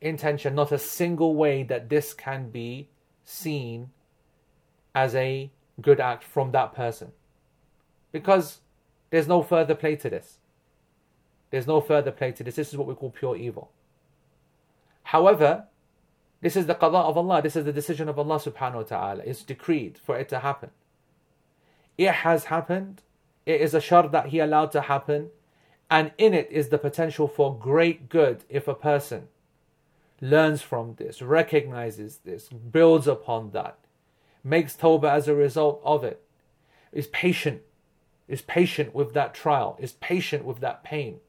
intention, 0.00 0.54
not 0.54 0.70
a 0.70 0.78
single 0.78 1.34
way 1.34 1.64
that 1.64 1.88
this 1.88 2.14
can 2.14 2.50
be 2.50 2.88
seen 3.24 3.90
as 4.94 5.16
a 5.16 5.50
good 5.80 5.98
act 5.98 6.22
from 6.22 6.52
that 6.52 6.72
person. 6.72 7.10
Because 8.12 8.60
there's 9.10 9.26
no 9.26 9.42
further 9.42 9.74
play 9.74 9.96
to 9.96 10.08
this. 10.08 10.38
There's 11.50 11.66
no 11.66 11.80
further 11.80 12.12
play 12.12 12.30
to 12.30 12.44
this. 12.44 12.54
This 12.54 12.68
is 12.68 12.76
what 12.76 12.86
we 12.86 12.94
call 12.94 13.10
pure 13.10 13.36
evil. 13.36 13.72
However, 15.02 15.64
this 16.40 16.54
is 16.54 16.66
the 16.66 16.76
qada 16.76 17.02
of 17.02 17.18
Allah. 17.18 17.42
This 17.42 17.56
is 17.56 17.64
the 17.64 17.72
decision 17.72 18.08
of 18.08 18.20
Allah 18.20 18.36
subhanahu 18.38 18.74
wa 18.74 18.82
ta'ala. 18.82 19.22
It's 19.26 19.42
decreed 19.42 19.98
for 19.98 20.16
it 20.16 20.28
to 20.28 20.38
happen. 20.38 20.70
It 21.98 22.12
has 22.12 22.44
happened. 22.44 23.02
It 23.46 23.60
is 23.60 23.74
a 23.74 23.80
shar 23.80 24.08
that 24.08 24.26
He 24.26 24.38
allowed 24.38 24.70
to 24.72 24.82
happen. 24.82 25.30
And 25.92 26.12
in 26.16 26.32
it 26.32 26.48
is 26.50 26.70
the 26.70 26.78
potential 26.78 27.28
for 27.28 27.54
great 27.54 28.08
good 28.08 28.44
if 28.48 28.66
a 28.66 28.74
person 28.74 29.28
learns 30.22 30.62
from 30.62 30.94
this, 30.94 31.20
recognizes 31.20 32.20
this, 32.24 32.48
builds 32.48 33.06
upon 33.06 33.50
that, 33.50 33.76
makes 34.42 34.74
tawbah 34.74 35.12
as 35.12 35.28
a 35.28 35.34
result 35.34 35.82
of 35.84 36.02
it, 36.02 36.22
is 36.92 37.08
patient, 37.08 37.60
is 38.26 38.40
patient 38.40 38.94
with 38.94 39.12
that 39.12 39.34
trial, 39.34 39.76
is 39.78 39.92
patient 39.92 40.46
with 40.46 40.60
that 40.60 40.82
pain. 40.82 41.20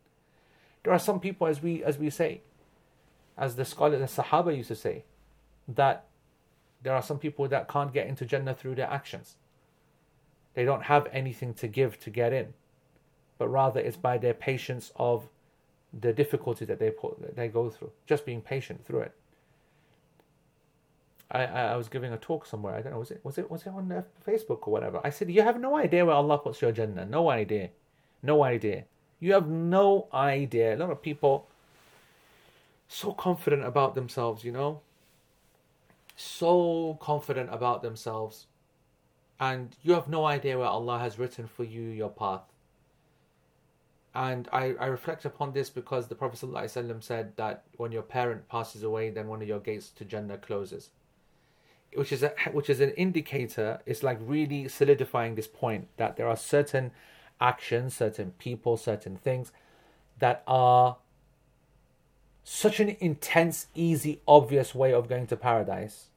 There 0.85 0.93
are 0.93 0.99
some 0.99 1.19
people, 1.19 1.45
as 1.47 1.61
we 1.61 1.83
as 1.83 1.97
we 1.97 2.09
say, 2.09 2.39
as 3.37 3.57
the 3.57 3.65
scholar, 3.65 3.99
the 3.99 4.05
Sahaba 4.05 4.55
used 4.55 4.69
to 4.69 4.77
say, 4.77 5.03
that 5.67 6.05
there 6.81 6.95
are 6.95 7.03
some 7.03 7.19
people 7.19 7.49
that 7.49 7.67
can't 7.67 7.93
get 7.93 8.07
into 8.07 8.23
Jannah 8.23 8.53
through 8.53 8.75
their 8.75 8.89
actions. 8.89 9.35
They 10.53 10.63
don't 10.63 10.83
have 10.83 11.09
anything 11.11 11.53
to 11.55 11.67
give 11.67 11.99
to 11.99 12.09
get 12.09 12.31
in 12.31 12.53
but 13.37 13.47
rather 13.47 13.79
it's 13.79 13.97
by 13.97 14.17
their 14.17 14.33
patience 14.33 14.91
of 14.95 15.27
the 15.93 16.13
difficulties 16.13 16.67
that 16.67 16.79
they 16.79 16.89
put 16.89 17.21
that 17.21 17.35
they 17.35 17.47
go 17.47 17.69
through. 17.69 17.91
Just 18.05 18.25
being 18.25 18.41
patient 18.41 18.85
through 18.85 19.01
it. 19.01 19.13
I, 21.31 21.45
I 21.45 21.75
was 21.75 21.89
giving 21.89 22.13
a 22.13 22.17
talk 22.17 22.45
somewhere. 22.45 22.75
I 22.75 22.81
don't 22.81 22.93
know. 22.93 22.99
Was 22.99 23.11
it 23.11 23.21
was 23.23 23.37
it 23.37 23.49
was 23.49 23.63
it 23.63 23.69
on 23.69 24.03
Facebook 24.25 24.67
or 24.67 24.71
whatever? 24.71 25.01
I 25.03 25.09
said 25.09 25.31
you 25.31 25.41
have 25.41 25.59
no 25.59 25.75
idea 25.75 26.05
where 26.05 26.15
Allah 26.15 26.37
puts 26.37 26.61
your 26.61 26.71
Jannah. 26.71 27.05
No 27.05 27.29
idea, 27.29 27.69
no 28.21 28.43
idea. 28.43 28.85
You 29.19 29.33
have 29.33 29.47
no 29.47 30.07
idea. 30.13 30.75
A 30.75 30.77
lot 30.77 30.91
of 30.91 31.01
people 31.01 31.47
so 32.87 33.13
confident 33.13 33.63
about 33.65 33.95
themselves. 33.95 34.43
You 34.43 34.51
know, 34.51 34.81
so 36.15 36.97
confident 37.01 37.49
about 37.51 37.81
themselves, 37.81 38.45
and 39.39 39.75
you 39.81 39.93
have 39.93 40.07
no 40.07 40.25
idea 40.25 40.57
where 40.57 40.67
Allah 40.67 40.99
has 40.99 41.17
written 41.17 41.47
for 41.47 41.63
you 41.63 41.81
your 41.81 42.09
path. 42.09 42.41
And 44.15 44.47
I, 44.51 44.75
I 44.79 44.85
reflect 44.85 45.25
upon 45.25 45.53
this 45.53 45.69
because 45.69 46.07
the 46.07 46.15
Prophet 46.15 46.39
ﷺ 46.39 47.01
said 47.01 47.35
that 47.37 47.63
when 47.77 47.91
your 47.91 48.03
parent 48.03 48.47
passes 48.47 48.83
away, 48.83 49.09
then 49.09 49.27
one 49.27 49.41
of 49.41 49.47
your 49.47 49.59
gates 49.59 49.89
to 49.89 50.05
Jannah 50.05 50.37
closes. 50.37 50.89
Which 51.95 52.11
is 52.11 52.21
a, 52.23 52.33
which 52.51 52.69
is 52.69 52.79
an 52.79 52.91
indicator, 52.91 53.79
it's 53.85 54.03
like 54.03 54.19
really 54.21 54.67
solidifying 54.67 55.35
this 55.35 55.47
point 55.47 55.87
that 55.97 56.15
there 56.15 56.27
are 56.27 56.37
certain 56.37 56.91
actions, 57.41 57.95
certain 57.95 58.31
people, 58.37 58.77
certain 58.77 59.17
things 59.17 59.51
that 60.19 60.43
are 60.47 60.97
such 62.43 62.79
an 62.79 62.95
intense, 62.99 63.67
easy, 63.73 64.21
obvious 64.27 64.75
way 64.75 64.93
of 64.93 65.07
going 65.07 65.27
to 65.27 65.35
paradise 65.35 66.07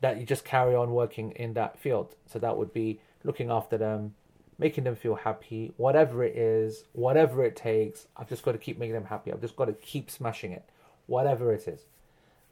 that 0.00 0.18
you 0.18 0.26
just 0.26 0.44
carry 0.44 0.74
on 0.74 0.92
working 0.92 1.32
in 1.32 1.54
that 1.54 1.78
field. 1.78 2.14
So 2.26 2.38
that 2.38 2.56
would 2.56 2.72
be 2.72 3.00
looking 3.24 3.50
after 3.50 3.76
them, 3.76 4.14
making 4.60 4.84
them 4.84 4.94
feel 4.94 5.14
happy, 5.14 5.72
whatever 5.78 6.22
it 6.22 6.36
is, 6.36 6.84
whatever 6.92 7.42
it 7.42 7.56
takes. 7.56 8.06
I've 8.14 8.28
just 8.28 8.42
got 8.42 8.52
to 8.52 8.58
keep 8.58 8.78
making 8.78 8.92
them 8.92 9.06
happy. 9.06 9.32
I've 9.32 9.40
just 9.40 9.56
got 9.56 9.64
to 9.64 9.72
keep 9.72 10.10
smashing 10.10 10.52
it, 10.52 10.64
whatever 11.06 11.52
it 11.54 11.66
is. 11.66 11.86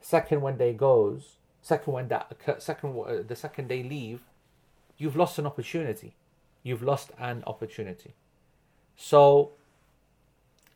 Second, 0.01 0.41
when 0.41 0.57
day 0.57 0.73
goes, 0.73 1.37
second 1.61 1.93
when 1.93 2.09
that 2.09 2.35
second 2.61 2.99
uh, 2.99 3.23
the 3.27 3.37
second 3.37 3.69
they 3.69 3.83
leave, 3.83 4.21
you've 4.97 5.17
lost 5.17 5.39
an 5.39 5.47
opportunity. 5.47 6.15
You've 6.63 6.83
lost 6.83 7.11
an 7.19 7.45
opportunity. 7.47 8.15
So, 8.97 9.53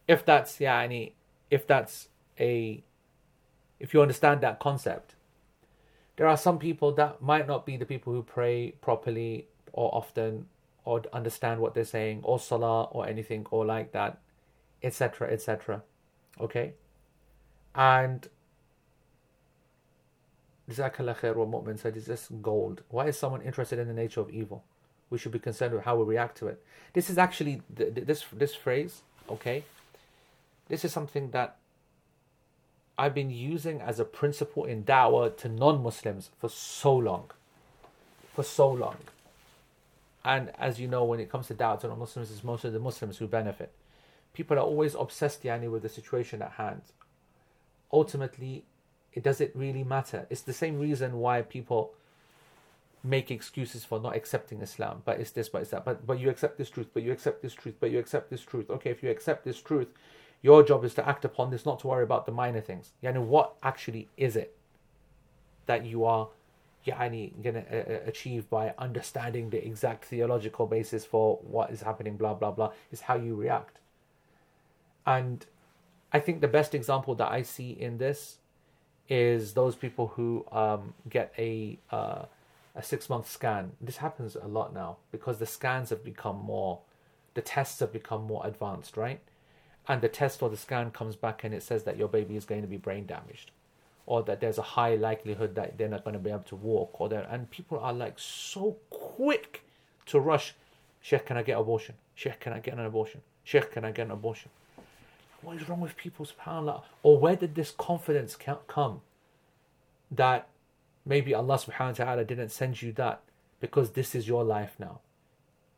if 0.06 0.24
that's 0.24 0.60
yeah, 0.60 0.80
any 0.80 1.14
if 1.50 1.66
that's 1.66 2.08
a 2.38 2.82
if 3.80 3.94
you 3.94 4.02
understand 4.02 4.42
that 4.42 4.60
concept, 4.60 5.14
there 6.16 6.26
are 6.26 6.36
some 6.36 6.58
people 6.58 6.92
that 6.92 7.22
might 7.22 7.46
not 7.46 7.64
be 7.64 7.78
the 7.78 7.86
people 7.86 8.12
who 8.12 8.22
pray 8.22 8.72
properly 8.82 9.46
or 9.72 9.94
often 9.94 10.46
or 10.84 11.02
understand 11.12 11.60
what 11.60 11.74
they're 11.74 11.84
saying 11.84 12.20
or 12.22 12.38
salah 12.38 12.84
or 12.84 13.06
anything 13.06 13.46
or 13.50 13.64
like 13.64 13.92
that 13.92 14.18
etc 14.82 15.30
etc 15.30 15.82
okay 16.40 16.72
and 17.74 18.28
Jazakallah 20.70 21.16
khair 21.16 21.34
mu'min 21.34 21.78
said 21.78 21.96
it's 21.96 22.06
just 22.06 22.30
gold. 22.40 22.82
Why 22.88 23.06
is 23.06 23.18
someone 23.18 23.42
interested 23.42 23.78
in 23.78 23.88
the 23.88 23.94
nature 23.94 24.20
of 24.20 24.30
evil? 24.30 24.64
We 25.10 25.18
should 25.18 25.32
be 25.32 25.38
concerned 25.38 25.74
with 25.74 25.84
how 25.84 25.96
we 25.96 26.04
react 26.04 26.38
to 26.38 26.46
it. 26.46 26.64
This 26.92 27.10
is 27.10 27.18
actually 27.18 27.62
this 27.68 28.24
this 28.32 28.54
phrase, 28.54 29.02
okay? 29.28 29.64
This 30.68 30.84
is 30.84 30.92
something 30.92 31.30
that 31.32 31.56
I've 32.96 33.14
been 33.14 33.30
using 33.30 33.80
as 33.80 33.98
a 33.98 34.04
principle 34.04 34.64
in 34.64 34.84
da'wah 34.84 35.36
to 35.38 35.48
non-Muslims 35.48 36.30
for 36.38 36.48
so 36.48 36.94
long. 36.94 37.30
For 38.34 38.42
so 38.42 38.70
long. 38.70 38.96
And 40.24 40.52
as 40.58 40.78
you 40.78 40.88
know, 40.88 41.04
when 41.04 41.20
it 41.20 41.30
comes 41.30 41.48
to 41.48 41.54
doubts 41.54 41.84
on 41.84 41.98
Muslims, 41.98 42.30
it's 42.30 42.44
mostly 42.44 42.70
the 42.70 42.78
Muslims 42.78 43.18
who 43.18 43.26
benefit. 43.26 43.72
People 44.32 44.56
are 44.56 44.62
always 44.62 44.94
obsessed, 44.94 45.42
Yani, 45.42 45.70
with 45.70 45.82
the 45.82 45.88
situation 45.88 46.40
at 46.42 46.52
hand. 46.52 46.82
Ultimately, 47.92 48.64
it 49.12 49.22
does 49.22 49.40
it 49.40 49.52
really 49.54 49.84
matter? 49.84 50.26
It's 50.30 50.42
the 50.42 50.52
same 50.52 50.78
reason 50.78 51.18
why 51.18 51.42
people 51.42 51.92
make 53.04 53.30
excuses 53.30 53.84
for 53.84 54.00
not 54.00 54.14
accepting 54.14 54.62
Islam. 54.62 55.02
But 55.04 55.20
it's 55.20 55.32
this, 55.32 55.48
but 55.48 55.62
it's 55.62 55.70
that. 55.70 55.84
But 55.84 56.06
but 56.06 56.18
you 56.18 56.30
accept 56.30 56.56
this 56.56 56.70
truth, 56.70 56.88
but 56.94 57.02
you 57.02 57.12
accept 57.12 57.42
this 57.42 57.54
truth, 57.54 57.74
but 57.80 57.90
you 57.90 57.98
accept 57.98 58.30
this 58.30 58.42
truth. 58.42 58.70
Okay, 58.70 58.90
if 58.90 59.02
you 59.02 59.10
accept 59.10 59.44
this 59.44 59.60
truth, 59.60 59.88
your 60.40 60.62
job 60.62 60.84
is 60.84 60.94
to 60.94 61.06
act 61.08 61.24
upon 61.24 61.50
this, 61.50 61.66
not 61.66 61.80
to 61.80 61.88
worry 61.88 62.04
about 62.04 62.26
the 62.26 62.32
minor 62.32 62.60
things. 62.60 62.92
Yani, 63.02 63.20
what 63.20 63.54
actually 63.62 64.08
is 64.16 64.36
it 64.36 64.56
that 65.66 65.84
you 65.84 66.04
are 66.04 66.28
يعني 66.87 67.33
gonna 67.43 67.63
uh, 67.71 68.07
achieve 68.07 68.49
by 68.49 68.73
understanding 68.77 69.49
the 69.49 69.65
exact 69.65 70.05
theological 70.05 70.65
basis 70.65 71.05
for 71.05 71.37
what 71.41 71.69
is 71.71 71.81
happening 71.81 72.15
blah 72.15 72.33
blah 72.33 72.51
blah 72.51 72.71
is 72.91 73.01
how 73.01 73.15
you 73.15 73.35
react 73.35 73.79
and 75.05 75.45
i 76.13 76.19
think 76.19 76.41
the 76.41 76.47
best 76.47 76.73
example 76.73 77.13
that 77.15 77.31
i 77.31 77.41
see 77.41 77.71
in 77.71 77.97
this 77.97 78.37
is 79.09 79.53
those 79.53 79.75
people 79.75 80.07
who 80.15 80.45
um, 80.51 80.93
get 81.09 81.33
a 81.37 81.79
uh, 81.91 82.25
a 82.75 82.83
six 82.83 83.09
month 83.09 83.29
scan 83.29 83.71
this 83.81 83.97
happens 83.97 84.35
a 84.35 84.47
lot 84.47 84.73
now 84.73 84.97
because 85.11 85.39
the 85.39 85.45
scans 85.45 85.89
have 85.89 86.03
become 86.03 86.37
more 86.37 86.79
the 87.33 87.41
tests 87.41 87.79
have 87.79 87.91
become 87.91 88.23
more 88.23 88.45
advanced 88.45 88.95
right 88.95 89.21
and 89.87 90.01
the 90.01 90.09
test 90.09 90.41
or 90.41 90.49
the 90.49 90.57
scan 90.57 90.91
comes 90.91 91.15
back 91.15 91.43
and 91.43 91.53
it 91.53 91.63
says 91.63 91.83
that 91.83 91.97
your 91.97 92.07
baby 92.07 92.35
is 92.35 92.45
going 92.45 92.61
to 92.61 92.67
be 92.67 92.77
brain 92.77 93.05
damaged 93.05 93.51
or 94.06 94.22
that 94.22 94.40
there's 94.40 94.58
a 94.58 94.62
high 94.62 94.94
likelihood 94.94 95.54
that 95.54 95.78
they're 95.78 95.88
not 95.88 96.04
going 96.04 96.14
to 96.14 96.20
be 96.20 96.30
able 96.30 96.40
to 96.40 96.56
walk 96.56 97.00
or 97.00 97.08
that 97.08 97.28
and 97.30 97.50
people 97.50 97.78
are 97.78 97.92
like 97.92 98.18
so 98.18 98.76
quick 98.90 99.62
to 100.06 100.18
rush 100.18 100.54
sheikh 101.00 101.26
can 101.26 101.36
i 101.36 101.42
get 101.42 101.58
abortion 101.58 101.94
Sheikh, 102.14 102.40
can 102.40 102.52
I 102.52 102.60
get 102.60 102.74
an 102.74 102.84
abortion? 102.84 103.22
Sheikh, 103.44 103.72
can 103.72 103.84
I 103.84 103.90
get 103.90 104.06
an 104.06 104.12
abortion? 104.12 104.50
What 105.40 105.56
is 105.56 105.68
wrong 105.68 105.80
with 105.80 105.96
people, 105.96 106.26
subhanAllah? 106.26 106.82
Or 107.02 107.18
where 107.18 107.36
did 107.36 107.54
this 107.54 107.72
confidence 107.76 108.36
come? 108.68 109.00
That 110.10 110.46
maybe 111.04 111.34
Allah 111.34 111.56
subhanahu 111.56 111.98
wa 111.98 112.04
ta'ala 112.04 112.24
didn't 112.24 112.50
send 112.50 112.80
you 112.80 112.92
that 112.92 113.22
because 113.60 113.90
this 113.90 114.14
is 114.14 114.28
your 114.28 114.44
life 114.44 114.74
now. 114.78 115.00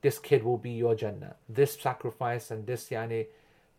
This 0.03 0.19
kid 0.19 0.43
will 0.43 0.59
be 0.59 0.73
your 0.73 0.95
Jannah. 0.95 1.37
This 1.49 1.81
sacrifice 1.81 2.51
and 2.51 2.67
this 2.67 2.91
yani, 2.91 3.27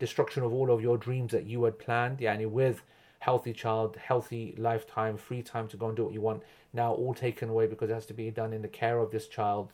destruction 0.00 0.42
of 0.42 0.52
all 0.52 0.72
of 0.72 0.82
your 0.82 0.96
dreams 0.96 1.30
that 1.30 1.46
you 1.46 1.62
had 1.64 1.78
planned, 1.78 2.18
yani, 2.18 2.50
with 2.50 2.82
healthy 3.18 3.52
child, 3.52 3.96
healthy 3.96 4.54
lifetime, 4.58 5.16
free 5.16 5.42
time 5.42 5.68
to 5.68 5.76
go 5.76 5.88
and 5.88 5.96
do 5.96 6.04
what 6.04 6.12
you 6.12 6.20
want, 6.20 6.42
now 6.72 6.92
all 6.92 7.14
taken 7.14 7.48
away 7.48 7.66
because 7.66 7.90
it 7.90 7.94
has 7.94 8.06
to 8.06 8.14
be 8.14 8.30
done 8.30 8.52
in 8.52 8.62
the 8.62 8.68
care 8.68 8.98
of 8.98 9.10
this 9.10 9.26
child 9.26 9.72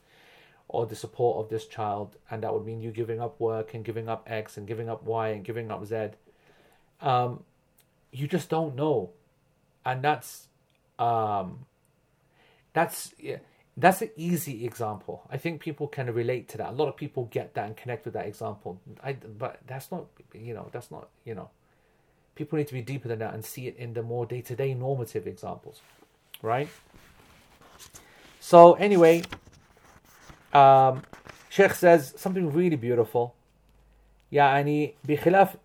or 0.68 0.86
the 0.86 0.96
support 0.96 1.44
of 1.44 1.50
this 1.50 1.66
child, 1.66 2.16
and 2.30 2.42
that 2.42 2.52
would 2.52 2.64
mean 2.64 2.80
you 2.80 2.90
giving 2.90 3.20
up 3.20 3.38
work 3.38 3.74
and 3.74 3.84
giving 3.84 4.08
up 4.08 4.26
X 4.30 4.56
and 4.56 4.66
giving 4.66 4.88
up 4.88 5.02
Y 5.04 5.28
and 5.28 5.44
giving 5.44 5.70
up 5.70 5.84
Z. 5.84 6.10
Um, 7.00 7.44
you 8.10 8.26
just 8.26 8.48
don't 8.48 8.74
know, 8.74 9.10
and 9.84 10.02
that's 10.02 10.48
um, 10.98 11.66
that's 12.72 13.12
yeah, 13.18 13.38
that's 13.76 14.00
an 14.02 14.10
easy 14.16 14.64
example. 14.64 15.22
I 15.30 15.36
think 15.36 15.60
people 15.60 15.88
can 15.88 16.12
relate 16.12 16.48
to 16.50 16.58
that. 16.58 16.70
A 16.70 16.72
lot 16.72 16.88
of 16.88 16.96
people 16.96 17.26
get 17.30 17.54
that 17.54 17.66
and 17.66 17.76
connect 17.76 18.04
with 18.04 18.14
that 18.14 18.26
example. 18.26 18.80
I, 19.02 19.12
but 19.12 19.60
that's 19.66 19.90
not 19.90 20.06
you 20.32 20.54
know 20.54 20.68
that's 20.72 20.90
not 20.90 21.08
you 21.24 21.34
know 21.34 21.50
people 22.35 22.57
need 22.57 22.67
to 22.67 22.73
be 22.73 22.81
deeper 22.81 23.07
than 23.07 23.19
that 23.19 23.33
and 23.33 23.43
see 23.43 23.67
it 23.67 23.75
in 23.77 23.93
the 23.93 24.03
more 24.03 24.25
day 24.25 24.41
to 24.41 24.55
day 24.55 24.73
normative 24.73 25.27
examples, 25.27 25.81
right? 26.41 26.69
So 28.39 28.73
anyway, 28.73 29.23
um, 30.53 31.01
Sheikh 31.49 31.73
says 31.73 32.13
something 32.17 32.51
really 32.51 32.75
beautiful 32.75 33.33
يعني 34.31 34.93
بخلاف 35.03 35.55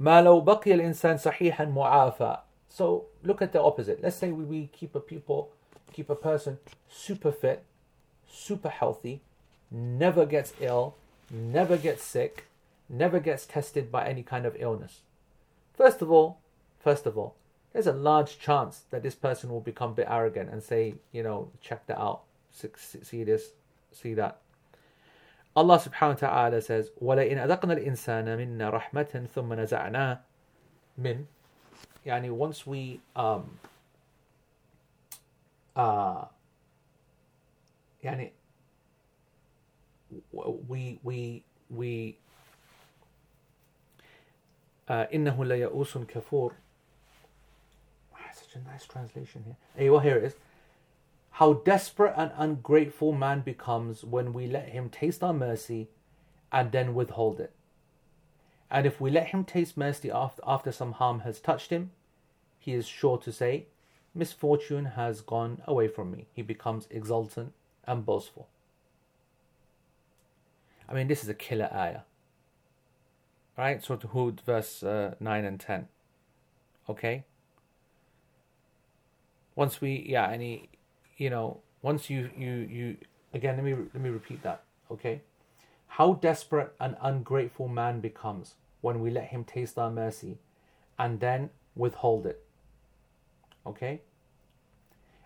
ما 0.00 0.22
لو 0.22 0.40
بقي 0.40 0.74
الإنسان 0.74 1.16
صحيحا 1.16 1.64
معافى 1.64 2.38
so 2.70 3.04
look 3.24 3.42
at 3.42 3.52
the 3.52 3.60
opposite 3.60 4.02
let's 4.02 4.16
say 4.16 4.30
we, 4.30 4.44
we 4.44 4.66
keep 4.72 4.94
a 4.94 5.00
people 5.00 5.50
keep 5.92 6.10
a 6.10 6.14
person 6.14 6.58
super 6.88 7.32
fit 7.32 7.64
super 8.28 8.68
healthy 8.68 9.20
never 9.70 10.26
gets 10.26 10.52
ill 10.60 10.94
never 11.30 11.76
gets 11.76 12.04
sick 12.04 12.44
never 12.88 13.18
gets 13.18 13.46
tested 13.46 13.90
by 13.90 14.06
any 14.06 14.22
kind 14.22 14.46
of 14.46 14.56
illness 14.58 15.00
first 15.78 16.02
of 16.02 16.10
all 16.10 16.38
first 16.80 17.06
of 17.06 17.18
all 17.18 17.34
there's 17.72 17.86
a 17.86 17.92
large 17.92 18.38
chance 18.38 18.84
that 18.90 19.02
this 19.02 19.14
person 19.14 19.50
will 19.50 19.60
become 19.60 19.90
a 19.90 19.94
bit 19.94 20.06
arrogant 20.08 20.50
and 20.50 20.62
say 20.62 20.94
you 21.12 21.22
know 21.22 21.50
check 21.60 21.86
that 21.86 21.98
out 21.98 22.22
see 22.52 23.24
this 23.24 23.50
see 23.94 24.14
that. 24.14 24.38
Allah 25.56 25.78
subhanahu 25.78 26.20
wa 26.20 26.28
ta'ala 26.28 26.60
says, 26.60 26.90
وَلَئِنْ 27.00 27.38
أَذَقْنَا 27.38 27.78
الْإِنسَانَ 27.78 28.26
مِنَّا 28.26 28.70
رَحْمَةً 28.70 29.28
ثُمَّ 29.30 29.48
نَزَعْنَا 29.54 30.18
min 30.98 31.26
يعني 32.06 32.30
once 32.30 32.66
we 32.66 33.00
um 33.16 33.58
uh 35.74 36.24
يعني 38.04 38.30
we 40.62 41.00
we 41.02 41.42
we 41.70 42.16
uh, 42.20 42.27
إنه 44.90 45.44
ليئوس 45.44 45.98
كفور 45.98 46.52
such 48.32 48.56
a 48.56 48.58
nice 48.68 48.84
translation 48.84 49.44
here 49.44 49.56
أيوة 49.78 50.02
here 50.02 50.16
it 50.16 50.24
is 50.24 50.34
how 51.34 51.52
desperate 51.52 52.14
and 52.16 52.30
ungrateful 52.36 53.10
man 53.12 53.40
becomes 53.40 54.04
when 54.04 54.32
we 54.32 54.46
let 54.46 54.68
him 54.68 54.88
taste 54.88 55.20
our 55.20 55.32
mercy 55.32 55.88
and 56.52 56.70
then 56.70 56.94
withhold 56.94 57.40
it. 57.40 57.52
And 58.70 58.86
if 58.86 59.00
we 59.00 59.10
let 59.10 59.28
him 59.28 59.44
taste 59.44 59.76
mercy 59.76 60.12
after, 60.12 60.40
after 60.46 60.70
some 60.70 60.92
harm 60.92 61.20
has 61.20 61.40
touched 61.40 61.70
him, 61.70 61.90
he 62.60 62.72
is 62.72 62.86
sure 62.86 63.18
to 63.18 63.32
say, 63.32 63.66
Misfortune 64.14 64.84
has 64.84 65.22
gone 65.22 65.60
away 65.66 65.88
from 65.88 66.12
me. 66.12 66.28
He 66.32 66.42
becomes 66.42 66.86
exultant 66.88 67.52
and 67.84 68.06
boastful. 68.06 68.46
I 70.88 70.94
mean, 70.94 71.08
this 71.08 71.24
is 71.24 71.28
a 71.28 71.34
killer 71.34 71.68
ayah. 71.74 72.02
Right? 73.59 73.83
Surah 73.83 74.07
Hud, 74.13 74.39
verse 74.45 74.83
uh, 74.83 75.15
9 75.19 75.43
and 75.43 75.59
10. 75.59 75.89
Okay? 76.87 77.25
Once 79.53 79.81
we, 79.81 80.05
yeah, 80.07 80.31
and 80.31 80.41
he, 80.41 80.69
you 81.17 81.29
know, 81.29 81.59
once 81.81 82.09
you 82.09 82.29
you 82.37 82.51
you 82.51 82.97
again, 83.33 83.57
let 83.57 83.65
me 83.65 83.73
let 83.73 84.01
me 84.01 84.09
repeat 84.09 84.41
that. 84.43 84.63
Okay, 84.89 85.23
how 85.87 86.13
desperate 86.13 86.73
an 86.79 86.95
ungrateful 87.01 87.67
man 87.67 87.99
becomes 87.99 88.55
when 88.79 89.01
we 89.01 89.09
let 89.09 89.25
him 89.25 89.43
taste 89.43 89.77
our 89.77 89.91
mercy, 89.91 90.37
and 90.97 91.19
then 91.19 91.49
withhold 91.75 92.25
it. 92.25 92.41
Okay. 93.67 93.99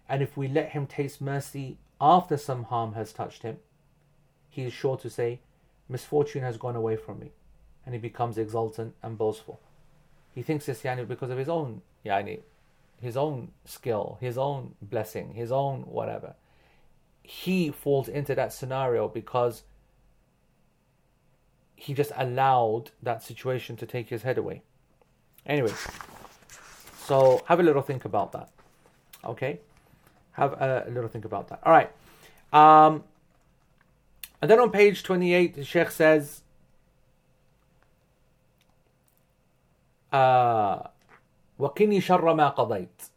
And 0.09 0.23
if 0.23 0.35
we 0.35 0.47
let 0.47 0.69
him 0.69 0.87
taste 0.87 1.21
mercy 1.21 1.77
after 2.01 2.37
some 2.37 2.63
harm 2.63 2.93
has 2.93 3.13
touched 3.13 3.43
him, 3.43 3.57
he 4.49 4.63
is 4.63 4.73
sure 4.73 4.97
to 4.97 5.09
say, 5.11 5.41
Misfortune 5.87 6.41
has 6.41 6.57
gone 6.57 6.75
away 6.75 6.95
from 6.95 7.19
me. 7.19 7.33
And 7.85 7.93
he 7.93 7.99
becomes 7.99 8.37
exultant 8.37 8.95
and 9.03 9.17
boastful. 9.17 9.59
He 10.33 10.41
thinks 10.41 10.65
this 10.65 10.81
yani, 10.81 11.07
because 11.07 11.29
of 11.29 11.37
his 11.37 11.49
own 11.49 11.81
yani, 12.05 12.39
his 13.01 13.17
own 13.17 13.51
skill, 13.65 14.17
his 14.21 14.37
own 14.37 14.75
blessing, 14.81 15.33
his 15.33 15.51
own 15.51 15.81
whatever. 15.81 16.35
He 17.21 17.71
falls 17.71 18.07
into 18.07 18.35
that 18.35 18.53
scenario 18.53 19.07
because 19.07 19.63
he 21.75 21.93
just 21.93 22.11
allowed 22.15 22.91
that 23.01 23.21
situation 23.21 23.75
to 23.77 23.85
take 23.85 24.07
his 24.07 24.23
head 24.23 24.37
away. 24.37 24.61
Anyway, 25.45 25.73
so 27.05 27.43
have 27.47 27.59
a 27.59 27.63
little 27.63 27.81
think 27.81 28.05
about 28.05 28.31
that. 28.31 28.49
Okay? 29.25 29.59
Have 30.31 30.53
a 30.53 30.85
little 30.89 31.09
think 31.09 31.25
about 31.25 31.49
that. 31.49 31.59
All 31.63 31.73
right. 31.73 31.91
Um, 32.53 33.03
and 34.41 34.49
then 34.49 34.59
on 34.59 34.71
page 34.71 35.03
28, 35.03 35.55
the 35.55 35.65
Sheikh 35.65 35.91
says, 35.91 36.42
uh, 40.12 40.88
وَقِنِي 41.58 41.98
شَرَّ 41.98 42.22
مَا 42.22 42.54
قَضَيْتَ 42.54 43.10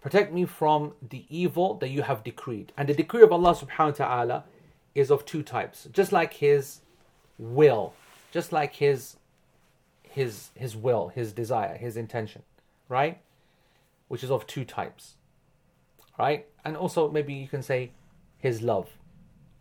Protect 0.00 0.32
me 0.32 0.46
from 0.46 0.94
the 1.06 1.24
evil 1.28 1.74
that 1.74 1.90
you 1.90 2.02
have 2.02 2.24
decreed. 2.24 2.72
And 2.76 2.88
the 2.88 2.94
decree 2.94 3.22
of 3.22 3.32
Allah 3.32 3.54
subhanahu 3.54 3.98
wa 3.98 4.06
ta'ala 4.06 4.44
is 4.94 5.10
of 5.10 5.26
two 5.26 5.42
types. 5.42 5.88
Just 5.92 6.10
like 6.10 6.34
his 6.34 6.80
will, 7.38 7.92
just 8.32 8.52
like 8.52 8.76
his 8.76 9.16
his 10.02 10.50
his 10.54 10.74
will, 10.74 11.08
his 11.08 11.32
desire, 11.32 11.76
his 11.76 11.96
intention, 11.96 12.42
right? 12.88 13.20
Which 14.08 14.24
is 14.24 14.30
of 14.30 14.46
two 14.46 14.64
types. 14.64 15.14
Right? 16.18 16.46
And 16.64 16.76
also 16.76 17.10
maybe 17.10 17.34
you 17.34 17.48
can 17.48 17.62
say 17.62 17.92
his 18.38 18.62
love 18.62 18.88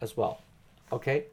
as 0.01 0.15
well. 0.15 0.41
Okay? 0.91 1.25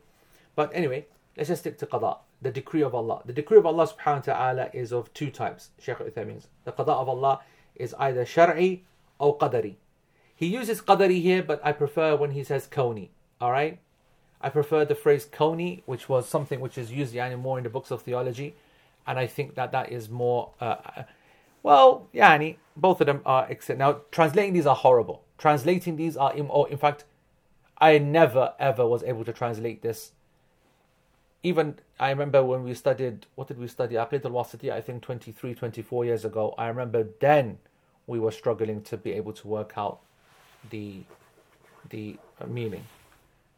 But 0.55 0.71
anyway, 0.75 1.07
let's 1.37 1.49
just 1.49 1.63
stick 1.63 1.79
to 1.79 1.87
qada 1.87 2.19
the 2.42 2.52
decree 2.52 2.82
of 2.82 2.96
Allah. 2.96 3.22
The 3.26 3.34
decree 3.34 3.58
of 3.58 3.66
Allah 3.66 3.88
subhanahu 3.88 4.28
wa 4.28 4.34
ta'ala 4.34 4.70
is 4.74 4.92
of 4.92 5.14
two 5.14 5.30
types, 5.30 5.70
Shaykh 5.80 5.98
Uthaymeen. 5.98 6.44
The 6.66 6.72
qada 6.72 6.90
of 6.90 7.08
Allah 7.08 7.42
is 7.76 7.94
either 8.00 8.26
shar'i 8.26 8.82
or 9.20 9.38
qadari. 9.38 9.76
He 10.36 10.48
uses 10.48 10.82
qadari 10.82 11.22
here, 11.22 11.44
but 11.44 11.62
I 11.64 11.72
prefer 11.72 12.16
when 12.16 12.32
he 12.32 12.44
says 12.44 12.68
kawni. 12.68 13.10
Alright? 13.42 13.80
I 14.42 14.50
prefer 14.50 14.86
the 14.86 14.96
phrase 14.96 15.26
kawni, 15.26 15.84
which 15.86 16.10
was 16.10 16.28
something 16.28 16.60
which 16.60 16.78
is 16.78 16.92
used 16.92 17.14
yani, 17.14 17.40
more 17.40 17.60
in 17.60 17.64
the 17.64 17.70
books 17.70 17.92
of 17.92 18.02
theology. 18.02 18.56
And 19.06 19.20
I 19.20 19.28
think 19.28 19.56
that 19.56 19.72
that 19.72 19.92
is 19.92 20.10
more, 20.10 20.52
uh, 20.60 20.76
uh 20.84 21.04
well, 21.62 22.08
yani, 22.14 22.58
both 22.76 23.02
of 23.02 23.08
them 23.08 23.22
are, 23.24 23.46
except 23.50 23.78
now 23.78 24.02
translating 24.12 24.54
these 24.54 24.66
are 24.66 24.76
horrible. 24.76 25.24
Translating 25.38 25.96
these 25.96 26.18
are, 26.18 26.34
in, 26.34 26.48
or 26.48 26.68
in 26.70 26.78
fact, 26.78 27.06
I 27.78 27.98
never 27.98 28.54
ever 28.60 28.88
was 28.88 29.04
able 29.04 29.26
to 29.26 29.34
translate 29.34 29.82
this 29.82 30.12
even 31.44 31.80
I 32.00 32.10
remember 32.10 32.44
when 32.44 32.64
we 32.64 32.74
studied, 32.74 33.26
what 33.36 33.48
did 33.48 33.58
we 33.58 33.68
study? 33.68 33.96
Aqid 33.96 34.26
al 34.26 34.32
Wasiti, 34.32 34.72
I 34.72 34.82
think 34.82 35.02
23, 35.02 35.56
24 35.56 36.06
years 36.06 36.26
ago. 36.26 36.54
I 36.58 36.68
remember 36.68 37.08
then 37.20 37.58
we 38.08 38.20
were 38.20 38.32
struggling 38.32 38.82
to 38.84 38.98
be 38.98 39.12
able 39.14 39.34
to 39.34 39.48
work 39.48 39.74
out 39.78 40.00
the 40.70 41.02
the 41.90 42.18
meaning 42.48 42.86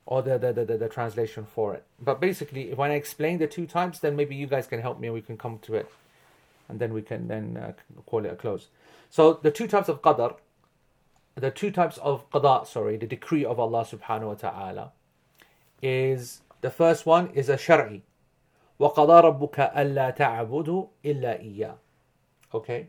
or 0.05 0.21
the, 0.21 0.37
the, 0.37 0.51
the, 0.51 0.77
the, 0.77 0.89
translation 0.89 1.45
for 1.45 1.73
it. 1.73 1.83
But 2.01 2.19
basically, 2.19 2.73
when 2.73 2.91
I 2.91 2.95
explain 2.95 3.37
the 3.37 3.47
two 3.47 3.65
types, 3.65 3.99
then 3.99 4.15
maybe 4.15 4.35
you 4.35 4.47
guys 4.47 4.67
can 4.67 4.81
help 4.81 4.99
me 4.99 5.07
and 5.07 5.13
we 5.13 5.21
can 5.21 5.37
come 5.37 5.59
to 5.59 5.75
it. 5.75 5.89
And 6.67 6.79
then 6.79 6.93
we 6.93 7.01
can 7.01 7.27
then 7.27 7.57
uh, 7.57 7.73
call 8.05 8.25
it 8.25 8.31
a 8.31 8.35
close. 8.35 8.67
So 9.09 9.39
the 9.41 9.51
two 9.51 9.67
types 9.67 9.87
of 9.87 10.01
qadar, 10.01 10.35
the 11.35 11.51
two 11.51 11.71
types 11.71 11.97
of 11.99 12.29
qada, 12.31 12.67
sorry, 12.67 12.97
the 12.97 13.07
decree 13.07 13.45
of 13.45 13.59
Allah 13.59 13.85
subhanahu 13.85 14.27
wa 14.27 14.33
ta'ala 14.33 14.91
is 15.81 16.41
the 16.62 16.70
first 16.70 17.06
one 17.06 17.30
is 17.30 17.48
a 17.48 17.56
shar'i. 17.56 18.02
وَقَضَى 18.80 19.22
رَبُّكَ 19.24 19.74
أَلَّا 19.74 20.16
تَعْبُدُوا 20.16 20.88
إِلَّا 21.04 21.42
إِيَّا 21.42 21.74
Okay? 22.54 22.88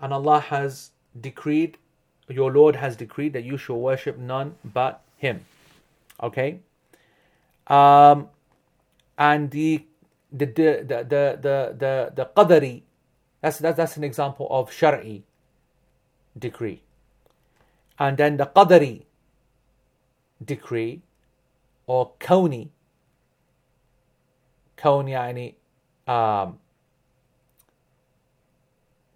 And 0.00 0.12
Allah 0.12 0.40
has 0.40 0.90
decreed, 1.20 1.78
your 2.28 2.50
Lord 2.50 2.76
has 2.76 2.96
decreed 2.96 3.32
that 3.34 3.44
you 3.44 3.56
shall 3.56 3.78
worship 3.78 4.18
none 4.18 4.56
but 4.64 5.02
Him. 5.18 5.44
Okay? 6.22 6.60
Um, 7.66 8.28
and 9.18 9.50
the 9.50 9.84
the 10.32 10.46
the 10.46 10.84
the 10.86 10.98
the 11.08 11.38
the, 11.40 11.74
the, 11.78 12.12
the 12.14 12.30
qadari 12.36 12.82
that's, 13.40 13.58
that's 13.58 13.76
that's 13.76 13.96
an 13.96 14.04
example 14.04 14.48
of 14.50 14.70
shar'i 14.70 15.22
decree 16.38 16.82
and 17.98 18.16
then 18.16 18.36
the 18.36 18.46
qadari 18.46 19.02
decree 20.44 21.02
or 21.89 22.11
kawni. 22.19 22.69
kawni 24.77 25.11
yani 25.11 25.55
um, 26.07 26.59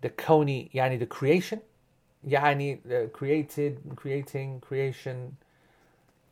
the 0.01 0.09
Coney 0.09 0.69
yani 0.73 0.99
the 0.99 1.05
creation 1.05 1.61
yani 2.27 2.79
the 2.83 3.09
created 3.13 3.79
creating 3.95 4.59
creation 4.59 5.37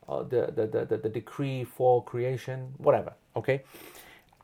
the, 0.08 0.52
the, 0.54 0.86
the, 0.86 0.98
the 0.98 1.10
decree 1.10 1.64
for 1.64 2.04
creation 2.04 2.74
whatever 2.78 3.14
okay? 3.36 3.62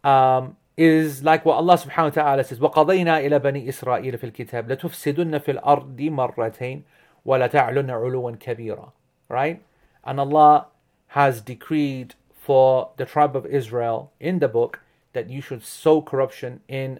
Um, 0.03 0.55
is 0.77 1.23
like 1.23 1.43
what 1.43 1.55
Allah 1.55 1.77
subhanahu 1.77 2.15
wa 2.15 2.21
ta'ala 2.21 2.43
says 2.43 2.59
وَقَضَيْنَا 2.59 3.25
إِلَى 3.25 3.39
بَنِي 3.41 3.67
إِسْرَائِيلَ 3.67 4.17
فِي 4.17 4.31
الْكِتَابِ 4.31 4.71
لَتُفْسِدُنَّ 4.71 5.39
فِي 5.39 5.59
الْأَرْضِ 5.59 5.99
مَرَّتَيْنِ 5.99 6.83
وَلَتَعْلُنَّ 7.25 7.89
عُلُوًا 7.89 8.37
كَبِيرًا 8.39 8.91
right? 9.29 9.61
And 10.05 10.19
Allah 10.21 10.67
has 11.07 11.41
decreed 11.41 12.15
for 12.31 12.91
the 12.97 13.05
tribe 13.05 13.35
of 13.35 13.45
Israel 13.45 14.11
in 14.19 14.39
the 14.39 14.47
book 14.47 14.81
that 15.13 15.29
you 15.29 15.41
should 15.41 15.63
sow 15.63 16.01
corruption 16.01 16.61
in 16.67 16.99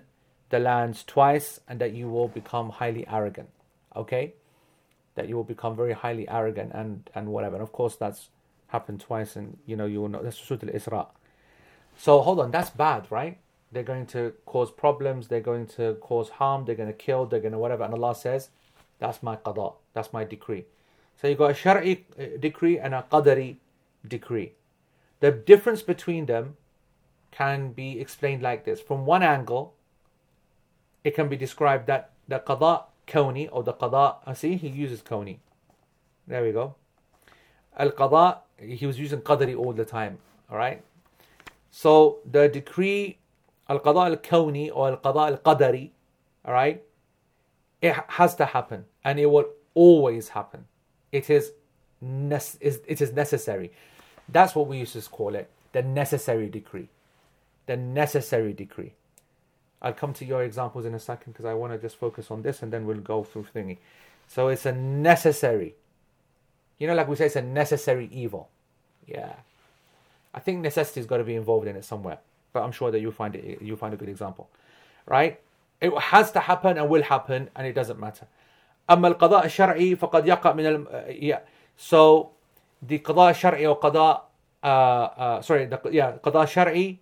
the 0.50 0.60
lands 0.60 1.04
twice 1.04 1.60
and 1.68 1.80
that 1.80 1.94
you 1.94 2.10
will 2.10 2.28
become 2.28 2.70
highly 2.70 3.06
arrogant. 3.08 3.50
Okay? 3.96 4.34
That 5.16 5.28
you 5.28 5.36
will 5.36 5.44
become 5.44 5.76
very 5.76 5.94
highly 5.94 6.28
arrogant 6.30 6.72
and, 6.74 7.10
and 7.14 7.28
whatever. 7.30 7.56
And 7.56 7.64
of 7.64 7.72
course, 7.72 7.96
that's 7.96 8.30
happened 8.68 9.00
twice, 9.00 9.36
and 9.36 9.58
you 9.66 9.76
know, 9.76 9.86
you 9.86 10.02
will 10.02 10.10
know 10.10 10.22
that's 10.22 10.38
Surah 10.38 10.60
Al 10.64 10.70
Isra. 10.70 11.08
So 11.98 12.22
hold 12.22 12.40
on, 12.40 12.52
that's 12.52 12.70
bad, 12.70 13.08
right? 13.10 13.38
They're 13.72 13.84
going 13.84 14.06
to 14.08 14.34
cause 14.46 14.72
problems, 14.72 15.28
they're 15.28 15.42
going 15.42 15.68
to 15.78 15.96
cause 15.96 16.30
harm, 16.30 16.66
they're 16.66 16.76
going 16.76 16.90
to 16.90 16.94
kill, 16.94 17.26
they're 17.26 17.40
going 17.40 17.52
to 17.54 17.58
whatever. 17.58 17.84
And 17.84 17.94
Allah 17.94 18.16
says, 18.16 18.50
that's 19.00 19.22
my 19.22 19.36
qada, 19.36 19.74
that's 19.94 20.14
my 20.14 20.24
decree. 20.24 20.66
So 21.20 21.28
you've 21.28 21.38
got 21.38 21.52
a 21.52 21.54
shari 21.54 22.06
uh, 22.20 22.38
decree 22.40 22.80
and 22.80 22.94
a 22.94 23.04
qadari 23.12 23.58
decree. 24.08 24.54
The 25.20 25.32
difference 25.32 25.82
between 25.82 26.26
them 26.26 26.58
can 27.32 27.72
be 27.72 28.00
explained 28.00 28.42
like 28.42 28.66
this. 28.66 28.80
From 28.80 29.06
one 29.06 29.24
angle, 29.24 29.74
it 31.04 31.16
can 31.16 31.28
be 31.30 31.38
described 31.38 31.88
that 31.88 32.12
the 32.28 32.40
qada 32.40 32.84
kawni 33.08 33.50
or 33.52 33.64
the 33.64 33.74
qada, 33.74 34.18
I 34.26 34.32
uh, 34.32 34.34
see 34.34 34.56
he 34.56 34.68
uses 34.68 35.02
kawni. 35.02 35.38
There 36.28 36.44
we 36.44 36.52
go. 36.52 36.76
Al 37.78 37.92
qada, 37.92 38.40
he 38.60 38.86
was 38.86 39.00
using 39.00 39.22
qadari 39.22 39.58
all 39.58 39.74
the 39.74 39.86
time. 39.86 40.18
All 40.52 40.58
right. 40.58 40.84
So 41.72 42.20
the 42.30 42.48
decree 42.48 43.20
al 43.70 43.80
qada 43.80 44.06
al 44.12 44.18
kawni 44.18 44.70
or 44.74 44.90
al 44.90 44.98
qada 44.98 45.28
al 45.28 45.38
qadari, 45.38 45.92
all 46.46 46.54
right, 46.54 46.84
it 47.82 47.96
has 48.08 48.36
to 48.36 48.46
happen 48.46 48.86
and 49.04 49.20
it 49.20 49.28
will 49.28 49.50
always 49.74 50.30
happen. 50.30 50.66
It 51.12 51.30
is, 51.30 51.52
it 52.02 53.02
is 53.02 53.14
necessary. 53.14 53.72
That's 54.29 54.55
what 54.55 54.67
we 54.69 54.79
used 54.79 54.93
to 54.95 55.03
call 55.03 55.35
it 55.35 55.51
the 55.73 55.83
necessary 55.83 56.49
decree. 56.49 56.89
The 57.67 57.77
necessary 57.77 58.53
decree. 58.53 58.93
I'll 59.81 59.93
come 59.93 60.13
to 60.15 60.25
your 60.25 60.43
examples 60.45 60.85
in 60.85 60.95
a 60.95 60.99
second 60.99 61.33
because 61.33 61.45
I 61.45 61.55
want 61.55 61.73
to 61.73 61.79
just 61.79 61.97
focus 61.97 62.31
on 62.31 62.43
this 62.43 62.63
and 62.63 62.73
then 62.73 62.87
we'll 62.87 62.99
go 62.99 63.25
through 63.25 63.47
thingy. 63.55 63.79
So 64.29 64.49
it's 64.49 64.67
a 64.67 64.73
necessary. 64.73 65.75
You 66.79 66.87
know, 66.87 66.95
like 66.95 67.09
we 67.09 67.17
say, 67.17 67.27
it's 67.27 67.37
a 67.37 67.43
necessary 67.43 68.09
evil. 68.13 68.49
Yeah. 69.07 69.35
I 70.35 70.41
think 70.41 70.61
necessity's 70.61 71.07
got 71.07 71.19
to 71.19 71.25
be 71.25 71.35
involved 71.35 71.67
in 71.67 71.77
it 71.77 71.85
somewhere, 71.85 72.19
but 72.53 72.63
I'm 72.63 72.73
sure 72.73 72.91
that 72.91 73.01
you'll 73.01 73.13
find 73.13 73.35
it. 73.35 73.61
You'll 73.61 73.77
find 73.77 73.93
a 73.93 73.97
good 73.97 74.09
example, 74.09 74.49
right? 75.07 75.41
It 75.81 75.93
has 75.99 76.33
to 76.33 76.41
happen 76.41 76.79
and 76.79 76.89
will 76.89 77.03
happen, 77.03 77.51
and 77.55 77.67
it 77.67 77.75
doesn't 77.75 77.99
matter. 77.99 78.27
أما 78.89 79.09
القضاء 79.09 79.45
الشرعي 79.45 79.97
فقد 79.97 80.27
يقع 80.27 80.53
من 80.55 80.67
الم... 80.67 81.21
yeah. 81.21 81.41
So 81.77 82.31
the 82.88 83.00
qada 83.00 83.36
shari 83.36 83.66
or 83.66 83.80
qada, 83.80 84.22
uh, 84.64 84.66
uh, 84.66 85.42
sorry, 85.42 85.66
the, 85.66 85.80
yeah, 85.92 86.14
qada 86.24 86.48
shari 86.48 87.02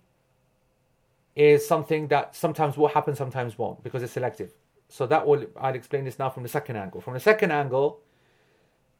is 1.34 1.66
something 1.66 2.08
that 2.08 2.34
sometimes 2.34 2.76
will 2.76 2.88
happen, 2.88 3.14
sometimes 3.14 3.58
won't, 3.58 3.82
because 3.82 4.02
it's 4.02 4.12
selective. 4.12 4.52
So 4.88 5.06
that 5.06 5.26
will, 5.26 5.46
I'll 5.60 5.74
explain 5.74 6.04
this 6.04 6.18
now 6.18 6.30
from 6.30 6.42
the 6.42 6.48
second 6.48 6.76
angle. 6.76 7.00
From 7.00 7.14
the 7.14 7.20
second 7.20 7.52
angle, 7.52 8.00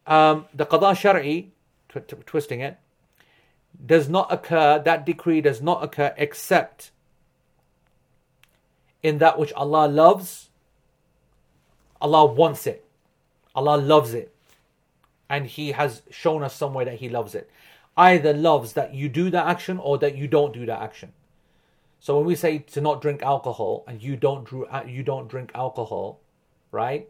um, 0.06 0.46
the 0.54 0.66
qada 0.66 0.96
shari, 0.96 1.52
tw- 1.88 2.06
tw- 2.06 2.26
twisting 2.26 2.60
it, 2.60 2.78
does 3.84 4.08
not 4.08 4.32
occur, 4.32 4.80
that 4.84 5.04
decree 5.04 5.40
does 5.40 5.60
not 5.60 5.82
occur 5.82 6.14
except 6.16 6.92
in 9.02 9.18
that 9.18 9.38
which 9.38 9.52
Allah 9.52 9.86
loves. 9.86 10.50
Allah 12.00 12.26
wants 12.26 12.66
it. 12.66 12.84
Allah 13.54 13.76
loves 13.76 14.14
it 14.14 14.35
and 15.28 15.46
he 15.46 15.72
has 15.72 16.02
shown 16.10 16.42
us 16.42 16.54
somewhere 16.54 16.84
that 16.84 17.00
he 17.00 17.08
loves 17.08 17.34
it. 17.34 17.50
Either 17.96 18.32
loves 18.32 18.74
that 18.74 18.94
you 18.94 19.08
do 19.08 19.30
that 19.30 19.46
action 19.46 19.78
or 19.78 19.98
that 19.98 20.16
you 20.16 20.28
don't 20.28 20.52
do 20.52 20.66
that 20.66 20.82
action. 20.82 21.12
So 21.98 22.16
when 22.16 22.26
we 22.26 22.36
say 22.36 22.58
to 22.58 22.80
not 22.80 23.00
drink 23.00 23.22
alcohol 23.22 23.84
and 23.88 24.02
you 24.02 24.16
don't 24.16 24.46
uh, 24.70 24.82
you 24.86 25.02
don't 25.02 25.28
drink 25.28 25.50
alcohol, 25.54 26.20
right? 26.70 27.08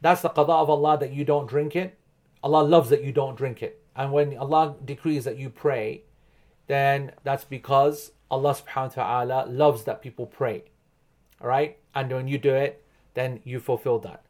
That's 0.00 0.22
the 0.22 0.30
qada 0.30 0.50
of 0.50 0.70
Allah 0.70 0.98
that 0.98 1.12
you 1.12 1.24
don't 1.24 1.48
drink 1.48 1.76
it. 1.76 1.96
Allah 2.42 2.62
loves 2.62 2.90
that 2.90 3.04
you 3.04 3.12
don't 3.12 3.36
drink 3.36 3.62
it. 3.62 3.82
And 3.94 4.12
when 4.12 4.36
Allah 4.36 4.76
decrees 4.84 5.24
that 5.24 5.38
you 5.38 5.50
pray, 5.50 6.02
then 6.66 7.12
that's 7.22 7.44
because 7.44 8.12
Allah 8.30 8.54
subhanahu 8.54 8.96
wa 8.96 9.04
ta'ala 9.04 9.50
loves 9.50 9.84
that 9.84 10.02
people 10.02 10.26
pray. 10.26 10.64
Alright? 11.40 11.78
And 11.94 12.10
when 12.10 12.28
you 12.28 12.38
do 12.38 12.54
it, 12.54 12.84
then 13.14 13.40
you 13.44 13.60
fulfill 13.60 13.98
that. 14.00 14.24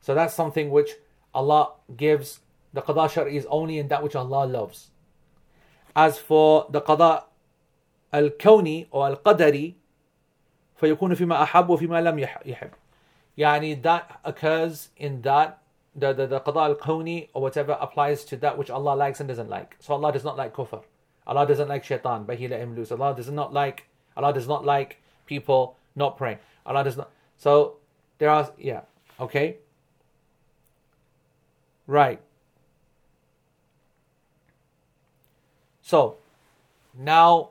So 0.00 0.14
that's 0.14 0.34
something 0.34 0.70
which 0.70 0.90
Allah 1.33 1.73
gives 1.95 2.39
the 2.73 2.81
qada 2.81 3.09
shari 3.09 3.37
is 3.37 3.45
only 3.49 3.77
in 3.77 3.87
that 3.87 4.03
which 4.03 4.15
Allah 4.15 4.45
loves. 4.45 4.89
As 5.95 6.17
for 6.17 6.67
the 6.69 6.81
qada 6.81 7.23
al-kawni 8.13 8.87
or 8.91 9.07
al-qadari, 9.07 9.75
فيكون 10.81 11.15
فيما 11.15 11.43
أحب 11.43 11.69
وفيما 11.69 12.01
لم 12.01 12.19
يحب. 12.45 12.71
يعني 13.37 13.81
that 13.81 14.19
occurs 14.23 14.89
in 14.97 15.21
that 15.23 15.61
the, 15.95 16.13
the, 16.13 16.27
the 16.27 16.39
qada 16.39 16.69
al-kawni 16.69 17.29
or 17.33 17.41
whatever 17.41 17.77
applies 17.81 18.23
to 18.25 18.37
that 18.37 18.57
which 18.57 18.69
Allah 18.69 18.95
likes 18.95 19.19
and 19.19 19.27
doesn't 19.27 19.49
like. 19.49 19.75
So 19.79 19.93
Allah 19.93 20.13
does 20.13 20.23
not 20.23 20.37
like 20.37 20.53
kufr. 20.53 20.83
Allah 21.27 21.45
doesn't 21.45 21.67
like 21.67 21.83
shaitan, 21.83 22.23
but 22.23 22.37
He 22.37 22.47
let 22.47 22.59
him 22.59 22.75
loose. 22.75 22.91
Allah 22.91 23.13
does 23.15 23.29
not 23.29 23.53
like 23.53 23.85
Allah 24.15 24.33
does 24.33 24.47
not 24.47 24.65
like 24.65 25.01
people 25.25 25.77
not 25.95 26.17
praying. 26.17 26.39
Allah 26.65 26.83
does 26.83 26.97
not. 26.97 27.11
So 27.37 27.77
there 28.17 28.29
are 28.29 28.51
yeah 28.57 28.81
okay. 29.19 29.57
Right. 31.86 32.20
So, 35.82 36.16
now 36.98 37.50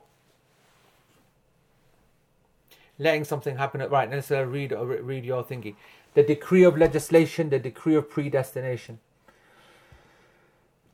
letting 2.98 3.24
something 3.24 3.56
happen. 3.56 3.80
Right, 3.88 4.10
let's 4.10 4.30
uh, 4.30 4.44
read 4.44 4.72
uh, 4.72 4.84
read 4.84 5.24
your 5.24 5.44
thinking. 5.44 5.76
The 6.14 6.22
decree 6.22 6.64
of 6.64 6.76
legislation, 6.76 7.50
the 7.50 7.58
decree 7.58 7.94
of 7.94 8.10
predestination. 8.10 8.98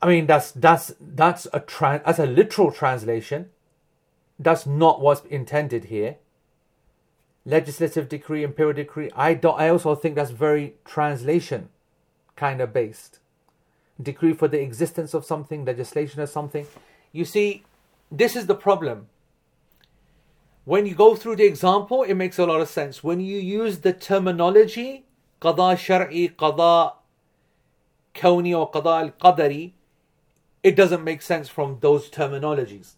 I 0.03 0.09
mean, 0.09 0.27
that's 0.27 0.53
that's 0.53 0.93
that's 1.01 1.47
a 1.53 1.63
that's 1.81 2.19
a 2.19 2.27
literal 2.27 2.73
translation. 2.73 3.51
That's 4.39 4.67
not 4.67 5.01
what's 5.01 5.25
intended 5.27 5.85
here. 5.85 6.17
Legislative 7.45 8.09
decree, 8.09 8.43
imperial 8.43 8.75
decree. 8.75 9.11
I 9.15 9.35
don't. 9.35 9.59
I 9.59 9.69
also 9.69 9.95
think 9.95 10.15
that's 10.15 10.31
very 10.31 10.75
translation 10.85 11.71
kind 12.37 12.61
of 12.61 12.73
based 12.73 13.19
decree 14.03 14.33
for 14.33 14.49
the 14.49 14.61
existence 14.61 15.15
of 15.15 15.25
something, 15.25 15.65
legislation 15.65 16.21
or 16.21 16.27
something. 16.27 16.67
You 17.13 17.25
see, 17.25 17.65
this 18.11 18.37
is 18.37 18.47
the 18.47 18.55
problem. 18.55 19.09
When 20.65 20.87
you 20.87 20.95
go 20.95 21.17
through 21.17 21.37
the 21.37 21.45
example, 21.45 22.03
it 22.03 22.15
makes 22.15 22.39
a 22.39 22.47
lot 22.47 22.61
of 22.61 22.69
sense. 22.69 23.03
When 23.03 23.21
you 23.21 23.39
use 23.39 23.79
the 23.79 23.93
terminology, 23.93 25.05
qada 25.41 25.77
shar'i, 25.77 26.35
qada 26.35 26.95
kawni 28.15 28.57
or 28.57 28.71
qada 28.71 29.13
al-qadari, 29.21 29.73
it 30.63 30.77
doesn't 30.77 31.03
make 31.03 31.23
sense 31.23 31.49
from 31.49 31.79
those 31.81 32.11
terminologies. 32.11 32.95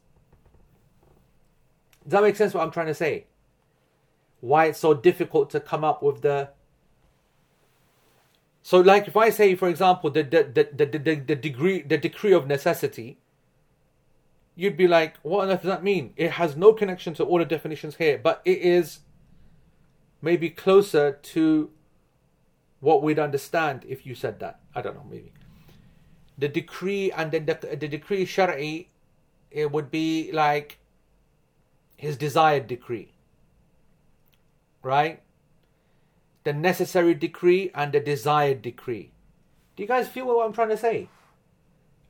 Does 2.02 2.10
that 2.10 2.22
make 2.22 2.36
sense 2.36 2.52
what 2.52 2.64
I'm 2.64 2.72
trying 2.72 2.88
to 2.88 2.94
say? 2.94 3.26
Why 4.40 4.66
it's 4.66 4.80
so 4.80 4.92
difficult 4.92 5.50
to 5.50 5.60
come 5.60 5.84
up 5.84 6.02
with 6.02 6.22
the 6.22 6.50
so, 8.62 8.80
like 8.80 9.08
if 9.08 9.16
I 9.16 9.30
say, 9.30 9.54
for 9.54 9.68
example, 9.68 10.10
the 10.10 10.22
the, 10.22 10.68
the, 10.72 10.86
the, 10.86 11.14
the, 11.16 11.36
degree 11.36 11.82
the 11.82 11.98
decree 11.98 12.32
of 12.32 12.46
necessity, 12.46 13.18
you'd 14.54 14.76
be 14.76 14.86
like, 14.86 15.16
what 15.22 15.46
does 15.46 15.62
that 15.62 15.82
mean? 15.82 16.12
It 16.16 16.32
has 16.32 16.56
no 16.56 16.72
connection 16.72 17.14
to 17.14 17.24
all 17.24 17.38
the 17.38 17.44
definitions 17.44 17.96
here, 17.96 18.18
but 18.18 18.40
it 18.44 18.58
is 18.58 19.00
maybe 20.20 20.48
closer 20.48 21.12
to 21.12 21.70
what 22.78 23.02
we'd 23.02 23.18
understand 23.18 23.84
if 23.88 24.06
you 24.06 24.14
said 24.14 24.38
that. 24.40 24.60
I 24.74 24.82
don't 24.82 24.94
know, 24.94 25.06
maybe. 25.10 25.32
The 26.38 26.48
decree 26.48 27.10
and 27.10 27.32
then 27.32 27.46
the, 27.46 27.54
the 27.54 27.88
decree 27.88 28.24
shari, 28.24 28.90
it 29.50 29.72
would 29.72 29.90
be 29.90 30.30
like 30.32 30.78
his 31.96 32.16
desired 32.16 32.68
decree. 32.68 33.12
Right? 34.82 35.21
The 36.44 36.52
necessary 36.52 37.14
decree 37.14 37.70
and 37.74 37.92
the 37.92 38.00
desired 38.00 38.62
decree. 38.62 39.12
Do 39.76 39.82
you 39.82 39.88
guys 39.88 40.08
feel 40.08 40.26
what 40.26 40.44
I'm 40.44 40.52
trying 40.52 40.68
to 40.70 40.76
say? 40.76 41.08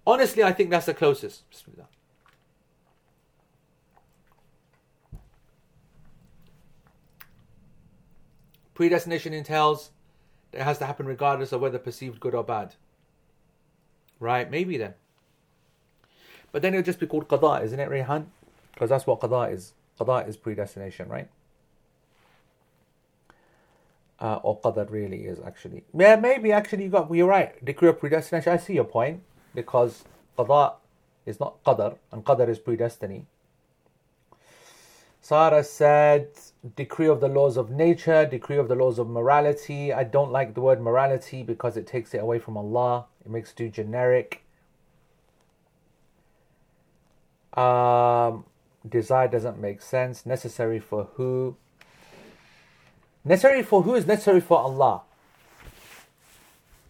Honestly, 0.07 0.43
I 0.43 0.53
think 0.53 0.71
that's 0.71 0.87
the 0.87 0.95
closest. 0.95 1.43
Predestination 8.75 9.33
entails 9.33 9.91
that 10.51 10.63
it 10.63 10.65
has 10.65 10.79
to 10.79 10.87
happen 10.87 11.07
regardless 11.07 11.53
of 11.53 11.61
whether 11.61 11.79
perceived 11.79 12.21
good 12.21 12.35
or 12.35 12.43
bad. 12.43 12.75
Right? 14.19 14.51
Maybe 14.51 14.77
then. 14.77 14.95
But 16.51 16.63
then 16.63 16.75
it'll 16.75 16.85
just 16.85 16.99
be 16.99 17.07
called 17.07 17.29
qada, 17.29 17.63
isn't 17.65 17.79
it, 17.79 17.89
Rehan? 17.89 18.27
Because 18.73 18.91
that's 18.91 19.07
what 19.07 19.21
qada 19.21 19.53
is. 19.53 19.75
Qada 20.01 20.27
is 20.27 20.37
predestination, 20.37 21.09
right? 21.09 21.29
Uh, 24.23 24.39
or 24.45 24.61
qadar 24.61 24.89
really 24.89 25.25
is 25.25 25.41
actually. 25.45 25.83
Yeah, 25.93 26.15
maybe 26.15 26.53
actually 26.53 26.85
you 26.85 26.91
got 26.91 27.13
you're 27.13 27.27
right. 27.27 27.53
Decree 27.65 27.89
of 27.89 27.99
predestination. 27.99 28.53
I 28.53 28.57
see 28.57 28.75
your 28.75 28.85
point 28.85 29.21
because 29.53 30.05
qada 30.39 30.75
is 31.27 31.41
not 31.41 31.63
qadar 31.65 31.97
and 32.13 32.25
qadar 32.25 32.49
is 32.49 32.61
predestiny. 32.61 33.25
Sarah 35.21 35.65
said, 35.65 36.29
decree 36.77 37.07
of 37.07 37.21
the 37.21 37.29
laws 37.29 37.57
of 37.57 37.71
nature, 37.71 38.25
decree 38.27 38.59
of 38.59 38.69
the 38.69 38.75
laws 38.75 38.99
of 38.99 39.09
morality. 39.09 39.93
I 39.93 40.05
don't 40.05 40.33
like 40.33 40.55
the 40.55 40.61
word 40.61 40.81
morality 40.81 41.43
because 41.43 41.77
it 41.77 41.87
takes 41.87 42.13
it 42.13 42.19
away 42.19 42.41
from 42.41 42.57
Allah. 42.57 43.07
It 43.25 43.31
makes 43.31 43.51
it 43.53 43.57
too 43.57 43.71
generic. 43.71 44.45
Um, 47.55 48.45
desire 48.89 49.29
doesn't 49.29 49.61
make 49.61 49.81
sense. 49.81 50.27
Necessary 50.27 50.81
for 50.81 51.09
who? 51.15 51.57
Necessary 53.25 53.63
for 53.63 53.83
who 53.83 53.95
is 53.95 54.07
necessary 54.07 54.41
for 54.41 54.59
Allah? 54.59 55.03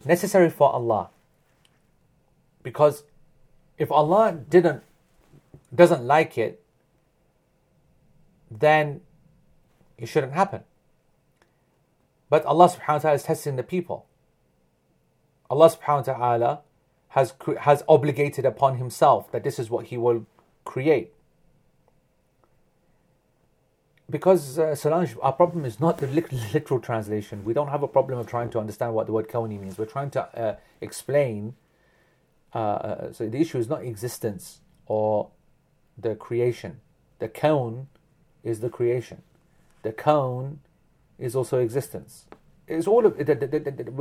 Necessary 0.04 0.50
for 0.50 0.72
Allah. 0.72 1.10
Because 2.62 3.04
if 3.78 3.90
Allah 3.90 4.32
didn't 4.48 4.82
doesn't 5.74 6.04
like 6.04 6.36
it, 6.36 6.62
then 8.50 9.00
it 9.96 10.06
shouldn't 10.06 10.32
happen. 10.32 10.62
But 12.28 12.44
Allah 12.44 12.68
subhanahu 12.68 12.88
wa 12.88 12.98
ta'ala 12.98 13.14
is 13.14 13.22
testing 13.22 13.56
the 13.56 13.62
people. 13.62 14.06
Allah 15.50 15.70
subhanahu 15.70 16.06
wa 16.06 16.14
ta'ala 16.14 16.60
has, 17.08 17.34
has 17.60 17.82
obligated 17.88 18.44
upon 18.44 18.78
himself 18.78 19.30
that 19.32 19.44
this 19.44 19.58
is 19.58 19.68
what 19.68 19.86
he 19.86 19.98
will 19.98 20.26
create. 20.64 21.12
Because 24.12 24.58
uh, 24.58 24.74
Solange, 24.74 25.16
our 25.22 25.32
problem 25.32 25.64
is 25.64 25.80
not 25.80 25.96
the 25.96 26.06
literal 26.06 26.80
translation. 26.80 27.44
We 27.44 27.54
don't 27.54 27.68
have 27.68 27.82
a 27.82 27.88
problem 27.88 28.18
of 28.18 28.26
trying 28.26 28.50
to 28.50 28.58
understand 28.58 28.92
what 28.92 29.06
the 29.06 29.12
word 29.12 29.26
kawni 29.26 29.58
means. 29.58 29.78
We're 29.78 29.86
trying 29.86 30.10
to 30.10 30.22
uh, 30.38 30.56
explain. 30.82 31.54
Uh, 32.54 32.58
uh 32.58 33.12
so 33.12 33.26
the 33.26 33.40
issue 33.40 33.56
is 33.56 33.70
not 33.70 33.82
existence 33.82 34.60
or 34.84 35.30
the 35.96 36.14
creation. 36.14 36.82
The 37.20 37.28
kawn 37.28 37.88
is 38.44 38.60
the 38.60 38.68
creation. 38.68 39.22
The 39.82 39.92
kawn 39.92 40.60
is 41.18 41.34
also 41.34 41.58
existence. 41.58 42.26
It's 42.68 42.86
all 42.86 43.06
of, 43.06 43.16
we 43.16 43.24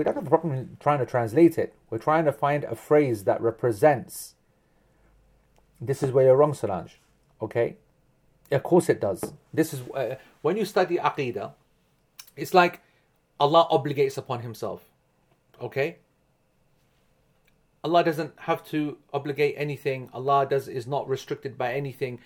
don't 0.03 0.15
have 0.15 0.25
a 0.27 0.29
problem 0.29 0.77
trying 0.81 0.99
to 0.99 1.05
translate 1.05 1.57
it. 1.57 1.73
We're 1.89 1.99
trying 2.09 2.25
to 2.25 2.33
find 2.33 2.65
a 2.65 2.75
phrase 2.75 3.23
that 3.23 3.39
represents. 3.39 4.35
This 5.79 6.03
is 6.03 6.11
where 6.11 6.25
you're 6.25 6.35
wrong, 6.35 6.53
Solange. 6.53 6.99
Okay? 7.41 7.77
Of 8.51 8.63
course 8.63 8.89
it 8.89 8.99
does. 8.99 9.33
This 9.53 9.73
is 9.73 9.81
uh, 9.95 10.15
when 10.41 10.57
you 10.57 10.65
study 10.65 10.97
Aqidah, 10.97 11.53
it's 12.35 12.53
like 12.53 12.81
Allah 13.39 13.67
obligates 13.71 14.17
upon 14.17 14.41
Himself. 14.41 14.83
Okay? 15.61 15.97
Allah 17.83 18.03
doesn't 18.03 18.33
have 18.41 18.63
to 18.69 18.97
obligate 19.13 19.55
anything. 19.57 20.09
Allah 20.13 20.45
does 20.47 20.67
is 20.67 20.85
not 20.85 21.07
restricted 21.07 21.57
by 21.57 21.73
anything. 21.73 22.19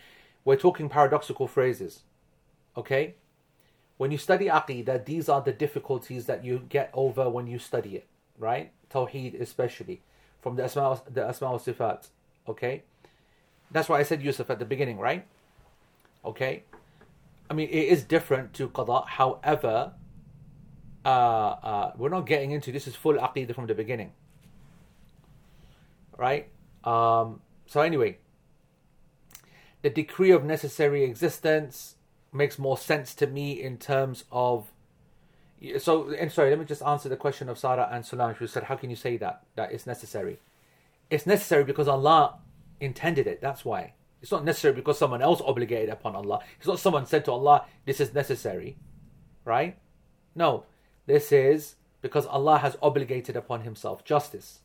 We're 0.43 0.57
talking 0.57 0.89
paradoxical 0.89 1.47
phrases. 1.47 2.01
Okay? 2.75 3.15
When 3.97 4.11
you 4.11 4.17
study 4.17 4.47
Aqidah, 4.47 5.05
these 5.05 5.29
are 5.29 5.41
the 5.41 5.53
difficulties 5.53 6.25
that 6.25 6.43
you 6.43 6.65
get 6.67 6.89
over 6.93 7.29
when 7.29 7.47
you 7.47 7.59
study 7.59 7.95
it, 7.95 8.07
right? 8.37 8.71
Tawheed 8.91 9.39
especially. 9.39 10.01
From 10.41 10.57
the 10.57 10.65
Asma, 10.65 11.01
the 11.09 11.25
Asma 11.25 11.47
Sifat. 11.47 12.09
Okay? 12.47 12.83
That's 13.71 13.87
why 13.87 13.99
I 13.99 14.03
said 14.03 14.21
Yusuf 14.21 14.49
at 14.49 14.59
the 14.59 14.65
beginning, 14.65 14.99
right? 14.99 15.25
Okay? 16.25 16.63
I 17.49 17.53
mean, 17.53 17.69
it 17.69 17.87
is 17.89 18.03
different 18.03 18.53
to 18.55 18.69
Qada. 18.69 19.07
However, 19.07 19.93
uh, 21.05 21.07
uh, 21.07 21.91
we're 21.97 22.09
not 22.09 22.25
getting 22.25 22.51
into 22.51 22.71
this 22.71 22.87
is 22.87 22.95
full 22.95 23.13
Aqidah 23.15 23.53
from 23.53 23.67
the 23.67 23.75
beginning. 23.75 24.11
Right? 26.17 26.49
Um, 26.83 27.41
so, 27.67 27.81
anyway, 27.81 28.17
the 29.81 29.89
decree 29.89 30.31
of 30.31 30.43
necessary 30.43 31.03
existence 31.03 31.95
makes 32.33 32.57
more 32.57 32.77
sense 32.77 33.13
to 33.15 33.27
me 33.27 33.61
in 33.61 33.77
terms 33.77 34.23
of. 34.31 34.71
So, 35.79 36.09
and 36.09 36.31
sorry, 36.31 36.49
let 36.49 36.59
me 36.59 36.65
just 36.65 36.83
answer 36.83 37.07
the 37.07 37.15
question 37.15 37.49
of 37.49 37.57
Sarah 37.57 37.89
and 37.91 38.05
Solange 38.05 38.35
who 38.37 38.47
said, 38.47 38.63
How 38.63 38.75
can 38.75 38.89
you 38.89 38.95
say 38.95 39.17
that? 39.17 39.43
That 39.55 39.71
it's 39.71 39.87
necessary. 39.87 40.39
It's 41.09 41.25
necessary 41.25 41.63
because 41.63 41.87
Allah 41.87 42.39
intended 42.79 43.27
it. 43.27 43.41
That's 43.41 43.63
why. 43.63 43.93
It's 44.25 44.31
not 44.31 44.43
necessary 44.43 44.73
because 44.73 44.97
someone 44.97 45.21
else 45.21 45.39
obligated 45.45 45.89
upon 45.89 46.15
Allah. 46.15 46.39
It's 46.57 46.65
not 46.65 46.79
someone 46.79 47.05
said 47.05 47.25
to 47.25 47.31
Allah, 47.31 47.67
This 47.85 47.99
is 47.99 48.11
necessary. 48.11 48.75
Right? 49.43 49.77
No. 50.33 50.63
This 51.05 51.31
is 51.31 51.75
because 52.01 52.25
Allah 52.25 52.57
has 52.57 52.75
obligated 52.81 53.35
upon 53.35 53.61
Himself 53.61 54.03
justice. 54.03 54.61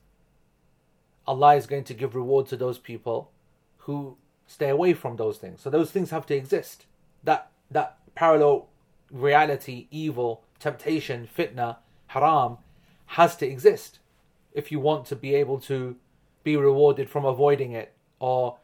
Allah 1.26 1.56
is 1.56 1.66
going 1.66 1.84
to 1.84 1.92
give 1.92 2.14
reward 2.14 2.46
to 2.46 2.56
those 2.56 2.78
people 2.78 3.32
who 3.80 4.16
stay 4.46 4.70
away 4.70 4.94
from 4.94 5.16
those 5.16 5.36
things. 5.36 5.60
So 5.60 5.68
those 5.68 5.90
things 5.90 6.08
have 6.08 6.24
to 6.28 6.34
exist. 6.34 6.86
That 7.22 7.50
that 7.70 7.98
parallel 8.14 8.70
reality, 9.10 9.88
evil, 9.90 10.42
temptation, 10.58 11.28
fitna, 11.36 11.76
haram 12.06 12.56
has 13.08 13.36
to 13.36 13.46
exist 13.46 13.98
if 14.54 14.72
you 14.72 14.80
want 14.80 15.04
to 15.08 15.16
be 15.16 15.34
able 15.34 15.60
to 15.60 15.96
be 16.44 16.56
rewarded 16.56 17.10
from 17.10 17.26
avoiding 17.26 17.72
it 17.72 17.92
or 18.20 18.56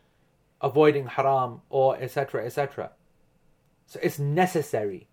avoiding 0.61 1.07
haram 1.07 1.61
or 1.71 1.97
etc 1.99 2.45
etc 2.45 2.91
so 3.87 4.01
it's 4.03 4.19
necessary. 4.19 5.07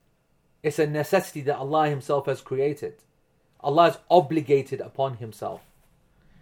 It's 0.62 0.80
a 0.80 0.88
necessity 0.88 1.42
that 1.42 1.58
allah 1.58 1.90
himself 1.90 2.26
has 2.26 2.42
created. 2.42 3.04
Allah 3.60 3.90
is 3.90 3.98
obligated 4.10 4.82
upon 4.82 5.18
himself. 5.18 5.62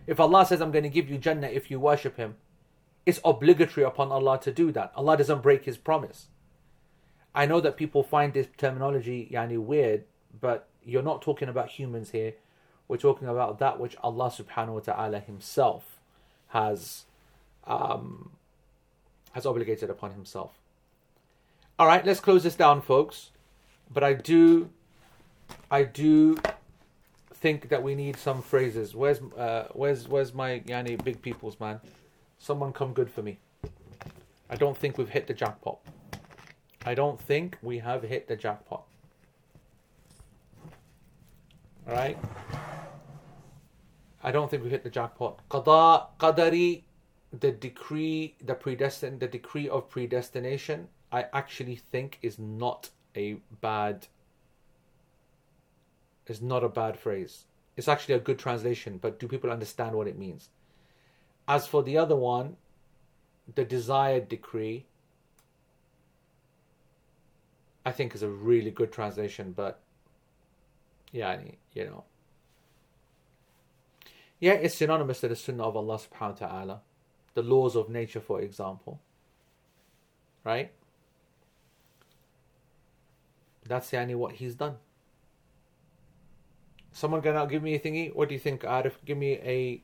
If 0.08 0.20
allah 0.20 0.46
says 0.46 0.62
i'm 0.62 0.72
going 0.72 0.84
to 0.84 0.90
give 0.90 1.10
you 1.10 1.18
jannah 1.18 1.48
if 1.48 1.70
you 1.70 1.80
worship 1.80 2.18
him 2.18 2.36
it's 3.06 3.20
obligatory 3.26 3.86
upon 3.86 4.12
allah 4.12 4.40
to 4.42 4.52
do 4.52 4.72
that. 4.72 4.92
Allah 4.96 5.18
doesn't 5.18 5.42
break 5.42 5.66
his 5.66 5.78
promise. 5.78 6.28
I 7.34 7.46
know 7.46 7.62
that 7.62 7.78
people 7.78 8.04
find 8.04 8.34
this 8.34 8.48
terminology 8.58 9.30
yani 9.32 9.58
weird, 9.58 10.04
but 10.40 10.68
you're 10.84 11.02
not 11.02 11.22
talking 11.22 11.50
about 11.50 11.70
humans 11.70 12.12
here. 12.12 12.34
We're 12.88 12.98
talking 12.98 13.28
about 13.28 13.60
that 13.60 13.80
which 13.80 13.96
Allah 14.04 14.30
subhanahu 14.30 14.74
wa 14.74 14.80
ta'ala 14.82 15.20
himself 15.20 16.00
has 16.50 17.06
um, 17.66 18.32
has 19.34 19.46
obligated 19.46 19.90
upon 19.90 20.12
himself. 20.12 20.60
All 21.80 21.88
right, 21.88 22.06
let's 22.06 22.20
close 22.20 22.44
this 22.44 22.56
down, 22.56 22.82
folks. 22.82 23.32
But 23.94 24.04
I 24.04 24.14
do, 24.14 24.70
I 25.70 25.84
do 25.84 26.38
think 27.34 27.70
that 27.70 27.82
we 27.84 27.96
need 27.96 28.18
some 28.18 28.42
phrases. 28.42 28.96
Where's, 28.96 29.20
uh, 29.38 29.68
where's, 29.74 30.08
where's 30.08 30.34
my 30.34 30.60
yani 30.62 31.04
big 31.04 31.22
peoples 31.22 31.60
man? 31.60 31.80
Someone 32.40 32.72
come 32.72 32.94
good 32.94 33.10
for 33.10 33.22
me. 33.22 33.40
I 34.50 34.56
don't 34.56 34.78
think 34.78 34.98
we've 34.98 35.10
hit 35.10 35.28
the 35.28 35.34
jackpot. 35.34 35.80
I 36.86 36.94
don't 36.94 37.20
think 37.20 37.58
we 37.62 37.80
have 37.80 38.04
hit 38.04 38.28
the 38.28 38.36
jackpot. 38.36 38.84
Alright? 41.88 42.18
I 44.24 44.32
don't 44.32 44.50
think 44.50 44.64
we've 44.64 44.72
hit 44.72 44.84
the 44.84 44.90
jackpot. 44.90 45.40
Qada, 45.50 46.08
qadari, 46.20 46.84
the 47.32 47.52
decree, 47.52 48.36
the 48.44 48.56
predestin, 48.56 49.20
the 49.20 49.28
decree 49.28 49.70
of 49.70 49.90
predestination, 49.90 50.90
I 51.12 51.26
actually 51.34 51.76
think 51.76 52.20
is 52.22 52.38
not 52.38 52.90
a 53.16 53.38
bad, 53.62 54.08
is 56.28 56.42
not 56.42 56.64
a 56.64 56.70
bad 56.70 56.98
phrase. 57.00 57.46
It's 57.78 57.88
actually 57.88 58.16
a 58.16 58.20
good 58.20 58.38
translation, 58.38 58.98
but 58.98 59.20
do 59.20 59.28
people 59.28 59.50
understand 59.50 59.96
what 59.96 60.08
it 60.08 60.18
means? 60.18 60.50
As 61.48 61.68
for 61.68 61.84
the 61.84 61.98
other 61.98 62.16
one, 62.16 62.58
the 63.56 63.64
desired 63.66 64.28
decree, 64.30 64.86
I 67.86 67.92
think 67.92 68.14
is 68.14 68.24
a 68.24 68.30
really 68.30 68.72
good 68.72 68.92
translation, 68.92 69.54
but 69.54 69.80
yeah, 71.12 71.40
you 71.74 71.86
know. 71.86 72.04
Yeah, 74.40 74.54
it's 74.54 74.76
synonymous 74.76 75.22
to 75.22 75.28
the 75.28 75.36
Sunnah 75.36 75.64
of 75.64 75.76
Allah 75.76 75.98
subhanahu 75.98 76.42
wa 76.42 76.48
ta'ala. 76.48 76.82
The 77.34 77.42
laws 77.42 77.76
of 77.76 77.90
nature, 77.90 78.20
for 78.20 78.42
example. 78.42 79.00
Right? 80.44 80.72
that's 83.72 83.92
yani 83.92 84.16
what 84.16 84.34
he's 84.34 84.56
done. 84.56 84.76
Someone 86.92 87.22
gonna 87.22 87.48
give 87.48 87.64
me 87.64 87.76
a 87.76 87.80
thingy? 87.80 88.14
What 88.14 88.28
do 88.28 88.34
you 88.36 88.40
think, 88.40 88.62
Arif? 88.64 88.94
Give 89.06 89.18
me 89.18 89.34
a 89.56 89.82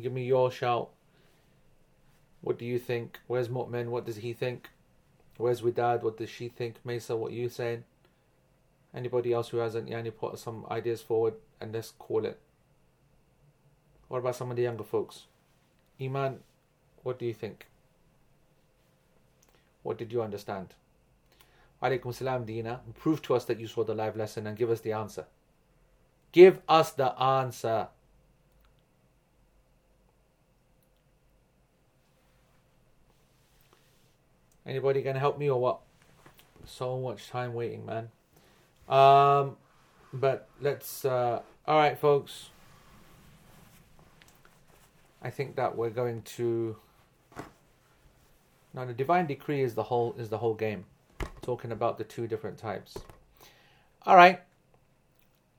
give 0.00 0.12
me 0.12 0.24
your 0.24 0.50
shout. 0.50 0.88
What 2.40 2.58
do 2.58 2.64
you 2.64 2.78
think? 2.78 3.20
Where's 3.26 3.48
Mu'min? 3.48 3.88
What 3.88 4.06
does 4.06 4.16
he 4.16 4.32
think? 4.32 4.70
Where's 5.36 5.60
Widad? 5.60 6.02
What 6.02 6.16
does 6.16 6.30
she 6.30 6.48
think? 6.48 6.76
Mesa, 6.84 7.14
what 7.16 7.32
you 7.32 7.48
saying? 7.48 7.84
Anybody 8.94 9.32
else 9.32 9.50
who 9.50 9.58
hasn't 9.58 9.90
yani 9.90 10.16
put 10.16 10.38
some 10.38 10.64
ideas 10.70 11.02
forward 11.02 11.34
and 11.60 11.74
let's 11.74 11.90
call 11.90 12.24
it. 12.24 12.40
What 14.08 14.18
about 14.18 14.36
some 14.36 14.50
of 14.50 14.56
the 14.56 14.62
younger 14.62 14.84
folks? 14.84 15.26
Iman, 16.00 16.40
what 17.06 17.20
do 17.20 17.24
you 17.24 17.32
think? 17.32 17.66
What 19.84 19.96
did 19.96 20.12
you 20.12 20.22
understand? 20.22 20.74
Alaikum 21.80 22.12
salam, 22.12 22.44
Dina. 22.44 22.80
Prove 22.98 23.22
to 23.22 23.36
us 23.36 23.44
that 23.44 23.60
you 23.60 23.68
saw 23.68 23.84
the 23.84 23.94
live 23.94 24.16
lesson 24.16 24.44
and 24.44 24.58
give 24.58 24.70
us 24.70 24.80
the 24.80 24.90
answer. 24.90 25.26
Give 26.32 26.58
us 26.68 26.90
the 26.90 27.16
answer. 27.22 27.86
Anybody 34.66 35.00
gonna 35.02 35.20
help 35.20 35.38
me 35.38 35.48
or 35.48 35.60
what? 35.60 35.78
So 36.64 36.98
much 36.98 37.28
time 37.28 37.54
waiting, 37.54 37.86
man. 37.86 38.08
Um, 38.88 39.56
but 40.12 40.48
let's. 40.60 41.04
Uh, 41.04 41.42
all 41.68 41.78
right, 41.78 41.96
folks. 41.96 42.50
I 45.22 45.30
think 45.30 45.54
that 45.54 45.76
we're 45.76 45.90
going 45.90 46.22
to. 46.34 46.76
Now, 48.76 48.84
the 48.84 48.92
divine 48.92 49.26
decree 49.26 49.62
is 49.62 49.74
the 49.74 49.84
whole 49.84 50.14
is 50.18 50.28
the 50.28 50.38
whole 50.38 50.54
game, 50.54 50.84
talking 51.40 51.72
about 51.72 51.96
the 51.96 52.04
two 52.04 52.26
different 52.28 52.58
types. 52.58 52.98
All 54.04 54.14
right. 54.14 54.40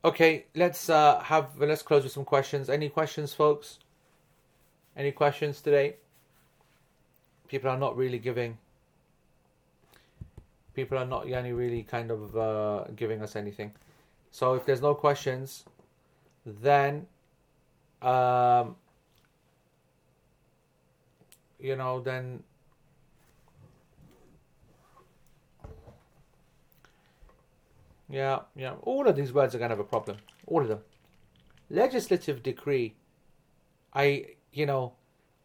Okay, 0.06 0.46
let's 0.56 0.88
uh, 0.90 1.20
have 1.22 1.58
let's 1.58 1.82
close 1.82 2.04
with 2.04 2.12
some 2.12 2.26
questions. 2.26 2.70
Any 2.70 2.90
questions, 2.90 3.34
folks? 3.34 3.80
Any 4.96 5.12
questions 5.12 5.62
today? 5.62 5.96
People 7.48 7.72
are 7.72 7.78
not 7.78 7.98
really 7.98 8.20
giving 8.20 8.60
people 10.78 10.96
are 10.96 11.06
not 11.08 11.26
yani 11.26 11.58
really 11.58 11.82
kind 11.82 12.12
of 12.12 12.38
uh, 12.38 12.84
giving 12.96 13.24
us 13.24 13.36
anything. 13.36 13.72
So 14.30 14.54
if 14.54 14.64
there's 14.64 14.82
no 14.82 14.94
questions, 14.94 15.66
then 16.46 17.08
um, 18.04 18.76
you 21.60 21.76
know 21.76 22.00
then 22.00 22.44
yeah 28.10 28.40
yeah. 28.56 28.76
All 28.84 29.08
of 29.08 29.16
these 29.16 29.34
words 29.34 29.54
are 29.56 29.58
going 29.58 29.70
to 29.70 29.76
have 29.76 29.86
a 29.86 29.90
problem. 29.90 30.18
All 30.46 30.62
of 30.62 30.68
them. 30.68 30.80
Legislative 31.70 32.42
decree 32.44 32.96
i 33.94 34.26
you 34.52 34.66
know 34.66 34.94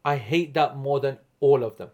i 0.04 0.16
hate 0.16 0.52
that 0.54 0.76
more 0.76 1.00
than 1.00 1.18
all 1.40 1.64
of 1.64 1.76
them. 1.76 1.90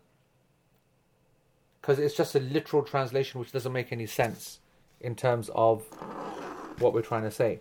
Because 1.80 1.98
it's 1.98 2.14
just 2.14 2.34
a 2.34 2.40
literal 2.40 2.82
translation 2.82 3.40
which 3.40 3.52
doesn't 3.52 3.72
make 3.72 3.92
any 3.92 4.06
sense 4.06 4.58
in 5.00 5.14
terms 5.14 5.50
of 5.54 5.84
what 6.78 6.92
we're 6.92 7.02
trying 7.02 7.22
to 7.22 7.30
say. 7.30 7.60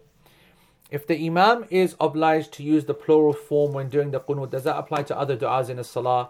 If 0.90 1.06
the 1.06 1.26
Imam 1.26 1.66
is 1.70 1.96
obliged 2.00 2.54
to 2.54 2.64
use 2.64 2.86
the 2.86 2.94
plural 2.94 3.34
form 3.34 3.74
when 3.74 3.90
doing 3.90 4.12
the 4.12 4.20
qunut, 4.20 4.52
does 4.52 4.64
that 4.64 4.78
apply 4.78 5.04
to 5.04 5.18
other 5.18 5.36
du'as 5.36 5.70
in 5.70 5.78
the 5.78 5.84
salah 5.84 6.30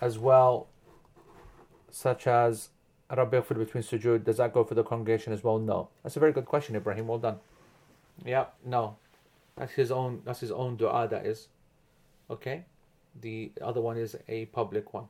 as 0.00 0.18
well, 0.18 0.68
such 1.90 2.26
as 2.26 2.68
Rabbi 3.16 3.40
between 3.40 3.82
sujood? 3.82 4.24
Does 4.24 4.38
that 4.38 4.52
go 4.52 4.64
for 4.64 4.74
the 4.74 4.82
congregation 4.82 5.32
as 5.32 5.44
well? 5.44 5.58
No. 5.58 5.88
That's 6.02 6.16
a 6.16 6.20
very 6.20 6.32
good 6.32 6.46
question, 6.46 6.76
Ibrahim. 6.76 7.06
Well 7.06 7.18
done. 7.18 7.38
Yeah, 8.24 8.46
no. 8.64 8.96
That's 9.56 9.72
his 9.72 9.90
own 9.90 10.22
that's 10.24 10.40
his 10.40 10.50
own 10.50 10.78
du'a 10.78 11.08
that 11.10 11.26
is. 11.26 11.48
Okay? 12.30 12.64
The 13.20 13.52
other 13.60 13.80
one 13.80 13.98
is 13.98 14.16
a 14.28 14.46
public 14.46 14.94
one. 14.94 15.08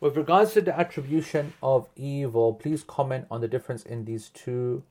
With 0.00 0.16
regards 0.16 0.52
to 0.54 0.60
the 0.60 0.78
attribution 0.78 1.54
of 1.62 1.88
evil, 1.96 2.54
please 2.54 2.82
comment 2.82 3.26
on 3.30 3.40
the 3.40 3.48
difference 3.48 3.84
in 3.84 4.04
these 4.04 4.30
two 4.30 4.82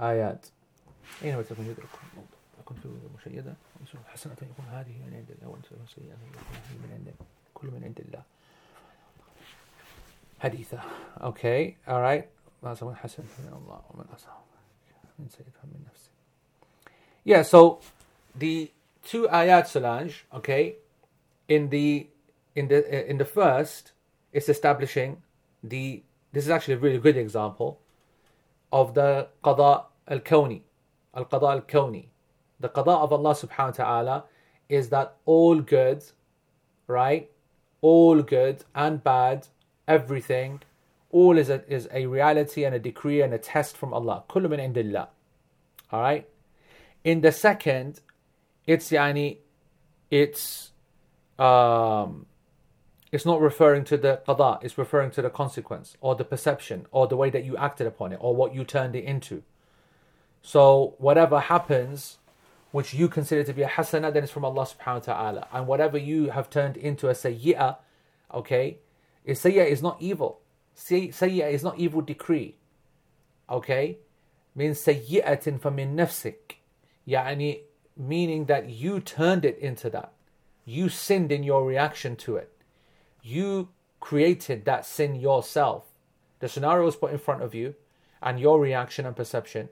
ayat. 0.00 0.50
أين 3.83 3.85
تكون 3.87 3.99
يدرك 3.99 3.99
أكون 4.01 4.01
في 4.01 4.05
مشيدة 4.05 4.07
حسنة 4.11 4.49
يكون 4.51 4.65
هذه 4.65 4.97
من 4.97 5.13
عند 5.15 5.31
الله 5.31 5.85
سيئة 5.95 6.15
من 6.83 6.91
عند 6.93 7.13
كل 7.53 7.67
من 7.67 7.83
عند 7.83 7.99
الله 7.99 8.23
حديثة 10.39 10.81
okay 11.19 11.75
alright 11.87 12.25
حسن 12.95 13.23
من 13.23 13.53
الله 13.53 13.81
ومن 13.89 14.05
من 15.19 15.27
من 15.63 15.85
نفسه 15.91 16.09
yeah 17.25 17.41
so 17.41 17.79
the 18.35 18.71
two 19.03 19.27
ayat 19.27 19.67
Solange 19.67 20.25
okay 20.33 20.75
in 21.47 21.69
the 21.69 22.07
in 22.55 22.67
the 22.67 23.09
in 23.09 23.17
the 23.17 23.25
first 23.25 23.91
it's 24.31 24.49
establishing 24.49 25.21
the 25.63 26.03
this 26.31 26.45
is 26.45 26.49
actually 26.49 26.75
a 26.75 26.77
really 26.77 26.99
good 26.99 27.17
example 27.17 27.79
of 28.71 28.93
the 28.93 29.27
qada 29.43 29.85
al-kawni 30.07 30.61
al-qada 31.15 31.51
al-kawni 31.51 32.05
the 32.64 32.68
qada 32.76 32.94
of 33.04 33.12
Allah 33.12 33.34
subhanahu 33.34 33.78
wa 33.78 33.84
ta'ala 33.84 34.24
is 34.68 34.88
that 34.88 35.16
all 35.24 35.60
good 35.60 36.02
right? 36.86 37.30
All 37.80 38.22
good 38.22 38.64
and 38.74 39.02
bad 39.02 39.48
everything 39.86 40.62
all 41.10 41.38
is 41.38 41.48
a, 41.48 41.58
is 41.72 41.88
a 41.92 42.06
reality 42.06 42.64
and 42.64 42.74
a 42.74 42.78
decree 42.78 43.20
and 43.20 43.32
a 43.32 43.38
test 43.38 43.76
from 43.76 43.94
Allah. 43.94 44.24
Kullu 44.28 44.48
min 44.50 44.60
indillah. 44.60 45.08
All 45.92 46.00
right 46.00 46.28
in 47.04 47.20
the 47.20 47.30
second 47.30 48.00
it's 48.66 48.90
yani 48.90 49.38
it's 50.10 50.72
um 51.38 52.26
it's 53.12 53.24
not 53.24 53.40
referring 53.40 53.84
to 53.84 53.96
the 53.96 54.22
qada, 54.26 54.58
it's 54.64 54.76
referring 54.76 55.12
to 55.12 55.22
the 55.22 55.30
consequence 55.30 55.96
or 56.00 56.16
the 56.16 56.24
perception 56.24 56.86
or 56.90 57.06
the 57.06 57.16
way 57.16 57.30
that 57.30 57.44
you 57.44 57.56
acted 57.56 57.86
upon 57.86 58.12
it 58.12 58.18
or 58.20 58.34
what 58.34 58.52
you 58.56 58.64
turned 58.64 58.96
it 58.96 59.04
into. 59.04 59.44
So 60.42 60.94
whatever 60.98 61.38
happens, 61.38 62.18
which 62.74 62.92
you 62.92 63.08
consider 63.08 63.44
to 63.44 63.52
be 63.52 63.62
a 63.62 63.68
hasana, 63.68 64.12
then 64.12 64.24
it's 64.24 64.32
from 64.32 64.44
Allah 64.44 64.66
subhanahu 64.66 65.06
wa 65.06 65.14
ta'ala. 65.14 65.48
And 65.52 65.68
whatever 65.68 65.96
you 65.96 66.30
have 66.30 66.50
turned 66.50 66.76
into 66.76 67.08
a 67.08 67.12
sayyi'ah, 67.12 67.76
okay, 68.32 68.78
is 69.24 69.38
sayyi'ah 69.38 69.66
is 69.66 69.80
not 69.80 69.96
evil. 70.00 70.40
Sayyi'ah 70.76 71.52
is 71.52 71.62
not 71.62 71.78
evil 71.78 72.00
decree. 72.00 72.56
Okay? 73.48 73.98
Means 74.56 74.80
sayyi'atin 74.80 75.60
famin 75.60 75.94
nafsik. 75.94 76.56
Yani 77.06 77.60
meaning 77.96 78.46
that 78.46 78.68
you 78.70 78.98
turned 78.98 79.44
it 79.44 79.56
into 79.58 79.88
that. 79.90 80.12
You 80.64 80.88
sinned 80.88 81.30
in 81.30 81.44
your 81.44 81.64
reaction 81.64 82.16
to 82.16 82.34
it 82.36 82.50
you 83.24 83.70
created 84.00 84.66
that 84.66 84.84
sin 84.84 85.16
yourself. 85.16 85.86
The 86.40 86.48
scenario 86.48 86.84
was 86.84 86.94
put 86.94 87.10
in 87.10 87.18
front 87.18 87.42
of 87.42 87.54
you, 87.54 87.74
and 88.22 88.38
your 88.38 88.60
reaction 88.60 89.06
and 89.06 89.16
perception 89.16 89.70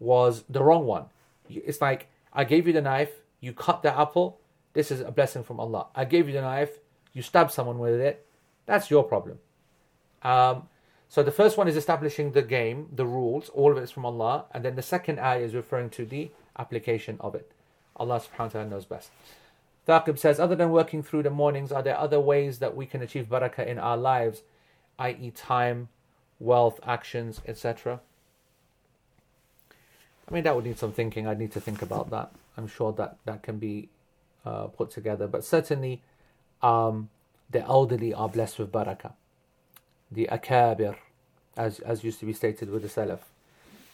was 0.00 0.44
the 0.50 0.62
wrong 0.62 0.84
one. 0.84 1.06
It's 1.48 1.80
like, 1.80 2.08
I 2.32 2.44
gave 2.44 2.66
you 2.66 2.72
the 2.72 2.80
knife, 2.80 3.12
you 3.40 3.52
cut 3.52 3.82
the 3.82 3.98
apple, 3.98 4.40
this 4.72 4.90
is 4.90 5.00
a 5.00 5.10
blessing 5.10 5.42
from 5.42 5.58
Allah. 5.60 5.86
I 5.94 6.04
gave 6.04 6.28
you 6.28 6.34
the 6.34 6.42
knife, 6.42 6.78
you 7.12 7.22
stabbed 7.22 7.52
someone 7.52 7.78
with 7.78 8.00
it, 8.00 8.26
that's 8.66 8.90
your 8.90 9.04
problem. 9.04 9.38
Um, 10.22 10.68
so 11.08 11.22
the 11.22 11.30
first 11.30 11.56
one 11.56 11.68
is 11.68 11.76
establishing 11.76 12.32
the 12.32 12.42
game, 12.42 12.88
the 12.92 13.06
rules, 13.06 13.48
all 13.50 13.70
of 13.72 13.78
it 13.78 13.82
is 13.82 13.90
from 13.90 14.04
Allah, 14.04 14.46
and 14.52 14.64
then 14.64 14.74
the 14.74 14.82
second 14.82 15.18
ayah 15.20 15.40
is 15.40 15.54
referring 15.54 15.90
to 15.90 16.04
the 16.04 16.30
application 16.58 17.16
of 17.20 17.34
it. 17.34 17.52
Allah 17.96 18.20
subhanahu 18.20 18.38
wa 18.38 18.48
ta'ala 18.48 18.68
knows 18.68 18.84
best. 18.84 19.10
Thaqib 19.86 20.18
says, 20.18 20.40
other 20.40 20.56
than 20.56 20.70
working 20.70 21.02
through 21.02 21.22
the 21.22 21.30
mornings, 21.30 21.70
are 21.70 21.82
there 21.82 21.96
other 21.96 22.20
ways 22.20 22.58
that 22.58 22.74
we 22.74 22.86
can 22.86 23.02
achieve 23.02 23.26
barakah 23.28 23.66
in 23.66 23.78
our 23.78 23.96
lives, 23.96 24.42
i.e., 24.98 25.30
time, 25.30 25.88
wealth, 26.40 26.80
actions, 26.84 27.40
etc.? 27.46 28.00
I 30.28 30.34
mean, 30.34 30.44
that 30.44 30.54
would 30.54 30.64
need 30.64 30.78
some 30.78 30.92
thinking. 30.92 31.26
I'd 31.26 31.38
need 31.38 31.52
to 31.52 31.60
think 31.60 31.82
about 31.82 32.10
that. 32.10 32.32
I'm 32.56 32.66
sure 32.66 32.92
that 32.92 33.18
that 33.24 33.42
can 33.42 33.58
be 33.58 33.88
uh, 34.44 34.66
put 34.66 34.90
together. 34.90 35.26
But 35.26 35.44
certainly, 35.44 36.02
um, 36.62 37.10
the 37.50 37.62
elderly 37.62 38.12
are 38.12 38.28
blessed 38.28 38.58
with 38.58 38.72
barakah. 38.72 39.12
The 40.10 40.28
akabir, 40.30 40.96
as, 41.56 41.80
as 41.80 42.02
used 42.02 42.20
to 42.20 42.26
be 42.26 42.32
stated 42.32 42.70
with 42.70 42.82
the 42.82 42.88
salaf. 42.88 43.20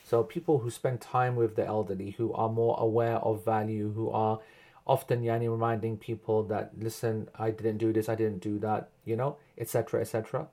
So 0.06 0.22
people 0.22 0.58
who 0.58 0.70
spend 0.70 1.00
time 1.00 1.36
with 1.36 1.56
the 1.56 1.66
elderly, 1.66 2.12
who 2.12 2.32
are 2.34 2.48
more 2.48 2.76
aware 2.78 3.16
of 3.16 3.44
value, 3.44 3.92
who 3.92 4.10
are 4.10 4.40
often 4.86 5.22
yani 5.22 5.50
reminding 5.50 5.96
people 5.96 6.42
that 6.42 6.72
listen 6.78 7.28
i 7.38 7.50
didn't 7.50 7.78
do 7.78 7.92
this 7.92 8.08
i 8.08 8.14
didn't 8.14 8.40
do 8.40 8.58
that 8.58 8.88
you 9.04 9.14
know 9.16 9.36
etc 9.58 10.00
etc 10.00 10.46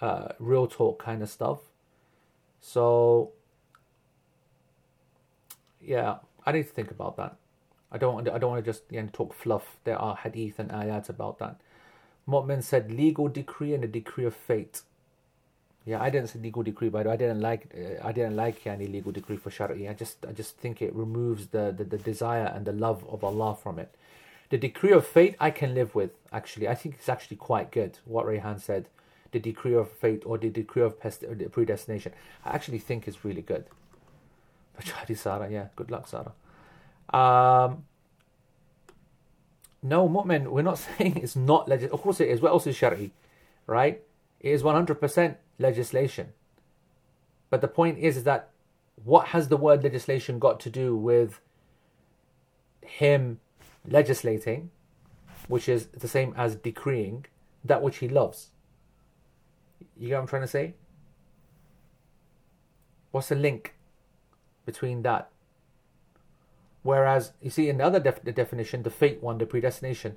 uh, 0.00 0.28
real 0.40 0.66
talk 0.66 0.98
kind 0.98 1.22
of 1.22 1.30
stuff 1.30 1.60
so 2.60 3.30
yeah 5.84 6.16
i 6.46 6.52
need 6.52 6.62
to 6.62 6.72
think 6.72 6.90
about 6.90 7.16
that 7.16 7.36
i 7.90 7.98
don't 7.98 8.14
want 8.14 8.26
to, 8.26 8.34
i 8.34 8.38
don't 8.38 8.50
want 8.50 8.64
to 8.64 8.70
just 8.70 8.82
you 8.90 9.02
talk 9.12 9.34
fluff 9.34 9.76
there 9.84 9.98
are 9.98 10.16
hadith 10.16 10.58
and 10.58 10.70
ayat 10.70 11.08
about 11.08 11.38
that 11.38 11.56
Mu'min 12.28 12.62
said 12.62 12.92
legal 12.92 13.28
decree 13.28 13.74
and 13.74 13.82
a 13.82 13.88
decree 13.88 14.24
of 14.24 14.34
fate. 14.34 14.82
Yeah, 15.84 16.00
I 16.00 16.10
didn't 16.10 16.28
say 16.28 16.38
legal 16.38 16.62
decree, 16.62 16.88
but 16.88 17.06
I 17.08 17.16
didn't 17.16 17.40
like 17.40 17.74
uh, 17.74 18.06
I 18.06 18.12
didn't 18.12 18.36
like 18.36 18.64
any 18.66 18.86
legal 18.86 19.10
decree 19.10 19.36
for 19.36 19.50
Shari. 19.50 19.88
I 19.88 19.94
just 19.94 20.24
I 20.26 20.32
just 20.32 20.56
think 20.56 20.80
it 20.80 20.94
removes 20.94 21.48
the, 21.48 21.74
the, 21.76 21.82
the 21.82 21.98
desire 21.98 22.46
and 22.54 22.64
the 22.64 22.72
love 22.72 23.04
of 23.08 23.24
Allah 23.24 23.56
from 23.60 23.80
it. 23.80 23.92
The 24.50 24.58
decree 24.58 24.92
of 24.92 25.06
fate 25.06 25.34
I 25.40 25.50
can 25.50 25.74
live 25.74 25.94
with, 25.94 26.10
actually. 26.32 26.68
I 26.68 26.74
think 26.76 26.96
it's 26.96 27.08
actually 27.08 27.38
quite 27.38 27.72
good, 27.72 27.98
what 28.04 28.26
Rayhan 28.26 28.60
said. 28.60 28.88
The 29.32 29.40
decree 29.40 29.74
of 29.74 29.90
fate 29.90 30.22
or 30.26 30.38
the 30.38 30.50
decree 30.50 30.82
of 30.82 31.00
predestination. 31.50 32.12
I 32.44 32.50
actually 32.50 32.78
think 32.78 33.08
is 33.08 33.24
really 33.24 33.42
good. 33.42 33.64
But 34.76 35.16
Sarah, 35.16 35.50
yeah, 35.50 35.66
good 35.76 35.90
luck, 35.90 36.08
Sarah. 36.08 36.32
Um, 37.12 37.84
no, 39.82 40.08
mu'min, 40.08 40.48
we're 40.48 40.62
not 40.62 40.78
saying 40.98 41.18
it's 41.18 41.36
not 41.36 41.68
legis. 41.68 41.90
Of 41.90 42.00
course 42.02 42.20
it 42.20 42.28
is. 42.28 42.40
What 42.40 42.50
else 42.50 42.66
is 42.66 42.76
shari? 42.76 43.12
Right? 43.66 44.02
It 44.40 44.50
is 44.50 44.62
100% 44.62 45.36
legislation. 45.58 46.28
But 47.50 47.60
the 47.60 47.68
point 47.68 47.98
is, 47.98 48.16
is 48.16 48.24
that 48.24 48.50
what 49.04 49.28
has 49.28 49.48
the 49.48 49.56
word 49.56 49.82
legislation 49.82 50.38
got 50.38 50.60
to 50.60 50.70
do 50.70 50.96
with 50.96 51.40
him 52.82 53.40
legislating, 53.86 54.70
which 55.48 55.68
is 55.68 55.86
the 55.86 56.08
same 56.08 56.34
as 56.36 56.56
decreeing 56.56 57.26
that 57.64 57.82
which 57.82 57.98
he 57.98 58.08
loves. 58.08 58.48
You 59.98 60.08
get 60.08 60.14
what 60.14 60.22
I'm 60.22 60.26
trying 60.26 60.42
to 60.42 60.48
say? 60.48 60.74
What's 63.10 63.28
the 63.28 63.34
link 63.34 63.74
between 64.64 65.02
that? 65.02 65.30
Whereas 66.82 67.32
you 67.40 67.50
see 67.50 67.68
in 67.68 67.78
the 67.78 67.84
other 67.84 68.00
def- 68.00 68.24
the 68.24 68.32
definition, 68.32 68.82
the 68.82 68.90
fate 68.90 69.22
one, 69.22 69.38
the 69.38 69.46
predestination, 69.46 70.16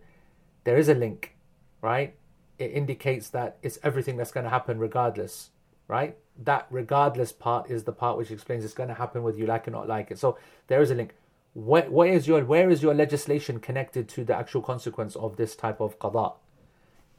there 0.64 0.78
is 0.78 0.90
a 0.90 0.96
link, 0.96 1.36
right? 1.82 2.16
It 2.58 2.72
indicates 2.72 3.30
that 3.30 3.58
it's 3.62 3.78
everything 3.84 4.18
that's 4.18 4.32
going 4.32 4.46
to 4.46 4.50
happen 4.50 4.80
regardless, 4.80 5.52
right? 5.88 6.18
That 6.42 6.66
regardless 6.70 7.32
part 7.32 7.70
is 7.70 7.84
the 7.84 7.92
part 7.92 8.18
which 8.18 8.32
explains 8.32 8.66
it's 8.66 8.74
going 8.74 8.90
to 8.90 8.96
happen 8.96 9.24
whether 9.24 9.38
you 9.38 9.46
like 9.46 9.68
it 9.68 9.70
or 9.70 9.74
not 9.74 9.88
like 9.88 10.10
it. 10.10 10.18
So 10.18 10.38
there 10.68 10.82
is 10.82 10.90
a 10.90 10.96
link 10.96 11.14
where, 11.56 11.90
where 11.90 12.12
is 12.12 12.28
your 12.28 12.44
where 12.44 12.70
is 12.70 12.84
your 12.84 12.94
legislation 12.94 13.60
connected 13.60 14.10
to 14.10 14.26
the 14.26 14.36
actual 14.36 14.62
consequence 14.62 15.16
of 15.16 15.38
this 15.38 15.56
type 15.56 15.80
of 15.80 15.98
qada? 16.00 16.34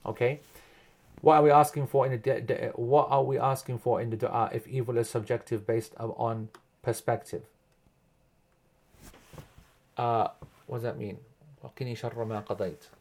Okay, 0.05 0.41
what 1.23 1.37
are 1.37 1.43
we 1.43 1.51
asking 1.51 1.87
for 1.87 2.07
in 2.07 2.21
the 2.21 2.73
what 2.77 3.09
are 3.11 3.25
we 3.25 3.39
asking 3.39 3.79
for 3.79 4.01
in 4.01 4.11
the 4.11 4.17
du'a 4.17 4.55
if 4.55 4.69
evil 4.69 4.99
is 4.99 5.09
subjective 5.09 5.67
based 5.67 5.95
on 5.99 6.51
perspective? 6.87 7.43
Uh, 9.97 10.29
what 10.67 10.79
does 10.79 10.85
that 10.85 10.99
mean? 10.99 11.19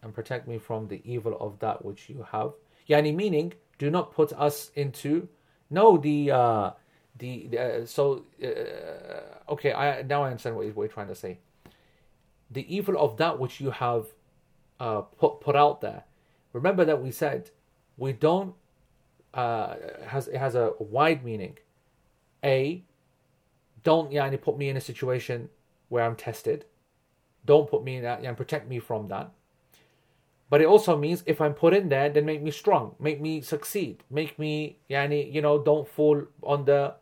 And 0.01 0.13
protect 0.13 0.47
me 0.47 0.57
from 0.57 0.87
the 0.87 1.01
evil 1.05 1.37
of 1.39 1.59
that 1.59 1.85
which 1.85 2.09
you 2.09 2.25
have. 2.31 2.51
Yani 2.89 3.13
meaning, 3.15 3.53
do 3.77 3.91
not 3.91 4.11
put 4.11 4.33
us 4.33 4.71
into 4.75 5.27
no 5.69 5.97
the 5.97 6.31
uh, 6.31 6.71
the, 7.17 7.47
the 7.51 7.59
uh, 7.59 7.85
so 7.85 8.23
uh, 8.43 9.51
okay 9.53 9.71
i 9.73 10.01
now 10.01 10.23
i 10.23 10.27
understand 10.27 10.55
what 10.55 10.65
you're 10.65 10.87
trying 10.87 11.07
to 11.07 11.15
say 11.15 11.37
the 12.51 12.65
evil 12.73 12.97
of 12.97 13.17
that 13.17 13.39
which 13.39 13.59
you 13.59 13.71
have 13.71 14.05
uh, 14.79 15.01
put 15.01 15.41
put 15.41 15.55
out 15.55 15.81
there 15.81 16.03
remember 16.53 16.85
that 16.85 17.01
we 17.01 17.11
said 17.11 17.49
we 17.97 18.11
don't 18.13 18.53
uh 19.33 19.75
has 20.05 20.27
it 20.27 20.37
has 20.37 20.55
a 20.55 20.73
wide 20.79 21.23
meaning 21.23 21.57
a 22.43 22.83
don't 23.85 24.11
yani 24.11 24.39
put 24.39 24.57
me 24.57 24.67
in 24.67 24.75
a 24.75 24.81
situation 24.81 25.49
where 25.87 26.03
i'm 26.03 26.15
tested 26.15 26.65
don't 27.45 27.69
put 27.69 27.83
me 27.83 27.95
in 27.95 28.03
that 28.03 28.21
and 28.21 28.35
protect 28.35 28.67
me 28.67 28.79
from 28.79 29.07
that 29.07 29.31
but 30.49 30.61
it 30.61 30.67
also 30.67 30.95
means 30.95 31.23
if 31.25 31.41
I'm 31.41 31.53
put 31.53 31.73
in 31.73 31.89
there, 31.89 32.09
then 32.09 32.25
make 32.25 32.41
me 32.41 32.51
strong, 32.51 32.95
make 32.99 33.19
me 33.19 33.41
succeed, 33.41 34.03
make 34.11 34.37
me, 34.37 34.77
yani, 34.89 35.33
you 35.33 35.41
know, 35.41 35.61
don't 35.61 35.87
fall 35.87 36.23
on 36.43 36.65
the 36.65 36.93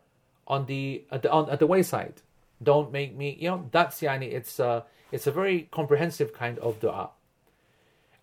on 0.46 0.66
the 0.66 1.04
at 1.10 1.22
the 1.22 1.30
on, 1.30 1.50
at 1.50 1.58
the 1.58 1.66
wayside. 1.66 2.22
Don't 2.62 2.90
make 2.90 3.14
me, 3.16 3.36
you 3.38 3.50
know, 3.50 3.68
that's 3.70 4.00
yani 4.00 4.32
it's 4.32 4.58
a, 4.58 4.84
it's 5.12 5.26
a 5.26 5.32
very 5.32 5.68
comprehensive 5.70 6.32
kind 6.32 6.58
of 6.60 6.80
dua. 6.80 7.10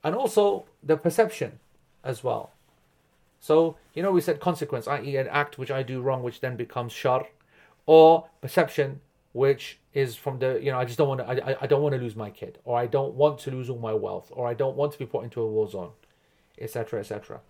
And 0.03 0.15
also 0.15 0.65
the 0.81 0.97
perception 0.97 1.59
as 2.03 2.23
well. 2.23 2.51
So, 3.39 3.77
you 3.93 4.01
know, 4.01 4.11
we 4.11 4.21
said 4.21 4.39
consequence, 4.39 4.87
i.e., 4.87 5.17
an 5.17 5.27
act 5.27 5.57
which 5.57 5.71
I 5.71 5.83
do 5.83 6.01
wrong, 6.01 6.23
which 6.23 6.41
then 6.41 6.55
becomes 6.55 6.91
shar, 6.91 7.27
or 7.91 8.29
perception, 8.39 9.01
which 9.33 9.77
is 9.93 10.15
from 10.15 10.39
the, 10.39 10.57
you 10.63 10.71
know, 10.71 10.79
I 10.79 10.85
just 10.85 10.97
don't 10.97 11.09
want 11.09 11.19
to, 11.19 11.27
I, 11.27 11.63
I 11.63 11.67
don't 11.67 11.81
want 11.81 11.93
to 11.93 11.99
lose 11.99 12.15
my 12.15 12.29
kid, 12.29 12.57
or 12.63 12.79
I 12.79 12.85
don't 12.85 13.15
want 13.15 13.39
to 13.39 13.51
lose 13.51 13.69
all 13.69 13.79
my 13.79 13.93
wealth, 13.93 14.31
or 14.31 14.47
I 14.47 14.53
don't 14.53 14.77
want 14.77 14.93
to 14.93 14.97
be 14.97 15.05
put 15.05 15.25
into 15.25 15.41
a 15.41 15.45
war 15.45 15.69
zone, 15.69 15.91
etc., 16.57 17.01
etc. 17.01 17.41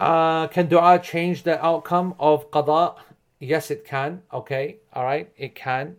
Uh, 0.00 0.48
can 0.48 0.66
dua 0.66 0.98
change 0.98 1.44
the 1.44 1.64
outcome 1.64 2.16
of 2.18 2.50
qada? 2.50 2.96
Yes, 3.38 3.70
it 3.70 3.84
can. 3.84 4.22
Okay, 4.32 4.78
all 4.92 5.04
right, 5.04 5.32
it 5.36 5.54
can, 5.54 5.94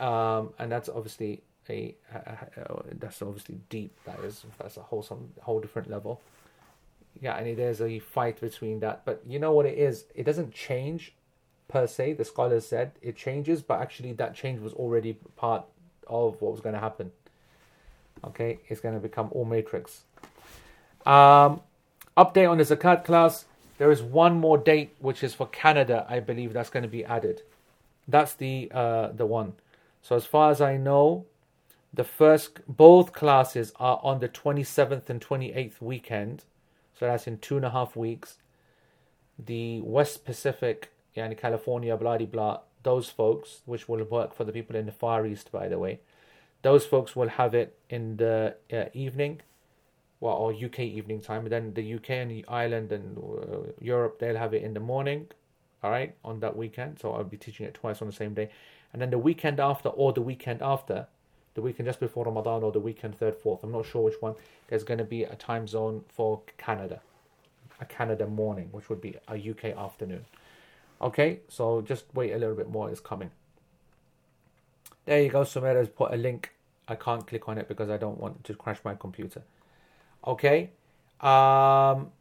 um, 0.00 0.54
and 0.58 0.72
that's 0.72 0.88
obviously 0.88 1.42
a, 1.68 1.94
a, 2.14 2.62
a, 2.62 2.82
that's 2.98 3.20
obviously 3.20 3.60
deep. 3.68 3.92
That 4.06 4.20
is 4.20 4.46
that's 4.58 4.78
a 4.78 4.82
whole 4.82 5.02
some 5.02 5.28
whole 5.42 5.60
different 5.60 5.90
level. 5.90 6.22
Yeah, 7.20 7.36
and 7.36 7.58
there's 7.58 7.82
a 7.82 7.98
fight 7.98 8.40
between 8.40 8.80
that, 8.80 9.04
but 9.04 9.20
you 9.28 9.38
know 9.38 9.52
what 9.52 9.66
it 9.66 9.76
is? 9.76 10.06
It 10.14 10.24
doesn't 10.24 10.54
change 10.54 11.12
per 11.72 11.86
se. 11.86 12.12
The 12.14 12.24
scholars 12.24 12.66
said 12.66 12.92
it 13.00 13.16
changes, 13.16 13.62
but 13.62 13.80
actually 13.80 14.12
that 14.14 14.34
change 14.34 14.60
was 14.60 14.72
already 14.74 15.14
part 15.36 15.64
of 16.06 16.40
what 16.40 16.52
was 16.52 16.60
going 16.60 16.74
to 16.74 16.80
happen. 16.80 17.10
Okay, 18.24 18.60
it's 18.68 18.80
going 18.80 18.94
to 18.94 19.00
become 19.00 19.28
all 19.32 19.44
matrix. 19.44 20.02
Um, 21.04 21.60
Update 22.16 22.50
on 22.50 22.58
the 22.58 22.64
Zakat 22.64 23.04
class. 23.04 23.46
There 23.78 23.90
is 23.90 24.02
one 24.02 24.38
more 24.38 24.58
date, 24.58 24.94
which 25.00 25.24
is 25.24 25.32
for 25.32 25.46
Canada, 25.46 26.06
I 26.08 26.20
believe 26.20 26.52
that's 26.52 26.68
going 26.68 26.82
to 26.82 26.88
be 26.88 27.04
added. 27.04 27.42
That's 28.06 28.34
the 28.34 28.70
uh, 28.72 29.08
the 29.08 29.24
one. 29.24 29.54
So 30.02 30.14
as 30.14 30.26
far 30.26 30.50
as 30.50 30.60
I 30.60 30.76
know, 30.76 31.24
the 31.94 32.04
first 32.04 32.60
both 32.68 33.12
classes 33.12 33.72
are 33.80 33.98
on 34.02 34.20
the 34.20 34.28
27th 34.28 35.08
and 35.08 35.20
28th 35.20 35.80
weekend. 35.80 36.44
So 36.98 37.06
that's 37.06 37.26
in 37.26 37.38
two 37.38 37.56
and 37.56 37.64
a 37.64 37.70
half 37.70 37.96
weeks. 37.96 38.36
The 39.38 39.80
West 39.80 40.24
Pacific, 40.24 40.91
yani 41.16 41.36
California, 41.36 41.96
blah 41.96 42.18
blah, 42.18 42.60
those 42.82 43.08
folks, 43.10 43.60
which 43.66 43.88
will 43.88 44.04
work 44.04 44.34
for 44.34 44.44
the 44.44 44.52
people 44.52 44.76
in 44.76 44.86
the 44.86 44.92
Far 44.92 45.26
East, 45.26 45.52
by 45.52 45.68
the 45.68 45.78
way, 45.78 46.00
those 46.62 46.86
folks 46.86 47.14
will 47.14 47.28
have 47.28 47.54
it 47.54 47.76
in 47.88 48.16
the 48.16 48.54
uh, 48.72 48.84
evening 48.92 49.40
well, 50.22 50.34
or 50.34 50.52
UK 50.52 50.80
evening 50.80 51.20
time. 51.20 51.42
But 51.42 51.50
then 51.50 51.74
the 51.74 51.94
UK 51.94 52.10
and 52.10 52.30
the 52.30 52.44
Ireland 52.46 52.92
and 52.92 53.18
uh, 53.18 53.72
Europe, 53.80 54.20
they'll 54.20 54.36
have 54.36 54.54
it 54.54 54.62
in 54.62 54.72
the 54.72 54.80
morning, 54.80 55.26
all 55.82 55.90
right, 55.90 56.14
on 56.24 56.38
that 56.40 56.56
weekend. 56.56 57.00
So 57.00 57.12
I'll 57.12 57.24
be 57.24 57.36
teaching 57.36 57.66
it 57.66 57.74
twice 57.74 58.00
on 58.00 58.06
the 58.06 58.14
same 58.14 58.32
day. 58.32 58.48
And 58.92 59.02
then 59.02 59.10
the 59.10 59.18
weekend 59.18 59.58
after, 59.58 59.88
or 59.88 60.12
the 60.12 60.22
weekend 60.22 60.62
after, 60.62 61.08
the 61.54 61.60
weekend 61.60 61.88
just 61.88 61.98
before 61.98 62.24
Ramadan, 62.24 62.62
or 62.62 62.70
the 62.70 62.78
weekend 62.78 63.18
third, 63.18 63.34
fourth, 63.34 63.64
I'm 63.64 63.72
not 63.72 63.84
sure 63.84 64.02
which 64.02 64.20
one, 64.20 64.36
there's 64.68 64.84
going 64.84 64.98
to 64.98 65.04
be 65.04 65.24
a 65.24 65.34
time 65.34 65.66
zone 65.66 66.04
for 66.08 66.40
Canada, 66.56 67.00
a 67.80 67.84
Canada 67.84 68.26
morning, 68.28 68.68
which 68.70 68.88
would 68.88 69.00
be 69.00 69.16
a 69.28 69.34
UK 69.34 69.76
afternoon. 69.76 70.24
Okay, 71.02 71.40
so 71.48 71.82
just 71.82 72.04
wait 72.14 72.32
a 72.32 72.38
little 72.38 72.54
bit 72.54 72.70
more, 72.70 72.88
it's 72.88 73.00
coming. 73.00 73.30
There 75.04 75.20
you 75.20 75.30
go, 75.30 75.40
Sumera 75.40 75.76
has 75.76 75.88
put 75.88 76.14
a 76.14 76.16
link. 76.16 76.52
I 76.86 76.94
can't 76.94 77.26
click 77.26 77.48
on 77.48 77.58
it 77.58 77.66
because 77.66 77.90
I 77.90 77.96
don't 77.96 78.18
want 78.18 78.44
to 78.44 78.54
crash 78.54 78.78
my 78.84 78.94
computer. 78.94 79.42
Okay? 80.24 80.70
Um, 81.20 82.12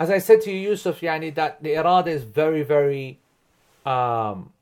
as 0.00 0.10
I 0.10 0.18
said 0.18 0.40
to 0.42 0.50
you, 0.50 0.70
Yusuf, 0.70 1.00
yani, 1.00 1.32
that 1.36 1.62
the 1.62 1.70
irada 1.70 2.08
is 2.08 2.24
very, 2.24 2.62
very, 2.62 3.20
um, 3.84 4.52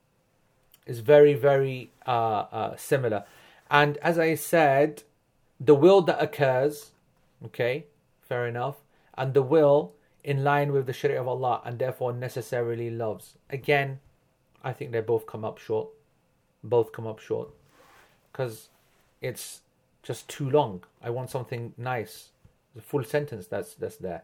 is 0.87 1.01
very, 1.01 1.33
very 1.33 1.91
uh, 2.07 2.45
uh, 2.53 2.77
similar. 2.77 3.25
And 3.71 3.97
as 3.99 4.19
I 4.19 4.35
said, 4.35 5.03
the 5.59 5.75
will 5.75 6.03
that 6.03 6.23
occurs, 6.23 6.93
okay, 7.45 7.87
fair 8.21 8.47
enough, 8.47 8.77
and 9.17 9.33
the 9.33 9.43
will 9.43 9.93
in 10.25 10.43
line 10.43 10.73
with 10.73 10.87
the 10.87 10.93
Sharia 10.93 11.21
of 11.21 11.29
Allah 11.29 11.61
and 11.65 11.79
therefore 11.79 12.13
necessarily 12.13 12.91
loves. 12.91 13.37
Again, 13.51 14.01
I 14.63 14.73
think 14.73 14.91
they 14.91 15.01
both 15.01 15.27
come 15.27 15.45
up 15.45 15.59
short. 15.59 15.89
Both 16.63 16.93
come 16.93 17.07
up 17.07 17.19
short. 17.19 17.51
Because 18.33 18.71
it's 19.21 19.61
just 20.03 20.29
too 20.29 20.49
long. 20.51 20.83
I 21.03 21.11
want 21.11 21.31
something 21.31 21.75
nice 21.77 22.31
the 22.75 22.83
full 22.83 23.05
sentence 23.05 23.47
that's 23.47 23.75
that's 23.75 23.97
there. 23.97 24.23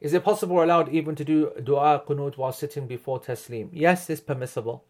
Is 0.00 0.12
it 0.12 0.22
possible 0.22 0.56
or 0.56 0.64
allowed 0.64 0.90
even 0.90 1.14
to 1.16 1.24
do 1.24 1.52
dua 1.62 2.02
qunut 2.06 2.36
while 2.36 2.52
sitting 2.52 2.86
before 2.86 3.18
taslim? 3.18 3.70
Yes, 3.72 4.08
it's 4.10 4.20
permissible. 4.20 4.84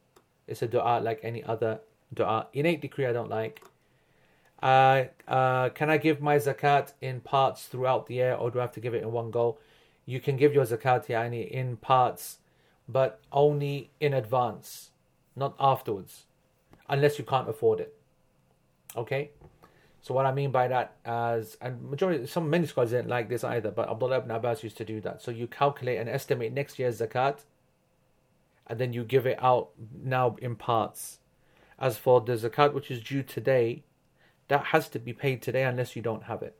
It's 0.47 0.63
a 0.63 0.67
dua 0.67 1.01
like 1.01 1.21
any 1.23 1.43
other 1.45 1.81
dua. 2.13 2.49
Innate 2.53 2.83
decree 2.83 3.07
I 3.07 3.13
don't 3.13 3.31
like. 3.31 3.63
Uh, 4.63 5.05
uh, 5.29 5.69
can 5.71 5.91
I 5.91 5.99
give 5.99 6.21
my 6.21 6.37
zakat 6.37 6.93
in 7.01 7.21
parts 7.21 7.67
throughout 7.67 8.07
the 8.07 8.15
year 8.15 8.35
or 8.35 8.51
do 8.51 8.59
I 8.59 8.63
have 8.63 8.73
to 8.73 8.81
give 8.81 8.95
it 8.95 9.03
in 9.03 9.13
one 9.13 9.31
go? 9.31 9.59
You 10.07 10.21
can 10.21 10.37
give 10.37 10.55
your 10.55 10.65
zakat 10.65 11.07
yani, 11.09 11.49
in 11.49 11.77
parts, 11.77 12.39
but 12.89 13.21
only 13.33 13.91
in 14.01 14.15
advance, 14.15 14.91
not 15.35 15.55
afterwards, 15.59 16.25
unless 16.89 17.19
you 17.19 17.25
can't 17.25 17.49
afford 17.49 17.81
it. 17.81 17.95
Okay? 18.97 19.31
So 20.01 20.15
what 20.15 20.25
I 20.25 20.33
mean 20.33 20.53
by 20.53 20.69
that 20.69 20.95
as 21.05 21.57
and 21.61 21.83
majority 21.83 22.27
some 22.27 22.49
many 22.49 22.67
scholars 22.67 22.91
didn't 22.91 23.09
like 23.09 23.29
this 23.29 23.43
either, 23.43 23.73
but 23.73 23.91
Abdullah 23.91 24.19
ibn 24.19 24.31
Abbas 24.31 24.63
used 24.63 24.77
to 24.77 24.85
do 24.85 25.01
that. 25.01 25.21
So 25.21 25.33
you 25.33 25.49
calculate 25.49 25.99
and 25.99 26.09
estimate 26.09 26.53
next 26.53 26.79
year's 26.79 27.01
zakat 27.01 27.41
and 28.69 28.79
then 28.79 28.93
you 28.93 29.03
give 29.03 29.27
it 29.27 29.43
out 29.43 29.71
now 30.05 30.37
in 30.41 30.55
parts. 30.55 31.19
As 31.77 31.99
for 31.99 32.21
the 32.21 32.35
zakat 32.35 32.73
which 32.73 32.89
is 32.89 33.03
due 33.03 33.25
today, 33.25 33.83
that 34.47 34.67
has 34.67 34.89
to 34.91 35.01
be 35.01 35.13
paid 35.13 35.43
today 35.43 35.65
unless 35.65 35.97
you 35.97 36.03
don't 36.03 36.25
have 36.25 36.41
it. 36.41 36.57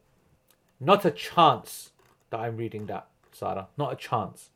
Not 0.81 1.05
a 1.05 1.13
chance 1.13 1.91
that 2.31 2.41
I'm 2.41 2.57
reading 2.57 2.87
that, 2.87 3.07
Sarah. 3.39 3.69
Not 3.77 3.93
a 3.93 3.97
chance. 3.97 4.51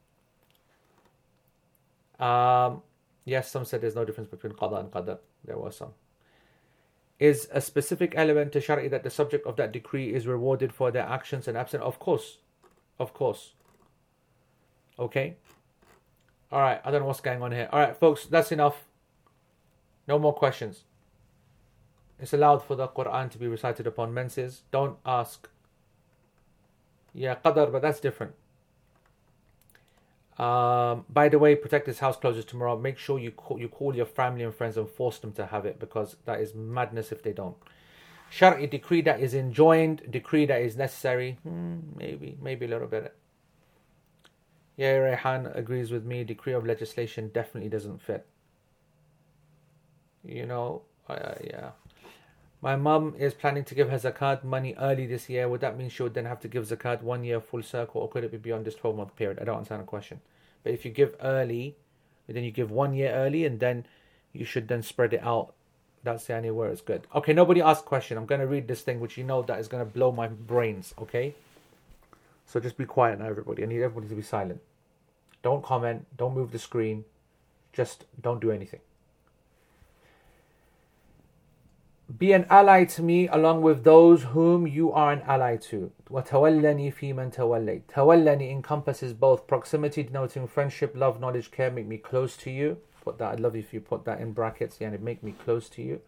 Um, 2.19 2.83
yes, 3.25 3.51
some 3.51 3.65
said 3.65 3.81
there's 3.81 3.95
no 3.95 4.05
difference 4.05 4.31
between 4.31 4.53
qada 4.53 4.81
and 4.81 4.91
qadar. 4.91 5.19
There 5.45 5.57
was 5.57 5.77
some 5.77 5.93
is 7.21 7.49
a 7.53 7.61
specific 7.61 8.15
element 8.17 8.51
to 8.53 8.61
Shari 8.61 8.89
that 8.89 9.05
the 9.05 9.11
subject 9.11 9.47
of 9.47 9.57
that 9.57 9.73
decree 9.73 10.13
is 10.15 10.27
rewarded 10.27 10.73
for 10.73 10.91
their 10.91 11.05
actions 11.05 11.47
and 11.47 11.57
absent? 11.57 11.83
Of 11.83 11.99
course. 11.99 12.39
Of 12.99 13.13
course. 13.13 13.53
Okay? 14.99 15.37
Alright, 16.51 16.81
I 16.83 16.91
don't 16.91 17.01
know 17.01 17.07
what's 17.07 17.21
going 17.21 17.43
on 17.43 17.53
here. 17.53 17.69
Alright, 17.71 17.97
folks, 17.97 18.25
that's 18.25 18.51
enough. 18.51 18.87
No 20.09 20.19
more 20.19 20.33
questions. 20.33 20.85
It's 22.19 22.33
allowed 22.33 22.65
for 22.65 22.75
the 22.75 22.89
Quran 22.89 23.31
to 23.31 23.39
be 23.39 23.47
recited 23.47 23.87
upon 23.87 24.15
menses. 24.15 24.63
Don't 24.71 24.97
ask. 25.05 25.47
Yeah, 27.13 27.35
qadar, 27.35 27.71
but 27.71 27.83
that's 27.83 28.01
different. 28.01 28.33
Um, 30.41 31.05
by 31.11 31.29
the 31.29 31.39
way, 31.39 31.55
protect 31.55 31.85
this 31.85 31.99
house 31.99 32.17
closes 32.17 32.47
tomorrow. 32.47 32.79
Make 32.79 32.97
sure 32.97 33.19
you 33.19 33.31
call, 33.31 33.61
you 33.61 33.69
call 33.69 33.95
your 33.95 34.07
family 34.07 34.43
and 34.43 34.55
friends 34.55 34.79
and 34.79 34.89
force 34.89 35.19
them 35.19 35.33
to 35.33 35.45
have 35.45 35.67
it 35.67 35.79
because 35.79 36.17
that 36.25 36.41
is 36.41 36.55
madness 36.55 37.13
if 37.13 37.23
they 37.23 37.35
don't. 37.35 37.57
Shari 38.31 38.67
decree 38.67 39.03
that 39.03 39.21
is 39.21 39.35
enjoined, 39.35 40.11
decree 40.11 40.47
that 40.47 40.63
is 40.63 40.77
necessary. 40.79 41.37
Hmm, 41.43 41.81
maybe, 41.95 42.39
maybe 42.41 42.65
a 42.65 42.69
little 42.69 42.87
bit. 42.87 43.15
Yeah, 44.79 44.95
Rehan 44.95 45.47
agrees 45.55 45.91
with 45.91 46.07
me. 46.07 46.25
Decree 46.25 46.55
of 46.55 46.65
legislation 46.65 47.31
definitely 47.35 47.69
doesn't 47.69 48.01
fit. 48.01 48.25
You 50.25 50.47
know, 50.47 50.83
uh, 51.07 51.35
yeah. 51.45 51.73
My 52.63 52.77
mum 52.77 53.15
is 53.19 53.33
planning 53.33 53.65
to 53.65 53.75
give 53.75 53.89
her 53.89 53.97
zakat 53.97 54.45
money 54.45 54.75
early 54.79 55.07
this 55.07 55.31
year. 55.31 55.49
Would 55.49 55.63
that 55.63 55.79
mean 55.79 55.89
she 55.89 56.03
would 56.03 56.13
then 56.13 56.27
have 56.27 56.41
to 56.41 56.49
give 56.49 56.67
zakat 56.67 57.03
one 57.03 57.25
year 57.25 57.41
full 57.41 57.63
circle, 57.63 58.03
or 58.03 58.09
could 58.09 58.23
it 58.23 58.31
be 58.31 58.37
beyond 58.37 58.67
this 58.67 58.75
12 58.75 58.97
month 58.97 59.17
period? 59.17 59.39
I 59.41 59.45
don't 59.45 59.57
understand 59.57 59.81
the 59.81 59.87
question. 59.87 60.21
But 60.63 60.75
if 60.75 60.85
you 60.85 60.91
give 60.91 61.17
early, 61.23 61.77
then 62.29 62.45
you 62.45 62.51
give 62.51 62.71
one 62.71 62.93
year 62.93 63.13
early, 63.13 63.47
and 63.47 63.61
then 63.61 63.87
you 64.35 64.45
should 64.45 64.69
then 64.69 64.83
spread 64.83 65.15
it 65.15 65.23
out. 65.23 65.55
That's 66.03 66.27
the 66.27 66.35
only 66.35 66.51
where 66.51 66.69
it's 66.71 66.83
good. 66.83 67.07
Okay, 67.15 67.33
nobody 67.33 67.63
asked 67.63 67.87
question. 67.87 68.19
I'm 68.19 68.27
gonna 68.27 68.47
read 68.47 68.69
this 68.69 68.83
thing, 68.83 69.01
which 69.01 69.17
you 69.17 69.25
know 69.25 69.41
that 69.43 69.59
is 69.59 69.69
gonna 69.69 69.87
blow 69.87 70.13
my 70.13 70.29
brains. 70.29 70.95
Okay, 70.99 71.35
so 72.47 72.61
just 72.61 72.77
be 72.77 72.85
quiet 72.85 73.19
now, 73.19 73.27
everybody. 73.27 73.63
I 73.63 73.67
need 73.67 73.83
everybody 73.83 74.09
to 74.09 74.15
be 74.15 74.23
silent. 74.23 74.61
Don't 75.43 75.65
comment. 75.65 76.07
Don't 76.17 76.35
move 76.35 76.53
the 76.53 76.59
screen. 76.59 77.05
Just 77.73 78.05
don't 78.21 78.41
do 78.41 78.51
anything. 78.51 78.81
Be 82.18 82.34
an 82.34 82.46
ally 82.52 82.86
to 82.86 83.02
me 83.02 83.28
along 83.28 83.64
with 83.64 83.84
those 83.84 84.24
whom 84.24 84.68
you 84.68 84.92
are 84.92 85.12
an 85.12 85.22
ally 85.24 85.58
to. 85.58 85.92
وَتَوَلَّنِي 86.10 86.94
فِي 86.94 87.16
مَنْ 87.16 87.34
تَوَلَّيْتَ 87.34 87.86
Tawallani 87.86 88.52
encompasses 88.52 89.12
both 89.12 89.48
proximity 89.48 90.04
denoting 90.04 90.48
friendship, 90.48 90.94
love, 90.96 91.20
knowledge, 91.20 91.50
care, 91.50 91.72
make 91.72 91.88
me 91.88 91.98
close 91.98 92.38
to 92.38 92.52
you. 92.52 92.78
Put 93.04 93.18
that, 93.18 93.34
I'd 93.34 93.40
love 93.40 93.56
if 93.56 93.74
you 93.74 93.82
put 93.82 94.06
that 94.06 94.22
in 94.22 94.34
brackets, 94.34 94.78
yeah, 94.80 94.90
and 94.90 95.04
make 95.04 95.24
me 95.24 95.32
close 95.32 95.68
to 95.70 95.82
you. 95.82 96.02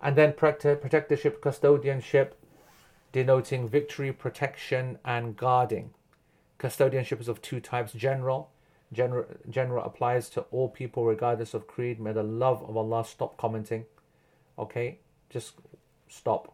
And 0.00 0.16
then 0.16 0.32
protectorship, 0.32 1.40
custodianship, 1.40 2.32
denoting 3.12 3.68
victory, 3.68 4.12
protection, 4.12 4.98
and 5.04 5.36
guarding. 5.36 5.90
Custodianship 6.58 7.20
is 7.20 7.28
of 7.28 7.42
two 7.42 7.60
types 7.60 7.92
general. 7.92 8.50
General, 8.92 9.26
general 9.50 9.84
applies 9.84 10.30
to 10.30 10.42
all 10.50 10.68
people 10.68 11.04
regardless 11.04 11.52
of 11.52 11.66
creed. 11.66 12.00
May 12.00 12.12
the 12.12 12.22
love 12.22 12.62
of 12.62 12.76
Allah 12.76 13.04
stop 13.04 13.36
commenting. 13.36 13.84
Okay? 14.58 14.98
just 15.33 15.53
stop. 16.07 16.53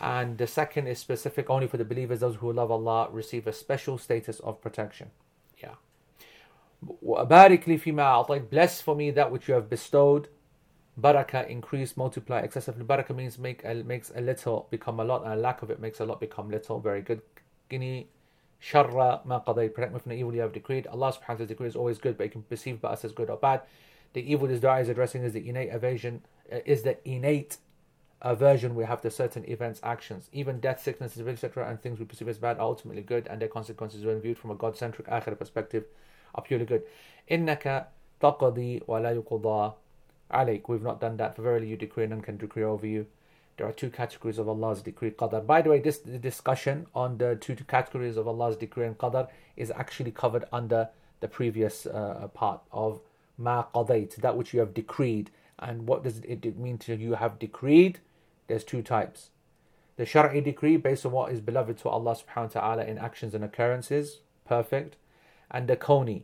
And 0.00 0.36
the 0.36 0.46
second 0.46 0.86
is 0.86 0.98
specific 0.98 1.48
only 1.48 1.66
for 1.66 1.78
the 1.78 1.84
believers, 1.84 2.20
those 2.20 2.36
who 2.36 2.52
love 2.52 2.70
Allah 2.70 3.08
receive 3.10 3.46
a 3.46 3.52
special 3.52 3.96
status 3.96 4.38
of 4.40 4.60
protection. 4.60 5.10
Yeah. 5.62 5.76
Bless 7.02 8.82
for 8.82 8.94
me 8.94 9.10
that 9.12 9.30
which 9.32 9.48
you 9.48 9.54
have 9.54 9.70
bestowed. 9.70 10.28
Barakah, 11.00 11.48
increase, 11.48 11.96
multiply 11.96 12.40
excessively. 12.40 12.84
Barakah 12.84 13.16
means 13.16 13.38
make 13.38 13.64
a, 13.64 13.74
makes 13.82 14.12
a 14.14 14.20
little 14.20 14.68
become 14.70 15.00
a 15.00 15.04
lot, 15.04 15.24
and 15.24 15.32
a 15.32 15.36
lack 15.36 15.62
of 15.62 15.70
it 15.70 15.80
makes 15.80 16.00
a 16.00 16.04
lot 16.04 16.20
become 16.20 16.50
little. 16.50 16.78
Very 16.78 17.00
good. 17.00 17.22
Qini 17.70 18.06
sharra 18.62 19.24
ma. 19.24 19.38
Protect 19.38 19.92
me 19.92 19.98
from 19.98 20.10
the 20.10 20.16
evil 20.16 20.34
you 20.34 20.42
have 20.42 20.52
decreed. 20.52 20.86
Allah 20.86 21.12
subhanahu 21.12 21.28
wa 21.28 21.34
ta'ala 21.34 21.46
decree 21.46 21.68
is 21.68 21.76
always 21.76 21.98
good, 21.98 22.16
but 22.18 22.24
you 22.24 22.30
can 22.30 22.42
perceive 22.42 22.80
by 22.80 22.90
us 22.90 23.04
as 23.04 23.12
good 23.12 23.30
or 23.30 23.38
bad. 23.38 23.62
The 24.14 24.32
evil 24.32 24.48
this 24.48 24.58
is 24.58 24.88
addressing 24.88 25.22
is 25.22 25.32
the 25.32 25.46
innate 25.46 25.70
aversion, 25.70 26.22
uh, 26.50 26.60
is 26.64 26.82
the 26.82 26.96
innate 27.08 27.58
aversion 28.22 28.74
we 28.74 28.84
have 28.84 29.02
to 29.02 29.10
certain 29.10 29.48
events, 29.48 29.80
actions, 29.82 30.30
even 30.32 30.60
death, 30.60 30.82
sicknesses, 30.82 31.26
etc., 31.26 31.68
and 31.68 31.80
things 31.80 31.98
we 31.98 32.06
perceive 32.06 32.28
as 32.28 32.38
bad 32.38 32.56
are 32.56 32.62
ultimately 32.62 33.02
good, 33.02 33.26
and 33.26 33.40
their 33.40 33.48
consequences, 33.48 34.04
when 34.04 34.20
viewed 34.20 34.38
from 34.38 34.50
a 34.50 34.54
God-centric 34.54 35.08
akhira 35.08 35.38
perspective, 35.38 35.84
are 36.34 36.42
purely 36.42 36.64
good. 36.64 36.82
Innaka 37.30 37.86
taqadi 38.20 38.86
wa 38.86 38.98
la 38.98 39.72
alik. 40.32 40.68
We've 40.68 40.82
not 40.82 41.00
done 41.00 41.16
that. 41.18 41.36
For 41.36 41.42
verily 41.42 41.68
you 41.68 41.76
decree 41.76 42.04
and 42.04 42.22
can 42.22 42.36
decree 42.36 42.64
over 42.64 42.86
you. 42.86 43.06
There 43.56 43.66
are 43.66 43.72
two 43.72 43.90
categories 43.90 44.38
of 44.38 44.48
Allah's 44.48 44.82
decree, 44.82 45.12
qadar. 45.12 45.46
By 45.46 45.62
the 45.62 45.70
way, 45.70 45.78
this 45.78 45.98
discussion 45.98 46.86
on 46.94 47.18
the 47.18 47.36
two 47.36 47.54
categories 47.54 48.16
of 48.16 48.26
Allah's 48.26 48.56
decree 48.56 48.86
and 48.86 48.98
qadar 48.98 49.28
is 49.56 49.70
actually 49.70 50.10
covered 50.10 50.44
under 50.52 50.88
the 51.20 51.28
previous 51.28 51.86
uh, 51.86 52.28
part 52.34 52.60
of 52.72 53.00
ma 53.38 53.64
qadayt, 53.74 54.16
that 54.16 54.36
which 54.36 54.54
you 54.54 54.60
have 54.60 54.74
decreed. 54.74 55.30
And 55.58 55.86
what 55.86 56.02
does 56.02 56.18
it 56.18 56.58
mean 56.58 56.78
to 56.78 56.94
you 56.94 57.14
have 57.14 57.38
decreed? 57.38 58.00
There's 58.48 58.64
two 58.64 58.82
types. 58.82 59.30
The 59.96 60.04
Shari 60.04 60.40
decree 60.40 60.76
based 60.76 61.06
on 61.06 61.12
what 61.12 61.32
is 61.32 61.40
beloved 61.40 61.78
to 61.78 61.88
Allah 61.88 62.16
subhanahu 62.16 62.54
wa 62.54 62.60
ta'ala 62.60 62.84
in 62.84 62.98
actions 62.98 63.34
and 63.34 63.44
occurrences, 63.44 64.18
perfect. 64.44 64.96
And 65.50 65.68
the 65.68 65.76
Kawni, 65.76 66.22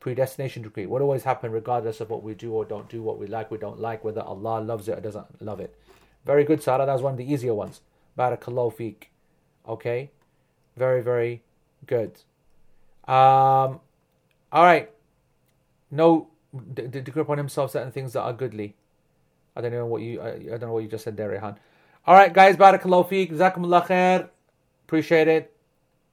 predestination 0.00 0.62
decree, 0.62 0.86
what 0.86 1.02
always 1.02 1.22
happen 1.22 1.52
regardless 1.52 2.00
of 2.00 2.10
what 2.10 2.24
we 2.24 2.34
do 2.34 2.52
or 2.52 2.64
don't 2.64 2.88
do, 2.88 3.02
what 3.02 3.18
we 3.18 3.28
like, 3.28 3.50
we 3.50 3.58
don't 3.58 3.78
like, 3.78 4.02
whether 4.02 4.22
Allah 4.22 4.60
loves 4.60 4.88
it 4.88 4.98
or 4.98 5.00
doesn't 5.00 5.40
love 5.40 5.60
it. 5.60 5.78
Very 6.24 6.42
good, 6.42 6.62
Sarah. 6.62 6.84
That's 6.84 7.02
one 7.02 7.12
of 7.12 7.18
the 7.18 7.32
easier 7.32 7.54
ones. 7.54 7.80
Barakallahu 8.18 8.74
feek. 8.74 9.04
Okay? 9.68 10.10
Very, 10.76 11.00
very 11.00 11.42
good. 11.86 12.18
Um, 13.06 13.80
all 14.50 14.64
right. 14.64 14.90
No 15.92 16.28
d- 16.73 16.87
d- 16.87 17.01
decree 17.01 17.21
upon 17.21 17.37
himself 17.37 17.71
certain 17.71 17.91
things 17.91 18.13
that 18.13 18.21
are 18.21 18.33
goodly. 18.33 18.75
I 19.55 19.61
don't 19.61 19.71
know 19.71 19.85
what 19.85 20.01
you 20.01 20.21
I, 20.21 20.29
I 20.29 20.57
don't 20.57 20.67
know 20.69 20.73
what 20.73 20.83
you 20.83 20.89
just 20.89 21.03
said 21.03 21.17
there, 21.17 21.29
Rehan. 21.29 21.55
All 22.05 22.15
right, 22.15 22.33
guys, 22.33 22.55
barakallahu 22.57 23.09
feek, 23.09 23.31
jazakumullah 23.31 23.85
khair. 23.85 24.29
Appreciate 24.85 25.27
it. 25.27 25.53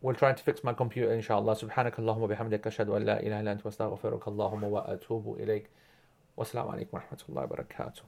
We'll 0.01 0.15
try 0.15 0.33
to 0.33 0.43
fix 0.43 0.63
my 0.63 0.73
computer, 0.73 1.13
inshallah. 1.13 1.55
سبحانك 1.55 1.99
اللهم 1.99 2.23
وبحمدك 2.23 2.67
أشهد 2.67 2.89
أن 2.91 3.03
لا 3.03 3.21
إله 3.21 3.41
إلا 3.41 3.53
أنت 3.53 3.67
وأستغفرك 3.67 4.29
اللهم 4.29 4.65
وأتوب 4.65 5.37
إليك 5.41 5.71
والسلام 6.37 6.69
عليكم 6.69 6.91
ورحمة 6.97 7.19
الله 7.29 7.43
وبركاته 7.43 8.03